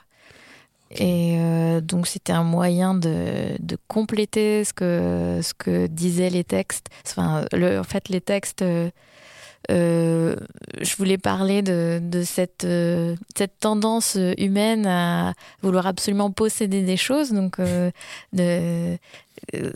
Et 0.91 1.37
euh, 1.39 1.81
donc 1.81 2.07
c'était 2.07 2.35
un 2.35 2.43
moyen 2.45 2.95
de, 2.95 3.57
de 3.59 3.79
compléter 3.89 4.63
ce 4.65 4.75
que, 4.75 5.41
ce 5.43 5.55
que 5.55 5.87
disaient 5.87 6.29
les 6.31 6.45
textes. 6.45 6.89
Enfin, 7.07 7.47
le, 7.53 7.79
en 7.79 7.85
fait, 7.85 8.11
les 8.11 8.21
textes, 8.21 8.63
euh, 9.71 10.37
je 10.81 10.97
voulais 10.97 11.19
parler 11.19 11.63
de, 11.63 12.01
de 12.03 12.23
cette, 12.23 12.65
euh, 12.65 13.15
cette 13.37 13.59
tendance 13.61 14.19
humaine 14.39 14.87
à 14.87 15.35
vouloir 15.63 15.87
absolument 15.87 16.31
posséder 16.31 16.83
des 16.83 16.97
choses, 16.97 17.33
donc 17.33 17.61
euh, 17.61 17.91
de 18.33 18.99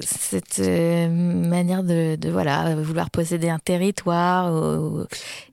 cette 0.01 0.59
manière 0.59 1.83
de, 1.83 2.17
de 2.17 2.29
voilà 2.31 2.75
vouloir 2.77 3.11
posséder 3.11 3.49
un 3.49 3.59
territoire 3.59 4.53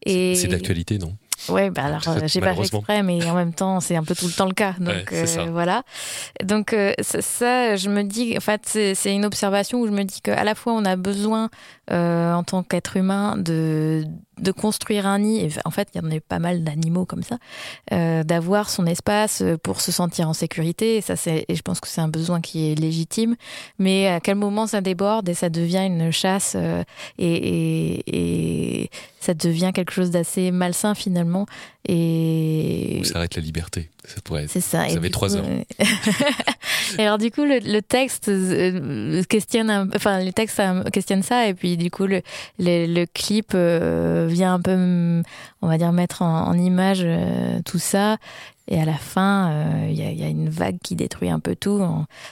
et 0.05 0.35
C'est 0.35 0.47
d'actualité, 0.47 0.97
non? 0.99 1.15
Ouais, 1.49 1.69
bah 1.69 1.85
alors 1.85 2.07
euh, 2.07 2.19
j'ai 2.25 2.39
pas 2.39 2.53
fait 2.53 2.61
exprès, 2.61 3.03
mais 3.03 3.23
en 3.29 3.35
même 3.35 3.53
temps, 3.53 3.79
c'est 3.79 3.95
un 3.95 4.03
peu 4.03 4.15
tout 4.15 4.27
le 4.27 4.33
temps 4.33 4.45
le 4.45 4.53
cas. 4.53 4.73
Donc 4.79 4.93
Ouais, 5.11 5.25
euh, 5.37 5.47
voilà. 5.51 5.83
Donc 6.43 6.73
euh, 6.73 6.93
ça, 7.01 7.21
ça, 7.21 7.75
je 7.75 7.89
me 7.89 8.03
dis, 8.03 8.35
en 8.37 8.41
fait, 8.41 8.61
c'est 8.65 8.95
c'est 8.95 9.13
une 9.13 9.25
observation 9.25 9.79
où 9.79 9.87
je 9.87 9.91
me 9.91 10.03
dis 10.03 10.21
qu'à 10.21 10.43
la 10.43 10.55
fois 10.55 10.73
on 10.73 10.85
a 10.85 10.95
besoin 10.95 11.49
euh, 11.91 12.33
en 12.33 12.43
tant 12.43 12.63
qu'être 12.63 12.97
humain 12.97 13.35
de 13.37 14.05
de 14.39 14.51
construire 14.51 15.07
un 15.07 15.19
nid. 15.19 15.39
Et 15.39 15.49
en 15.65 15.71
fait, 15.71 15.89
il 15.93 16.01
y 16.01 16.05
en 16.05 16.09
a 16.11 16.19
pas 16.19 16.39
mal 16.39 16.63
d'animaux 16.63 17.05
comme 17.05 17.23
ça, 17.23 17.37
euh, 17.91 18.23
d'avoir 18.23 18.69
son 18.69 18.85
espace 18.85 19.43
pour 19.63 19.81
se 19.81 19.91
sentir 19.91 20.29
en 20.29 20.33
sécurité. 20.33 20.97
Et 20.97 21.01
ça, 21.01 21.15
et 21.25 21.55
je 21.55 21.61
pense 21.61 21.79
que 21.79 21.87
c'est 21.87 22.01
un 22.01 22.07
besoin 22.07 22.41
qui 22.41 22.71
est 22.71 22.75
légitime. 22.75 23.35
Mais 23.79 24.07
à 24.07 24.19
quel 24.19 24.35
moment 24.35 24.67
ça 24.67 24.81
déborde 24.81 25.29
et 25.29 25.33
ça 25.33 25.49
devient 25.49 25.85
une 25.85 26.11
chasse 26.11 26.53
euh, 26.55 26.83
et, 27.17 27.33
et, 27.35 28.83
et 28.83 28.89
ça 29.19 29.33
devient 29.33 29.71
quelque 29.73 29.91
chose 29.91 30.11
d'assez 30.11 30.51
malsain 30.51 30.95
finalement. 30.95 31.45
Et 31.87 32.99
Où 33.01 33.03
s'arrête 33.03 33.35
la 33.35 33.41
liberté 33.41 33.89
Ça 34.05 34.19
pourrait 34.23 34.43
être. 34.43 34.49
c'est 34.51 34.59
ça. 34.61 34.85
Vous 34.85 34.93
Et 34.93 34.97
avez 34.97 35.09
trois 35.09 35.29
coup, 35.29 35.35
heures. 35.35 35.45
et 36.97 37.01
alors 37.01 37.17
du 37.17 37.31
coup, 37.31 37.43
le, 37.43 37.59
le 37.59 37.81
texte 37.81 38.27
euh, 38.29 39.23
questionne, 39.23 39.69
un- 39.69 39.87
enfin 39.95 40.23
le 40.23 40.31
texte 40.33 40.59
euh, 40.59 40.83
questionne 40.91 41.23
ça, 41.23 41.47
et 41.47 41.53
puis 41.53 41.77
du 41.77 41.89
coup 41.89 42.05
le 42.05 42.21
le, 42.59 42.85
le 42.87 43.05
clip 43.05 43.51
euh, 43.55 44.27
vient 44.29 44.55
un 44.55 44.59
peu, 44.61 44.73
on 45.61 45.67
va 45.67 45.77
dire, 45.77 45.91
mettre 45.91 46.21
en, 46.21 46.47
en 46.47 46.53
image 46.53 47.01
euh, 47.03 47.59
tout 47.65 47.79
ça. 47.79 48.17
Et 48.69 48.79
à 48.79 48.85
la 48.85 48.93
fin, 48.93 49.51
euh, 49.51 49.87
il 49.89 49.95
y, 49.99 50.01
a, 50.03 50.11
il 50.11 50.19
y 50.19 50.23
a 50.23 50.29
une 50.29 50.47
vague 50.49 50.77
qui 50.81 50.95
détruit 50.95 51.29
un 51.29 51.39
peu 51.39 51.53
tout. 51.55 51.81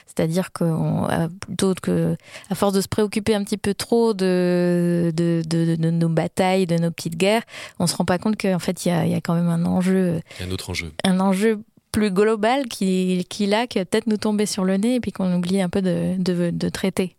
C'est-à-dire 0.06 0.50
que 0.52 0.64
on- 0.64 1.04
à- 1.04 1.28
plutôt 1.28 1.74
que, 1.74 2.16
à 2.50 2.54
force 2.54 2.72
de 2.72 2.80
se 2.80 2.88
préoccuper 2.88 3.34
un 3.34 3.44
petit 3.44 3.58
peu 3.58 3.74
trop 3.74 4.14
de, 4.14 5.12
de, 5.14 5.42
de, 5.46 5.76
de 5.76 5.90
nos 5.90 6.08
batailles, 6.08 6.66
de 6.66 6.76
nos 6.78 6.90
petites 6.90 7.16
guerres, 7.16 7.42
on 7.78 7.86
se 7.86 7.94
rend 7.96 8.04
pas 8.06 8.16
compte 8.18 8.40
qu'en 8.40 8.58
fait, 8.58 8.84
il 8.86 8.88
y 8.88 8.92
a, 8.92 9.06
y 9.06 9.14
a 9.14 9.20
quand 9.20 9.34
même 9.34 9.48
un 9.50 9.64
enjeu 9.66 10.20
un 10.40 10.50
autre 10.50 10.70
enjeu. 10.70 10.92
un 11.04 11.20
enjeu 11.20 11.60
plus 11.92 12.10
global 12.10 12.66
qui, 12.68 13.26
qui 13.28 13.44
là, 13.46 13.66
qui 13.66 13.78
va 13.78 13.84
peut-être 13.84 14.06
nous 14.06 14.16
tomber 14.16 14.46
sur 14.46 14.64
le 14.64 14.78
nez 14.78 14.94
et 14.94 15.00
puis 15.00 15.12
qu'on 15.12 15.30
oublie 15.34 15.60
un 15.60 15.68
peu 15.68 15.82
de, 15.82 16.16
de 16.18 16.68
traiter. 16.70 17.14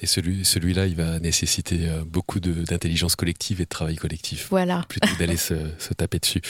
Et 0.00 0.06
celui, 0.06 0.44
celui-là, 0.44 0.86
il 0.86 0.94
va 0.94 1.18
nécessiter 1.18 1.88
euh, 1.88 2.04
beaucoup 2.04 2.40
d'intelligence 2.40 3.16
collective 3.16 3.60
et 3.60 3.64
de 3.64 3.68
travail 3.68 3.96
collectif. 3.96 4.46
Voilà. 4.50 4.84
Plutôt 4.88 5.14
d'aller 5.18 5.36
se, 5.36 5.54
se 5.78 5.94
taper 5.94 6.18
dessus. 6.18 6.40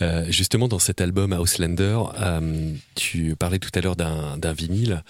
Euh, 0.00 0.24
justement, 0.30 0.68
dans 0.68 0.78
cet 0.78 1.00
album 1.00 1.32
Houselander, 1.32 1.98
euh, 2.20 2.72
tu 2.94 3.36
parlais 3.36 3.58
tout 3.58 3.70
à 3.74 3.80
l'heure 3.80 3.96
d'un 3.96 4.52
vinyle. 4.52 5.02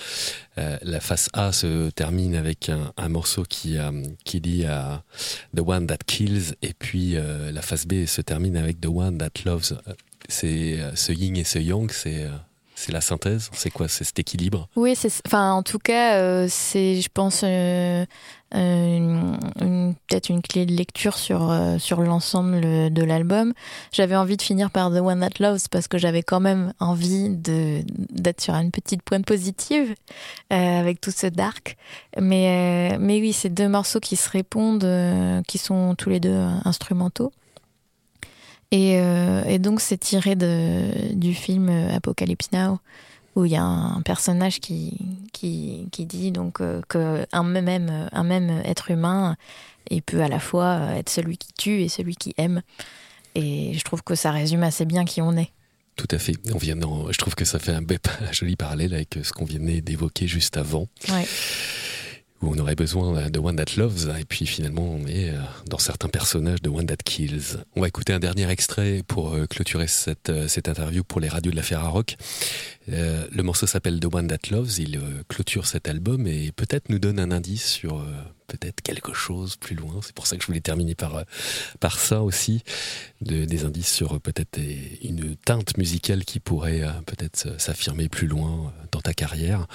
Euh, 0.59 0.77
la 0.83 1.01
face 1.01 1.29
A 1.33 1.53
se 1.53 1.91
termine 1.91 2.35
avec 2.35 2.69
un, 2.69 2.93
un 2.97 3.09
morceau 3.09 3.45
qui, 3.49 3.77
qui 4.25 4.41
dit 4.41 4.63
euh, 4.65 4.97
The 5.57 5.61
One 5.65 5.87
That 5.87 5.99
Kills, 6.07 6.55
et 6.63 6.75
puis 6.75 7.15
la 7.15 7.63
face 7.63 7.87
B 7.87 8.07
se 8.07 8.21
termine 8.21 8.57
avec 8.57 8.81
The 8.81 8.87
One 8.87 9.19
That 9.19 9.45
Loves. 9.45 9.79
C'est 10.29 10.79
ce 10.95 11.13
yin 11.13 11.37
et 11.37 11.45
ce 11.45 11.59
yang, 11.59 11.91
c'est 11.91 12.27
c'est 12.79 12.93
la 12.93 13.01
synthèse, 13.01 13.51
c'est 13.53 13.71
quoi? 13.71 13.89
C'est 13.89 14.05
cet 14.05 14.21
équilibre? 14.21 14.69
Oui, 14.77 14.95
enfin, 15.27 15.53
en 15.53 15.65
tout 15.65 15.81
cas, 15.81 16.15
euh, 16.15 16.47
c'est, 16.49 17.01
je 17.01 17.09
pense, 17.13 17.41
euh, 17.43 18.07
euh, 18.55 19.33
peut-être 20.07 20.29
une 20.29 20.43
clé 20.43 20.65
de 20.65 20.73
lecture 20.73 21.19
sur, 21.19 21.53
sur 21.81 22.01
l'ensemble 22.01 22.61
de 22.61 23.03
l'album. 23.03 23.53
J'avais 23.91 24.15
envie 24.15 24.37
de 24.37 24.43
finir 24.43 24.71
par 24.71 24.91
The 24.91 25.01
One 25.01 25.21
That 25.21 25.43
Loves 25.43 25.69
parce 25.73 25.89
que 25.89 25.99
j'avais 25.99 26.23
quand 26.23 26.39
même 26.39 26.73
envie 26.79 27.31
d'être 27.31 28.41
sur 28.41 28.55
une 28.55 28.71
petite 28.71 29.03
pointe 29.03 29.27
positive 29.27 29.95
avec 30.49 31.01
tout 31.01 31.11
ce 31.11 31.27
dark. 31.27 31.77
Mais, 32.17 32.97
mais 33.01 33.21
oui, 33.21 33.33
c'est 33.33 33.51
deux 33.51 33.69
morceaux 33.69 34.01
qui 34.01 34.15
se 34.15 34.31
répondent, 34.31 35.43
qui 35.49 35.59
sont 35.59 35.97
tous 35.97 36.11
les 36.11 36.21
deux 36.21 36.47
instrumentaux. 36.65 37.33
Et, 38.71 38.99
euh, 38.99 39.43
et 39.45 39.59
donc, 39.59 39.81
c'est 39.81 39.99
tiré 39.99 40.37
de, 40.37 41.15
du 41.15 41.35
film 41.35 41.69
Apocalypse 41.69 42.53
Now, 42.53 42.79
où 43.35 43.45
il 43.45 43.53
y 43.53 43.57
a 43.57 43.63
un 43.63 44.03
personnage 44.03 44.61
qui, 44.61 44.99
qui, 45.33 45.89
qui 45.93 46.05
dit 46.07 46.33
donc 46.33 46.61
euh, 46.61 46.83
que 46.89 47.27
un 47.33 47.43
même, 47.45 48.09
un 48.13 48.25
même 48.25 48.51
être 48.65 48.91
humain, 48.91 49.37
il 49.91 50.03
peut 50.03 50.23
à 50.23 50.29
la 50.29 50.39
fois 50.41 50.91
être 50.97 51.09
celui 51.09 51.39
qui 51.39 51.53
tue 51.57 51.81
et 51.83 51.89
celui 51.89 52.15
qui 52.17 52.35
aime. 52.37 52.63
Et 53.35 53.73
je 53.75 53.83
trouve 53.85 54.03
que 54.03 54.15
ça 54.15 54.33
résume 54.33 54.63
assez 54.63 54.85
bien 54.85 55.05
qui 55.05 55.23
on 55.23 55.37
est. 55.37 55.51
Tout 55.97 56.09
à 56.11 56.19
fait. 56.19 56.35
On 56.55 56.59
vient 56.59 56.77
je 57.11 57.17
trouve 57.19 57.35
que 57.35 57.45
ça 57.45 57.59
fait 57.59 57.73
un, 57.73 57.83
bel- 57.83 57.99
un 58.29 58.33
joli 58.33 58.55
parallèle 58.57 58.93
avec 58.95 59.19
ce 59.23 59.33
qu'on 59.33 59.45
venait 59.45 59.81
d'évoquer 59.81 60.27
juste 60.29 60.57
avant. 60.57 60.87
Ouais. 61.09 61.27
Où 62.41 62.55
on 62.55 62.59
aurait 62.59 62.77
besoin 62.77 63.29
de 63.29 63.39
One 63.41 63.57
That 63.57 63.77
Loves, 63.77 64.15
et 64.19 64.25
puis 64.25 64.47
finalement 64.47 64.89
on 64.89 65.07
est 65.09 65.31
euh, 65.31 65.41
dans 65.67 65.79
certains 65.79 66.09
personnages 66.09 66.63
de 66.63 66.69
One 66.69 66.87
That 66.87 66.99
Kills. 67.05 67.59
On 67.75 67.81
va 67.81 67.89
écouter 67.89 68.13
un 68.13 68.21
dernier 68.21 68.49
extrait 68.49 69.03
pour 69.07 69.35
euh, 69.35 69.47
clôturer 69.47 69.89
cette, 69.89 70.31
euh, 70.31 70.47
cette 70.47 70.69
interview 70.69 71.03
pour 71.03 71.21
les 71.21 71.29
radios 71.29 71.51
de 71.51 71.57
la 71.57 71.63
Ferrarock. 71.63 72.17
Euh, 72.91 73.27
le 73.33 73.43
morceau 73.43 73.67
s'appelle 73.67 73.99
The 73.99 74.15
One 74.15 74.29
That 74.29 74.51
Loves, 74.51 74.79
il 74.79 75.01
clôture 75.29 75.67
cet 75.67 75.89
album 75.89 76.27
et 76.27 76.53
peut-être 76.53 76.91
nous 76.91 77.01
donne 77.01 77.19
un 77.19 77.33
indice 77.33 77.67
sur 77.67 78.05
peut-être 78.49 78.81
quelque 78.83 79.15
chose 79.15 79.57
plus 79.57 79.77
loin. 79.77 80.01
C'est 80.03 80.15
pour 80.15 80.27
ça 80.27 80.37
que 80.37 80.43
je 80.43 80.47
voulais 80.49 80.61
terminer 80.61 80.95
par, 80.97 81.17
euh, 81.17 81.23
par 81.81 81.99
ça 82.01 82.23
aussi, 82.23 82.63
de- 83.21 83.45
des 83.45 83.65
indices 83.65 83.93
sur 83.93 84.15
euh, 84.17 84.19
peut-être 84.19 84.59
une 85.03 85.37
teinte 85.37 85.77
musicale 85.77 86.25
qui 86.25 86.41
pourrait 86.41 86.83
euh, 86.83 86.91
peut-être 87.07 87.61
s'affirmer 87.61 88.09
plus 88.09 88.27
loin 88.27 88.73
dans 88.91 89.01
ta 89.01 89.13
carrière. 89.15 89.67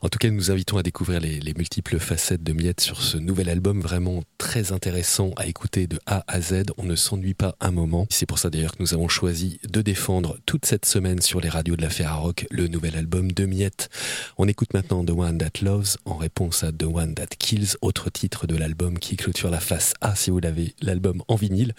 En 0.00 0.08
tout 0.08 0.18
cas, 0.18 0.30
nous 0.30 0.50
invitons 0.50 0.78
à 0.78 0.82
découvrir 0.82 1.20
les, 1.20 1.38
les 1.40 1.54
multiples 1.54 1.98
facettes 1.98 2.42
de 2.42 2.52
Miette 2.52 2.80
sur 2.80 3.02
ce 3.02 3.18
nouvel 3.18 3.48
album 3.48 3.80
vraiment 3.80 4.22
très 4.38 4.72
intéressant 4.72 5.30
à 5.36 5.46
écouter 5.46 5.86
de 5.86 6.00
A 6.06 6.24
à 6.26 6.40
Z. 6.40 6.64
On 6.78 6.84
ne 6.84 6.96
s'ennuie 6.96 7.34
pas 7.34 7.54
un 7.60 7.70
moment. 7.70 8.06
C'est 8.10 8.26
pour 8.26 8.38
ça 8.38 8.48
d'ailleurs 8.50 8.72
que 8.76 8.82
nous 8.82 8.94
avons 8.94 9.08
choisi 9.08 9.60
de 9.68 9.82
défendre 9.82 10.38
toute 10.46 10.64
cette 10.64 10.86
semaine 10.86 11.20
sur 11.20 11.40
les 11.40 11.50
radios 11.50 11.76
de 11.76 11.82
la 11.82 11.90
Ferrarock 11.90 12.46
le 12.50 12.66
nouvel 12.68 12.96
album 12.96 13.30
de 13.30 13.44
Miette. 13.44 13.90
On 14.38 14.48
écoute 14.48 14.72
maintenant 14.72 15.04
The 15.04 15.10
One 15.10 15.36
That 15.38 15.60
Loves 15.62 15.96
en 16.06 16.16
réponse 16.16 16.64
à 16.64 16.72
The 16.72 16.84
One 16.84 17.14
That 17.14 17.26
Kills, 17.38 17.76
autre 17.82 18.08
titre 18.08 18.21
de 18.28 18.56
l'album 18.56 18.98
qui 18.98 19.16
clôture 19.16 19.50
la 19.50 19.60
face 19.60 19.94
A 20.00 20.14
si 20.14 20.30
vous 20.30 20.38
l'avez 20.38 20.74
l'album 20.80 21.22
en 21.28 21.34
vinyle 21.34 21.74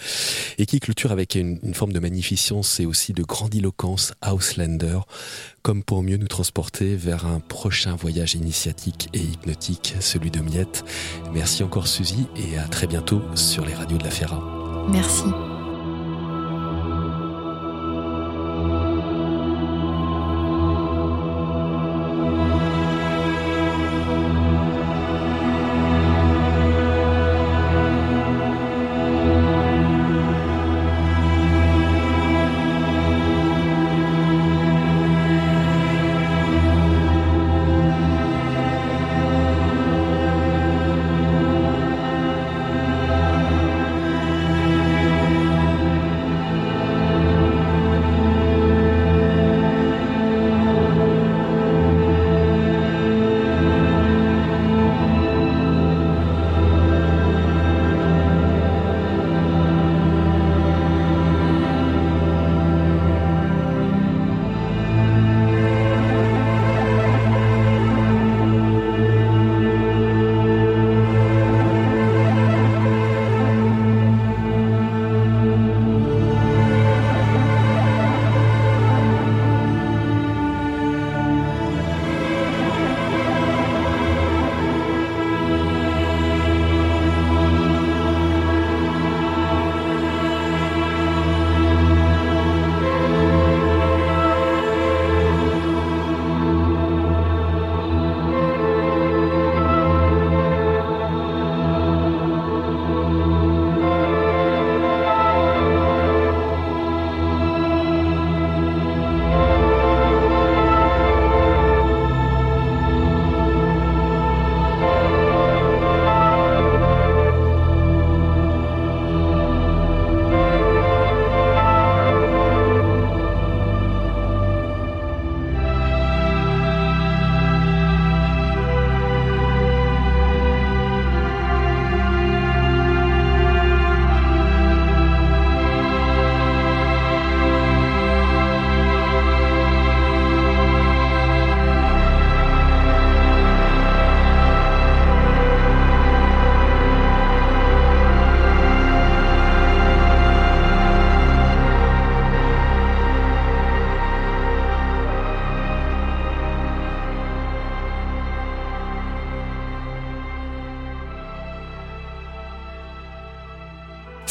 et 0.57 0.65
qui 0.65 0.79
clôture 0.79 1.11
avec 1.11 1.35
une, 1.35 1.59
une 1.63 1.73
forme 1.73 1.93
de 1.93 1.99
magnificence 1.99 2.79
et 2.79 2.85
aussi 2.85 3.13
de 3.13 3.23
grandiloquence 3.23 4.13
Houselander 4.25 4.99
comme 5.61 5.83
pour 5.83 6.03
mieux 6.03 6.17
nous 6.17 6.27
transporter 6.27 6.95
vers 6.95 7.25
un 7.25 7.39
prochain 7.39 7.95
voyage 7.95 8.35
initiatique 8.35 9.09
et 9.13 9.21
hypnotique, 9.21 9.95
celui 10.01 10.31
de 10.31 10.41
Miette. 10.41 10.83
Merci 11.33 11.63
encore 11.63 11.87
Suzy 11.87 12.27
et 12.35 12.57
à 12.57 12.67
très 12.67 12.87
bientôt 12.87 13.21
sur 13.35 13.65
les 13.65 13.73
radios 13.73 13.97
de 13.97 14.03
la 14.03 14.11
Ferra. 14.11 14.85
Merci. 14.89 15.23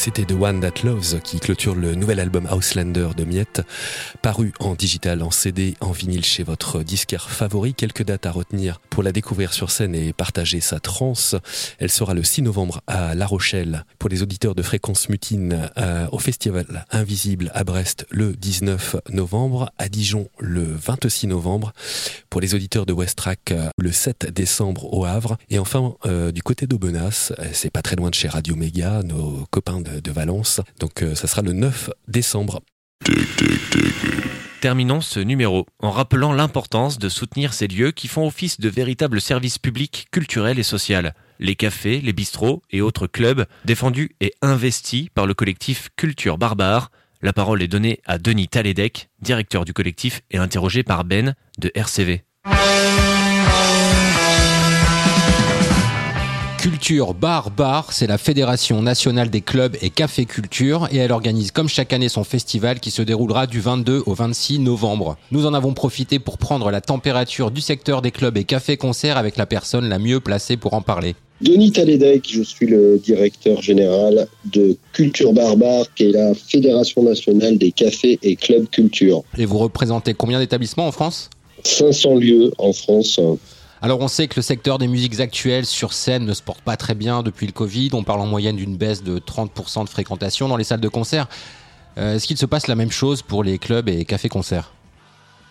C'était 0.03 0.25
The 0.25 0.33
One 0.33 0.59
That 0.59 0.83
Loves 0.83 1.21
qui 1.21 1.39
clôture 1.39 1.75
le 1.75 1.95
nouvel 1.95 2.19
album 2.19 2.45
Houselander 2.51 3.11
de 3.15 3.23
Miette, 3.23 3.61
paru 4.21 4.51
en 4.59 4.75
digital, 4.75 5.23
en 5.23 5.31
CD, 5.31 5.75
en 5.79 5.93
vinyle 5.93 6.25
chez 6.25 6.43
votre 6.43 6.83
disquaire 6.83 7.29
favori. 7.29 7.73
Quelques 7.73 8.03
dates 8.03 8.25
à 8.25 8.31
retenir 8.31 8.81
pour 8.89 9.01
la 9.01 9.13
découvrir 9.13 9.53
sur 9.53 9.71
scène 9.71 9.95
et 9.95 10.11
partager 10.11 10.59
sa 10.59 10.81
trance. 10.81 11.37
Elle 11.79 11.89
sera 11.89 12.13
le 12.13 12.21
6 12.21 12.41
novembre 12.41 12.81
à 12.85 13.15
La 13.15 13.25
Rochelle 13.25 13.85
pour 13.97 14.09
les 14.09 14.21
auditeurs 14.21 14.55
de 14.55 14.61
Fréquence 14.61 15.07
Mutine 15.07 15.69
euh, 15.77 16.05
au 16.11 16.19
Festival 16.19 16.85
Invisible 16.91 17.49
à 17.53 17.63
Brest 17.63 18.05
le 18.09 18.33
19 18.33 18.97
novembre, 19.09 19.71
à 19.77 19.87
Dijon 19.87 20.27
le 20.37 20.65
26 20.65 21.27
novembre, 21.27 21.71
pour 22.29 22.41
les 22.41 22.55
auditeurs 22.55 22.85
de 22.85 22.91
Westrack 22.91 23.53
euh, 23.53 23.69
le 23.77 23.93
7 23.93 24.33
décembre 24.33 24.93
au 24.93 25.05
Havre 25.05 25.37
et 25.49 25.59
enfin 25.59 25.95
euh, 26.05 26.33
du 26.33 26.43
côté 26.43 26.67
d'Aubenas, 26.67 27.31
c'est 27.53 27.71
pas 27.71 27.81
très 27.81 27.95
loin 27.95 28.09
de 28.09 28.15
chez 28.15 28.27
Radio 28.27 28.57
Méga, 28.57 29.01
nos 29.03 29.47
copains 29.49 29.79
de, 29.79 29.92
de 30.01 30.11
Valence. 30.11 30.61
Donc 30.79 31.01
euh, 31.01 31.15
ça 31.15 31.27
sera 31.27 31.41
le 31.41 31.53
9 31.53 31.89
décembre. 32.07 32.61
Terminons 34.61 35.01
ce 35.01 35.19
numéro 35.19 35.65
en 35.79 35.91
rappelant 35.91 36.31
l'importance 36.31 36.97
de 36.97 37.09
soutenir 37.09 37.53
ces 37.53 37.67
lieux 37.67 37.91
qui 37.91 38.07
font 38.07 38.25
office 38.25 38.61
de 38.61 38.69
véritables 38.69 39.19
services 39.19 39.59
publics 39.59 40.07
culturels 40.09 40.57
et 40.57 40.63
sociaux. 40.63 41.01
Les 41.39 41.55
cafés, 41.55 41.99
les 41.99 42.13
bistrots 42.13 42.61
et 42.71 42.79
autres 42.79 43.07
clubs 43.07 43.45
défendus 43.65 44.15
et 44.21 44.33
investis 44.41 45.09
par 45.13 45.25
le 45.25 45.33
collectif 45.33 45.89
Culture 45.97 46.37
Barbare. 46.37 46.91
La 47.21 47.33
parole 47.33 47.61
est 47.61 47.67
donnée 47.67 47.99
à 48.05 48.17
Denis 48.17 48.47
Taledec, 48.47 49.09
directeur 49.21 49.65
du 49.65 49.73
collectif 49.73 50.21
et 50.31 50.37
interrogé 50.37 50.83
par 50.83 51.03
Ben 51.03 51.35
de 51.57 51.69
RCV. 51.75 52.23
Culture 56.63 57.13
Bar 57.13 57.51
Bar, 57.51 57.91
c'est 57.91 58.07
la 58.07 58.17
Fédération 58.17 58.81
nationale 58.81 59.29
des 59.29 59.41
clubs 59.41 59.75
et 59.81 59.89
cafés 59.89 60.23
culture 60.23 60.87
et 60.93 60.95
elle 60.95 61.11
organise 61.11 61.51
comme 61.51 61.67
chaque 61.67 61.91
année 61.91 62.07
son 62.07 62.23
festival 62.23 62.79
qui 62.79 62.89
se 62.89 63.01
déroulera 63.01 63.47
du 63.47 63.59
22 63.59 64.03
au 64.05 64.13
26 64.13 64.59
novembre. 64.59 65.17
Nous 65.31 65.45
en 65.45 65.53
avons 65.53 65.73
profité 65.73 66.19
pour 66.19 66.37
prendre 66.37 66.71
la 66.71 66.79
température 66.79 67.51
du 67.51 67.59
secteur 67.59 68.01
des 68.01 68.11
clubs 68.11 68.37
et 68.37 68.45
cafés 68.45 68.77
concerts 68.77 69.17
avec 69.17 69.35
la 69.35 69.45
personne 69.45 69.89
la 69.89 69.99
mieux 69.99 70.21
placée 70.21 70.55
pour 70.55 70.73
en 70.73 70.81
parler. 70.81 71.15
Denis 71.41 71.73
Taledec, 71.73 72.29
je 72.31 72.43
suis 72.43 72.67
le 72.67 72.97
directeur 72.97 73.61
général 73.61 74.29
de 74.45 74.77
Culture 74.93 75.33
Barbare, 75.33 75.93
qui 75.93 76.03
est 76.03 76.11
la 76.13 76.33
Fédération 76.33 77.03
nationale 77.03 77.57
des 77.57 77.73
cafés 77.73 78.19
et 78.23 78.37
clubs 78.37 78.69
culture. 78.69 79.23
Et 79.37 79.43
vous 79.45 79.57
représentez 79.57 80.13
combien 80.13 80.39
d'établissements 80.39 80.87
en 80.87 80.93
France? 80.93 81.29
500 81.65 82.15
lieux 82.15 82.53
en 82.57 82.71
France. 82.71 83.19
Alors 83.83 83.99
on 83.99 84.07
sait 84.07 84.29
que 84.29 84.37
le 84.37 84.41
secteur 84.41 84.77
des 84.77 84.87
musiques 84.87 85.19
actuelles 85.19 85.65
sur 85.65 85.91
scène 85.91 86.25
ne 86.25 86.33
se 86.33 86.41
porte 86.41 86.61
pas 86.61 86.77
très 86.77 86.95
bien 86.95 87.21
depuis 87.21 87.45
le 87.45 87.51
Covid. 87.51 87.89
On 87.91 88.03
parle 88.03 88.21
en 88.21 88.25
moyenne 88.25 88.55
d'une 88.55 88.77
baisse 88.77 89.03
de 89.03 89.19
30% 89.19 89.83
de 89.83 89.89
fréquentation 89.89 90.47
dans 90.47 90.55
les 90.55 90.63
salles 90.63 90.79
de 90.79 90.87
concert. 90.87 91.27
Euh, 91.97 92.15
Est-ce 92.15 92.25
qu'il 92.25 92.37
se 92.37 92.45
passe 92.45 92.67
la 92.67 92.75
même 92.75 92.91
chose 92.91 93.21
pour 93.21 93.43
les 93.43 93.57
clubs 93.57 93.89
et 93.89 94.05
cafés-concerts? 94.05 94.71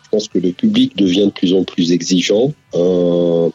Je 0.05 0.09
pense 0.09 0.29
que 0.29 0.39
le 0.39 0.53
public 0.53 0.97
devient 0.97 1.27
de 1.27 1.31
plus 1.31 1.53
en 1.53 1.63
plus 1.63 1.93
exigeant. 1.93 2.55
Euh, 2.75 3.51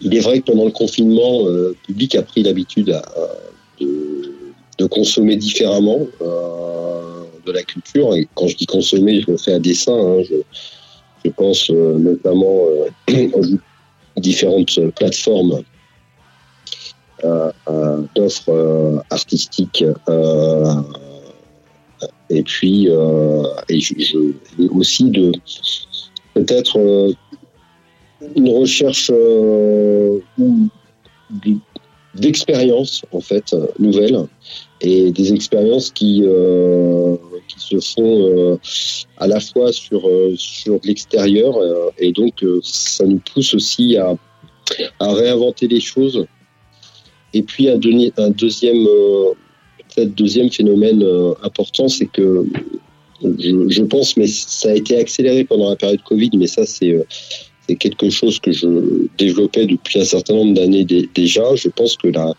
il 0.00 0.14
est 0.14 0.20
vrai 0.20 0.38
que 0.38 0.52
pendant 0.52 0.66
le 0.66 0.70
confinement, 0.70 1.44
euh, 1.48 1.70
le 1.70 1.76
public 1.84 2.14
a 2.14 2.22
pris 2.22 2.44
l'habitude 2.44 2.96
de, 3.80 4.86
consommer 4.86 5.34
différemment 5.34 6.06
de 6.20 7.50
la 7.50 7.62
culture. 7.64 8.14
Et 8.14 8.28
quand 8.36 8.46
je 8.46 8.56
dis 8.56 8.66
consommer, 8.66 9.20
je 9.22 9.32
le 9.32 9.36
fais 9.36 9.54
à 9.54 9.58
dessein. 9.58 9.98
hein. 9.98 10.22
Je, 11.24 11.30
pense 11.30 11.70
notamment 11.70 12.60
aux 13.08 13.42
différentes 14.16 14.78
plateformes 14.96 15.62
euh, 17.24 17.50
euh, 17.68 18.02
d'offres 18.14 18.50
euh, 18.50 18.98
artistiques 19.10 19.84
euh, 20.08 20.74
et 22.28 22.42
puis 22.42 22.88
euh, 22.90 23.42
et 23.68 23.80
je, 23.80 23.94
aussi 24.70 25.10
de 25.10 25.32
peut-être 26.34 26.78
euh, 26.78 27.12
une 28.34 28.50
recherche 28.50 29.10
euh, 29.12 30.20
d'expériences 32.20 33.02
en 33.12 33.20
fait 33.20 33.52
euh, 33.52 33.66
nouvelles 33.78 34.18
et 34.80 35.10
des 35.12 35.32
expériences 35.32 35.90
qui 35.90 36.22
euh, 36.24 37.16
qui 37.48 37.60
se 37.60 37.78
font 37.94 38.14
euh, 38.28 38.56
à 39.18 39.26
la 39.26 39.40
fois 39.40 39.72
sur 39.72 40.02
sur 40.36 40.80
de 40.80 40.86
l'extérieur 40.86 41.52
et 41.98 42.12
donc 42.12 42.44
ça 42.62 43.04
nous 43.04 43.20
pousse 43.32 43.54
aussi 43.54 43.96
à 43.96 44.16
à 44.98 45.12
réinventer 45.14 45.68
les 45.68 45.80
choses. 45.80 46.26
Et 47.32 47.42
puis 47.42 47.68
un, 47.68 47.78
deuxi- 47.78 48.12
un 48.16 48.30
deuxième 48.30 48.84
peut-être 49.94 50.14
deuxième 50.14 50.50
phénomène 50.50 51.04
important 51.42 51.88
c'est 51.88 52.06
que 52.06 52.44
je, 53.22 53.68
je 53.68 53.82
pense 53.82 54.16
mais 54.16 54.26
ça 54.26 54.70
a 54.70 54.74
été 54.74 54.98
accéléré 54.98 55.44
pendant 55.44 55.70
la 55.70 55.76
période 55.76 56.02
Covid 56.02 56.30
mais 56.36 56.46
ça 56.48 56.66
c'est 56.66 56.94
c'est 57.68 57.76
quelque 57.76 58.10
chose 58.10 58.38
que 58.38 58.52
je 58.52 58.68
développais 59.18 59.66
depuis 59.66 60.00
un 60.00 60.04
certain 60.04 60.34
nombre 60.34 60.54
d'années 60.54 60.84
dé- 60.84 61.08
déjà. 61.14 61.42
Je 61.54 61.68
pense 61.68 61.96
que 61.96 62.08
la, 62.08 62.32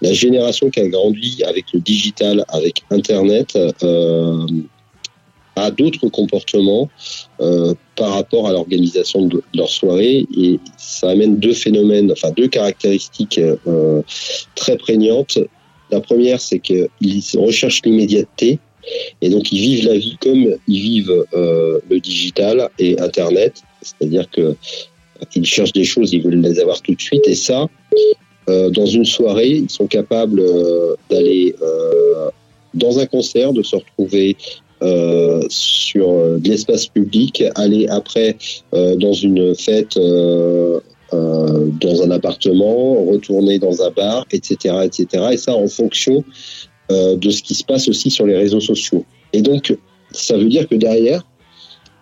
la 0.00 0.12
génération 0.12 0.70
qui 0.70 0.80
a 0.80 0.88
grandi 0.88 1.42
avec 1.44 1.66
le 1.72 1.80
digital, 1.80 2.44
avec 2.48 2.82
Internet, 2.90 3.56
euh, 3.82 4.46
a 5.56 5.70
d'autres 5.70 6.08
comportements 6.08 6.88
euh, 7.40 7.74
par 7.94 8.14
rapport 8.14 8.48
à 8.48 8.52
l'organisation 8.52 9.26
de 9.26 9.42
leur 9.54 9.68
soirée 9.68 10.26
et 10.36 10.58
ça 10.78 11.10
amène 11.10 11.36
deux 11.38 11.52
phénomènes, 11.52 12.10
enfin 12.10 12.30
deux 12.30 12.48
caractéristiques 12.48 13.38
euh, 13.38 14.00
très 14.54 14.78
prégnantes. 14.78 15.38
La 15.90 16.00
première, 16.00 16.40
c'est 16.40 16.58
qu'ils 16.58 16.88
recherchent 17.34 17.82
l'immédiateté 17.84 18.58
et 19.20 19.28
donc 19.28 19.52
ils 19.52 19.60
vivent 19.60 19.86
la 19.86 19.98
vie 19.98 20.16
comme 20.20 20.56
ils 20.66 20.80
vivent 20.80 21.26
euh, 21.34 21.80
le 21.90 22.00
digital 22.00 22.70
et 22.78 22.98
Internet, 22.98 23.62
c'est-à-dire 23.82 24.28
que 24.30 24.54
ils 25.36 25.46
cherchent 25.46 25.72
des 25.72 25.84
choses, 25.84 26.12
ils 26.12 26.22
veulent 26.22 26.40
les 26.40 26.58
avoir 26.58 26.80
tout 26.82 26.94
de 26.94 27.00
suite 27.00 27.26
et 27.26 27.34
ça, 27.34 27.68
euh, 28.48 28.70
dans 28.70 28.86
une 28.86 29.04
soirée, 29.04 29.50
ils 29.50 29.70
sont 29.70 29.86
capables 29.86 30.40
euh, 30.40 30.96
d'aller 31.10 31.54
euh, 31.62 32.28
dans 32.74 32.98
un 32.98 33.06
concert, 33.06 33.52
de 33.52 33.62
se 33.62 33.76
retrouver 33.76 34.36
sur 35.48 36.08
de 36.40 36.48
l'espace 36.48 36.88
public, 36.88 37.44
aller 37.54 37.86
après 37.86 38.36
dans 38.72 39.12
une 39.12 39.54
fête, 39.54 39.96
dans 39.96 40.82
un 42.02 42.10
appartement, 42.10 43.04
retourner 43.04 43.60
dans 43.60 43.80
un 43.80 43.90
bar, 43.90 44.26
etc., 44.32 44.74
etc. 44.82 45.06
Et 45.30 45.36
ça 45.36 45.54
en 45.54 45.68
fonction 45.68 46.24
de 46.90 47.30
ce 47.30 47.42
qui 47.44 47.54
se 47.54 47.62
passe 47.62 47.86
aussi 47.86 48.10
sur 48.10 48.26
les 48.26 48.36
réseaux 48.36 48.58
sociaux. 48.58 49.04
Et 49.32 49.40
donc, 49.40 49.72
ça 50.10 50.36
veut 50.36 50.48
dire 50.48 50.68
que 50.68 50.74
derrière, 50.74 51.24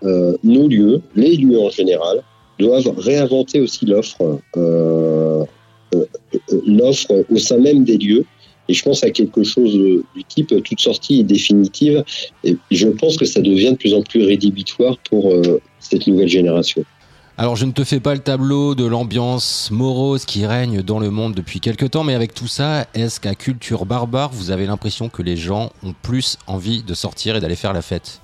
euh, 0.02 0.36
nos 0.42 0.68
lieux, 0.68 1.02
les 1.14 1.36
lieux 1.36 1.60
en 1.60 1.70
général, 1.70 2.22
doivent 2.58 2.92
réinventer 2.98 3.60
aussi 3.60 3.86
l'offre, 3.86 4.38
euh, 4.56 5.44
euh, 5.94 6.04
l'offre 6.66 7.24
au 7.30 7.38
sein 7.38 7.58
même 7.58 7.84
des 7.84 7.98
lieux. 7.98 8.24
Et 8.68 8.74
je 8.74 8.84
pense 8.84 9.02
à 9.02 9.10
quelque 9.10 9.42
chose 9.42 9.72
du 9.72 10.24
type 10.28 10.54
toute 10.62 10.80
sortie 10.80 11.20
est 11.20 11.24
définitive. 11.24 12.04
Et 12.44 12.56
je 12.70 12.88
pense 12.88 13.16
que 13.16 13.24
ça 13.24 13.40
devient 13.40 13.72
de 13.72 13.76
plus 13.76 13.94
en 13.94 14.02
plus 14.02 14.24
rédhibitoire 14.24 14.96
pour 15.10 15.32
cette 15.80 16.06
nouvelle 16.06 16.28
génération. 16.28 16.84
Alors 17.40 17.56
je 17.56 17.64
ne 17.64 17.72
te 17.72 17.84
fais 17.84 18.00
pas 18.00 18.12
le 18.12 18.20
tableau 18.20 18.74
de 18.74 18.84
l'ambiance 18.84 19.70
morose 19.70 20.26
qui 20.26 20.44
règne 20.44 20.82
dans 20.82 20.98
le 20.98 21.10
monde 21.10 21.34
depuis 21.34 21.58
quelque 21.58 21.86
temps, 21.86 22.04
mais 22.04 22.14
avec 22.14 22.34
tout 22.34 22.46
ça, 22.46 22.86
est-ce 22.92 23.18
qu'à 23.18 23.34
Culture 23.34 23.86
Barbare, 23.86 24.30
vous 24.30 24.50
avez 24.50 24.66
l'impression 24.66 25.08
que 25.08 25.22
les 25.22 25.38
gens 25.38 25.72
ont 25.82 25.94
plus 26.02 26.36
envie 26.46 26.82
de 26.82 26.92
sortir 26.92 27.36
et 27.36 27.40
d'aller 27.40 27.56
faire 27.56 27.72
la 27.72 27.80
fête? 27.80 28.20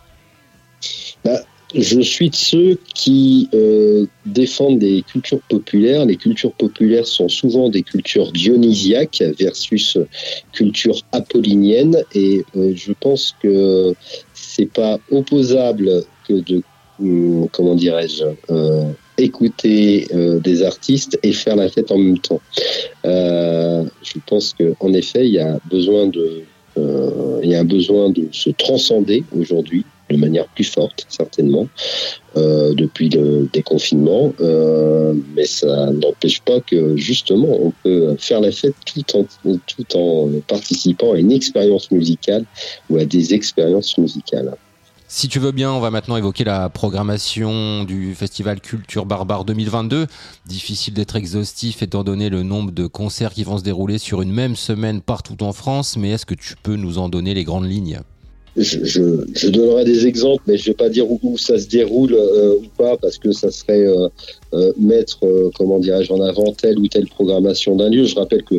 Bah, 1.24 1.41
je 1.75 2.01
suis 2.01 2.31
de 2.31 2.37
ceux 2.37 2.79
qui 2.95 3.49
euh, 3.55 4.07
défendent 4.25 4.79
des 4.79 5.03
cultures 5.03 5.41
populaires. 5.49 6.05
Les 6.05 6.17
cultures 6.17 6.53
populaires 6.53 7.07
sont 7.07 7.29
souvent 7.29 7.69
des 7.69 7.83
cultures 7.83 8.33
dionysiaques 8.33 9.23
versus 9.39 9.99
cultures 10.53 11.01
apolliniennes, 11.12 12.03
et 12.14 12.45
euh, 12.57 12.73
je 12.75 12.93
pense 12.93 13.35
que 13.43 13.95
c'est 14.33 14.71
pas 14.73 14.99
opposable 15.11 16.05
que 16.27 16.35
de 16.35 16.62
hum, 17.01 17.49
comment 17.53 17.75
dirais-je 17.75 18.25
euh, 18.51 18.85
écouter 19.19 20.07
euh, 20.14 20.39
des 20.41 20.62
artistes 20.62 21.19
et 21.23 21.33
faire 21.33 21.57
la 21.57 21.69
fête 21.69 21.91
en 21.91 21.99
même 21.99 22.19
temps. 22.19 22.41
Euh, 23.05 23.85
je 24.03 24.19
pense 24.27 24.55
que 24.55 24.75
en 24.81 24.93
effet, 24.93 25.27
il 25.27 25.35
y 25.35 25.39
a 25.41 25.59
besoin 25.71 26.07
de 26.07 26.43
euh, 26.79 27.41
il 27.43 27.51
y 27.51 27.55
a 27.55 27.61
un 27.61 27.64
besoin 27.64 28.11
de 28.11 28.29
se 28.33 28.51
transcender 28.51 29.25
aujourd'hui 29.39 29.85
de 30.11 30.17
manière 30.17 30.47
plus 30.49 30.65
forte, 30.65 31.07
certainement, 31.09 31.69
euh, 32.37 32.75
depuis 32.75 33.09
le 33.09 33.49
déconfinement. 33.53 34.33
Euh, 34.41 35.15
mais 35.35 35.47
ça 35.47 35.91
n'empêche 35.93 36.41
pas 36.43 36.61
que, 36.61 36.97
justement, 36.97 37.59
on 37.61 37.73
peut 37.83 38.17
faire 38.19 38.41
la 38.41 38.53
fête 38.53 38.75
tout 38.85 39.17
en, 39.17 39.25
tout 39.67 39.97
en 39.97 40.31
participant 40.47 41.15
à 41.15 41.19
une 41.19 41.33
expérience 41.33 41.91
musicale 41.91 42.45
ou 42.91 42.99
à 42.99 43.05
des 43.05 43.35
expériences 43.35 43.99
musicales. 43.99 44.57
Si 45.09 45.29
tu 45.29 45.39
veux 45.39 45.53
bien, 45.53 45.71
on 45.71 45.79
va 45.79 45.93
maintenant 45.93 46.17
évoquer 46.17 46.43
la 46.43 46.69
programmation 46.69 47.85
du 47.85 48.17
festival 48.17 48.61
Culture 48.61 49.07
Barbare 49.07 49.45
2022. 49.45 50.09
Difficile 50.47 50.95
d'être 50.95 51.15
exhaustif 51.15 51.81
étant 51.81 52.03
donné 52.03 52.29
le 52.29 52.43
nombre 52.43 52.73
de 52.73 52.89
concerts 52.89 53.33
qui 53.33 53.45
vont 53.45 53.57
se 53.57 53.63
dérouler 53.63 53.99
sur 53.99 54.21
une 54.21 54.33
même 54.33 54.57
semaine 54.57 55.01
partout 55.01 55.45
en 55.45 55.53
France, 55.53 55.97
mais 55.97 56.11
est-ce 56.11 56.27
que 56.27 56.35
tu 56.35 56.57
peux 56.61 56.75
nous 56.75 56.99
en 56.99 57.09
donner 57.09 57.35
les 57.35 57.45
grandes 57.45 57.71
lignes? 57.71 58.01
Je, 58.57 59.25
je, 59.35 59.49
donnerai 59.49 59.85
des 59.85 60.07
exemples, 60.07 60.43
mais 60.47 60.57
je 60.57 60.67
vais 60.67 60.75
pas 60.75 60.89
dire 60.89 61.11
où, 61.11 61.21
où 61.23 61.37
ça 61.37 61.59
se 61.59 61.69
déroule 61.69 62.15
euh, 62.15 62.57
ou 62.57 62.65
pas, 62.77 62.97
parce 62.97 63.19
que 63.19 63.33
ça 63.33 63.51
serait 63.51 63.87
euh, 63.87 64.09
euh, 64.55 64.73
mettre, 64.79 65.19
euh, 65.25 65.51
comment 65.57 65.79
dirais-je, 65.79 66.13
en 66.13 66.21
avant 66.21 66.53
telle 66.53 66.79
ou 66.79 66.89
telle 66.89 67.07
programmation 67.07 67.77
d'un 67.77 67.91
lieu. 67.91 68.05
Je 68.05 68.15
rappelle 68.15 68.43
que, 68.45 68.57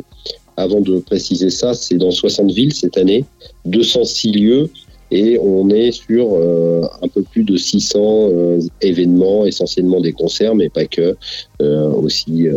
avant 0.55 0.81
de 0.81 0.99
préciser 0.99 1.49
ça, 1.49 1.73
c'est 1.73 1.95
dans 1.95 2.11
60 2.11 2.51
villes 2.51 2.73
cette 2.73 2.97
année, 2.97 3.25
206 3.65 4.31
lieux, 4.33 4.69
et 5.09 5.39
on 5.39 5.69
est 5.69 5.91
sur 5.91 6.33
euh, 6.33 6.81
un 7.01 7.07
peu 7.07 7.23
plus 7.23 7.43
de 7.43 7.57
600 7.57 7.99
euh, 7.99 8.59
événements, 8.81 9.45
essentiellement 9.45 10.01
des 10.01 10.13
concerts, 10.13 10.53
mais 10.53 10.69
pas 10.69 10.85
que, 10.85 11.15
aussi 11.59 12.47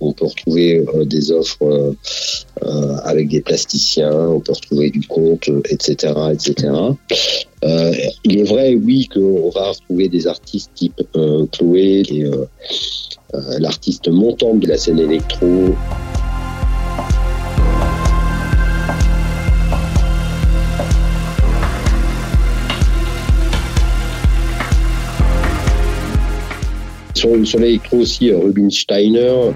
on 0.00 0.12
peut 0.12 0.26
retrouver 0.26 0.78
euh, 0.78 1.04
des 1.04 1.30
offres 1.30 1.62
euh, 1.62 1.92
euh, 2.62 2.96
avec 3.04 3.28
des 3.28 3.40
plasticiens, 3.40 4.12
on 4.12 4.40
peut 4.40 4.52
retrouver 4.52 4.90
du 4.90 5.06
compte, 5.06 5.48
etc., 5.68 6.14
etc. 6.32 6.72
Il 8.24 8.38
est 8.38 8.44
vrai, 8.44 8.74
oui, 8.74 9.08
qu'on 9.12 9.50
va 9.50 9.70
retrouver 9.70 10.08
des 10.08 10.26
artistes 10.26 10.70
type 10.74 11.02
Chloé, 11.52 12.02
l'artiste 13.58 14.08
montante 14.08 14.60
de 14.60 14.68
la 14.68 14.78
scène 14.78 14.98
électro. 14.98 15.74
Sur, 27.14 27.46
sur 27.46 27.58
l'électro 27.58 27.98
aussi, 27.98 28.32
Rubinsteiner. 28.32 29.52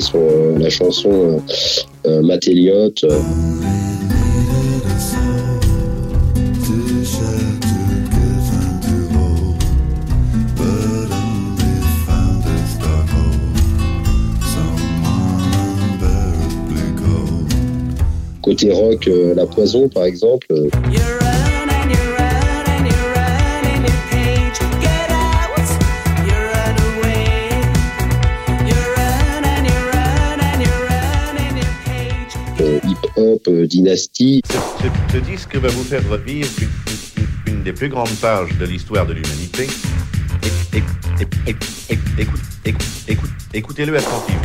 Sur 0.00 0.18
euh, 0.20 0.56
la 0.58 0.70
chanson 0.70 1.10
euh, 1.10 1.38
euh, 2.06 2.22
euh, 2.22 3.20
Côté 18.42 18.72
rock, 18.72 19.10
La 19.34 19.46
Poison 19.46 19.88
par 19.88 20.04
exemple. 20.04 20.46
Dynasty. 33.68 34.42
Ce, 34.50 34.86
ce 35.12 35.18
disque 35.24 35.54
va 35.56 35.68
vous 35.68 35.84
faire 35.84 36.06
revivre 36.08 36.48
une, 37.46 37.62
des 37.62 37.72
plus 37.72 37.88
grandes 37.88 38.14
pages 38.20 38.50
de 38.58 38.64
l'histoire 38.64 39.06
de 39.06 39.12
l'humanité. 39.14 39.66
Écoute- 40.72 40.88
écoute- 42.18 42.40
écoute- 43.06 43.30
Écoutez-le 43.54 43.96
attentivement. 43.96 44.42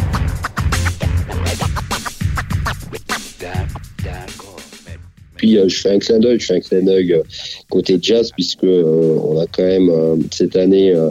Puis 5.35 5.57
euh, 5.57 5.67
je 5.67 5.75
fais 5.81 5.91
un 5.91 5.99
clin 5.99 6.19
d'œil, 6.19 6.39
je 6.39 6.45
fais 6.45 6.55
un 6.55 6.59
clin 6.61 6.81
d'œil 6.81 7.13
euh, 7.13 7.23
côté 7.69 7.97
jazz 8.01 8.31
puisque 8.31 8.63
euh, 8.63 9.17
on 9.23 9.39
a 9.39 9.45
quand 9.47 9.63
même 9.63 9.89
euh, 9.89 10.15
cette 10.31 10.55
année 10.55 10.91
euh, 10.91 11.09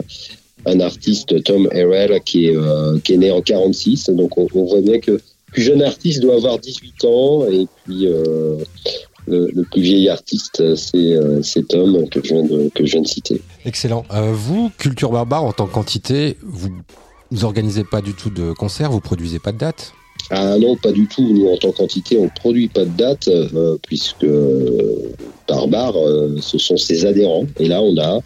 un 0.65 0.79
artiste 0.79 1.43
Tom 1.43 1.67
Harrell 1.71 2.19
qui 2.25 2.47
est 2.47 2.55
qui 3.03 3.13
est 3.13 3.17
né 3.17 3.31
en 3.31 3.41
46, 3.41 4.09
donc 4.11 4.37
on, 4.37 4.47
on 4.55 4.63
voit 4.63 4.81
bien 4.81 4.99
que 4.99 5.19
plus 5.53 5.61
jeune 5.61 5.81
artiste 5.81 6.21
doit 6.21 6.35
avoir 6.35 6.59
18 6.59 7.05
ans 7.05 7.45
et 7.49 7.67
puis 7.85 8.07
euh, 8.07 8.57
le, 9.27 9.49
le 9.53 9.63
plus 9.63 9.81
vieil 9.81 10.09
artiste 10.09 10.75
c'est 10.75 10.97
euh, 10.97 11.41
c'est 11.41 11.67
Tom 11.67 12.09
que 12.09 12.19
je 12.23 12.33
viens 12.33 12.43
de 12.43 12.69
que 12.73 12.85
je 12.85 12.91
viens 12.91 13.01
de 13.01 13.07
citer. 13.07 13.41
Excellent. 13.65 14.03
Euh, 14.11 14.31
vous, 14.33 14.71
Culture 14.77 15.11
Barbare, 15.11 15.43
en 15.43 15.53
tant 15.53 15.67
qu'entité, 15.67 16.37
vous 16.43 16.69
vous 17.33 17.45
organisez 17.45 17.83
pas 17.83 18.01
du 18.01 18.13
tout 18.13 18.29
de 18.29 18.53
concerts, 18.53 18.91
vous 18.91 18.99
produisez 18.99 19.39
pas 19.39 19.51
de 19.51 19.57
dates 19.57 19.93
Ah 20.29 20.57
non, 20.59 20.75
pas 20.75 20.91
du 20.91 21.07
tout. 21.07 21.33
Nous, 21.33 21.47
en 21.47 21.57
tant 21.57 21.71
qu'entité, 21.71 22.17
on 22.17 22.25
ne 22.25 22.29
produit 22.29 22.67
pas 22.67 22.85
de 22.85 22.95
date, 22.95 23.27
euh, 23.27 23.77
puisque 23.87 24.23
euh, 24.23 25.11
Barbare, 25.47 25.97
euh, 25.97 26.37
ce 26.41 26.57
sont 26.57 26.77
ses 26.77 27.05
adhérents. 27.05 27.45
Et 27.59 27.67
là, 27.67 27.81
on 27.81 27.97
a 27.97 28.19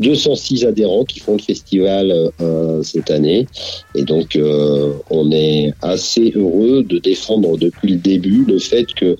206 0.00 0.64
adhérents 0.64 1.04
qui 1.04 1.20
font 1.20 1.36
le 1.36 1.42
festival 1.42 2.30
euh, 2.40 2.82
cette 2.82 3.10
année. 3.10 3.46
Et 3.94 4.02
donc, 4.02 4.36
euh, 4.36 4.92
on 5.10 5.30
est 5.32 5.72
assez 5.82 6.32
heureux 6.34 6.82
de 6.82 6.98
défendre 6.98 7.56
depuis 7.56 7.92
le 7.92 7.96
début 7.98 8.44
le 8.46 8.58
fait 8.58 8.86
que 8.94 9.16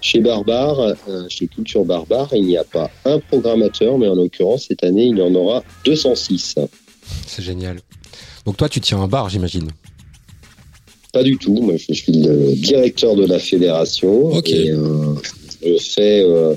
chez 0.00 0.20
Barbare, 0.20 0.94
euh, 1.08 1.24
chez 1.28 1.46
Culture 1.46 1.84
Barbare, 1.84 2.28
il 2.32 2.44
n'y 2.44 2.56
a 2.56 2.64
pas 2.64 2.90
un 3.04 3.18
programmateur, 3.18 3.98
mais 3.98 4.08
en 4.08 4.14
l'occurrence, 4.14 4.66
cette 4.68 4.84
année, 4.84 5.06
il 5.06 5.18
y 5.18 5.22
en 5.22 5.34
aura 5.34 5.62
206. 5.84 6.56
C'est 7.26 7.42
génial. 7.42 7.78
Donc 8.44 8.56
toi, 8.56 8.68
tu 8.68 8.80
tiens 8.80 9.00
un 9.00 9.08
bar, 9.08 9.28
j'imagine. 9.28 9.68
Pas 11.12 11.22
du 11.22 11.36
tout. 11.36 11.54
Moi, 11.54 11.74
je 11.76 11.92
suis 11.92 12.12
le 12.12 12.54
directeur 12.54 13.16
de 13.16 13.26
la 13.26 13.38
fédération 13.38 14.40
et 14.42 14.70
euh, 14.70 15.14
je 15.66 15.82
fais 15.82 16.22
euh, 16.22 16.54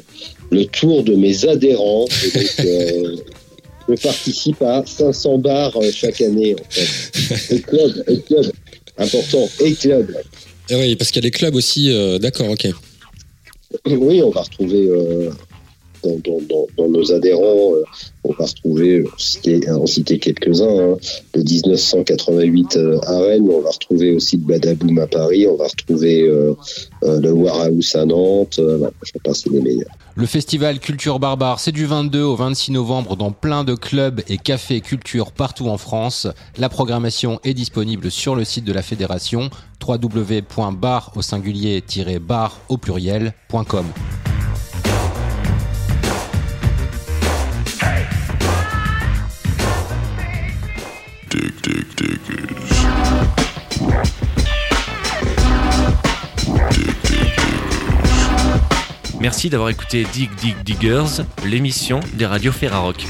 le 0.51 0.66
tour 0.66 1.03
de 1.03 1.16
mes 1.16 1.45
adhérents. 1.45 2.05
Et 2.26 2.38
donc, 2.38 2.53
euh, 2.66 3.16
je 3.89 3.95
participe 3.95 4.62
à 4.62 4.84
500 4.86 5.38
bars 5.39 5.76
euh, 5.78 5.91
chaque 5.91 6.22
année. 6.22 6.55
En 6.55 6.64
fait. 6.70 7.55
Et 7.55 7.60
club, 7.62 8.03
et 8.07 8.20
club, 8.22 8.51
important, 8.97 9.49
et 9.64 9.74
club. 9.74 10.16
Eh 10.70 10.76
oui, 10.76 10.95
parce 10.95 11.12
qu'il 11.12 11.24
y 11.24 11.26
a 11.26 11.30
des 11.30 11.38
clubs 11.38 11.55
aussi. 11.55 11.91
euh, 11.91 12.20
D'accord, 12.20 12.49
ok. 12.49 12.68
Oui, 13.86 14.22
on 14.22 14.30
va 14.32 14.41
retrouver 14.41 14.88
euh, 14.88 15.30
dans, 16.04 16.88
nos 16.88 17.12
adhérents, 17.12 17.74
euh, 17.76 17.84
on 18.24 18.34
va 18.34 18.45
retrouver, 18.45 19.04
citer, 19.18 19.70
en 19.70 19.86
citer 19.86 20.20
quelques-uns, 20.20 20.93
hein, 20.93 20.97
le 21.36 21.43
1988 21.43 22.76
euh, 22.76 23.00
à 23.04 23.20
Rennes, 23.20 23.47
on 23.50 23.62
va 23.62 23.70
retrouver 23.70 24.14
aussi 24.14 24.38
le 24.38 24.43
Badaboom 24.43 25.00
à 25.00 25.08
Paris, 25.08 25.47
on 25.47 25.56
va 25.56 25.68
retrouver 25.68 26.24
euh, 26.24 26.54
euh, 27.04 27.20
le 27.20 27.32
Warhouse 27.32 27.95
à 27.95 28.06
Nantes, 28.06 28.56
je 28.60 29.14
vais 29.14 29.20
passer 29.24 29.50
les 29.50 29.62
meilleurs. 29.62 29.91
Le 30.16 30.26
festival 30.26 30.80
Culture 30.80 31.20
Barbare, 31.20 31.60
c'est 31.60 31.72
du 31.72 31.86
22 31.86 32.22
au 32.22 32.36
26 32.36 32.72
novembre 32.72 33.16
dans 33.16 33.32
plein 33.32 33.64
de 33.64 33.76
clubs 33.76 34.22
et 34.28 34.38
cafés 34.38 34.82
culture 34.82 35.32
partout 35.32 35.68
en 35.68 35.78
France. 35.78 36.28
La 36.58 36.68
programmation 36.68 37.39
est 37.43 37.54
disponible 37.54 38.12
sur 38.12 38.36
le 38.36 38.43
site 38.43 38.66
de 38.66 38.74
la 38.74 38.82
fédération 38.82 39.50
www.bar 39.88 41.14
au 41.16 41.22
singulier-bar 41.22 42.60
au 42.68 42.78
pluriel.com. 42.78 43.86
Merci 59.20 59.50
d'avoir 59.50 59.70
écouté 59.70 60.06
Dig 60.14 60.30
Dig 60.36 60.56
Diggers, 60.64 61.24
l'émission 61.46 62.00
des 62.14 62.26
radios 62.26 62.52
Ferrarock. 62.52 63.06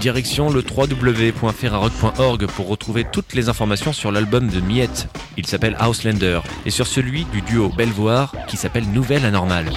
Direction 0.00 0.50
le 0.50 0.62
www.ferrarock.org 0.62 2.46
pour 2.46 2.68
retrouver 2.68 3.04
toutes 3.10 3.34
les 3.34 3.48
informations 3.48 3.92
sur 3.92 4.12
l'album 4.12 4.48
de 4.48 4.60
Miette. 4.60 5.08
Il 5.36 5.46
s'appelle 5.46 5.76
Houselander 5.80 6.40
et 6.64 6.70
sur 6.70 6.86
celui 6.86 7.24
du 7.24 7.42
duo 7.42 7.70
Belvoir 7.70 8.32
qui 8.46 8.56
s'appelle 8.56 8.88
Nouvelle 8.88 9.24
Anormale. 9.24 9.72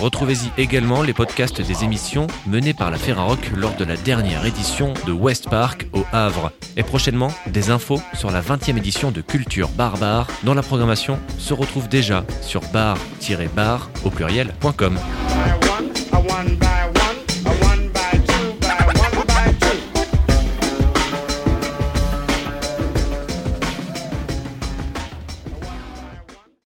Retrouvez-y 0.00 0.50
également 0.58 1.02
les 1.02 1.12
podcasts 1.12 1.60
des 1.60 1.84
émissions 1.84 2.26
menées 2.46 2.74
par 2.74 2.90
la 2.90 2.98
Ferrarock 2.98 3.38
lors 3.56 3.74
de 3.76 3.84
la 3.84 3.96
dernière 3.96 4.44
édition 4.44 4.92
de 5.06 5.12
West 5.12 5.48
Park 5.48 5.86
au 5.92 6.04
Havre. 6.12 6.52
Et 6.76 6.82
prochainement, 6.82 7.32
des 7.46 7.70
infos 7.70 8.00
sur 8.14 8.30
la 8.30 8.42
20e 8.42 8.76
édition 8.76 9.10
de 9.10 9.20
Culture 9.20 9.68
Barbare 9.70 10.28
dont 10.44 10.54
la 10.54 10.62
programmation 10.62 11.18
se 11.38 11.54
retrouve 11.54 11.88
déjà 11.88 12.24
sur 12.42 12.60
bar-bar 12.72 13.90
au 14.04 14.10
pluriel.com. 14.10 14.98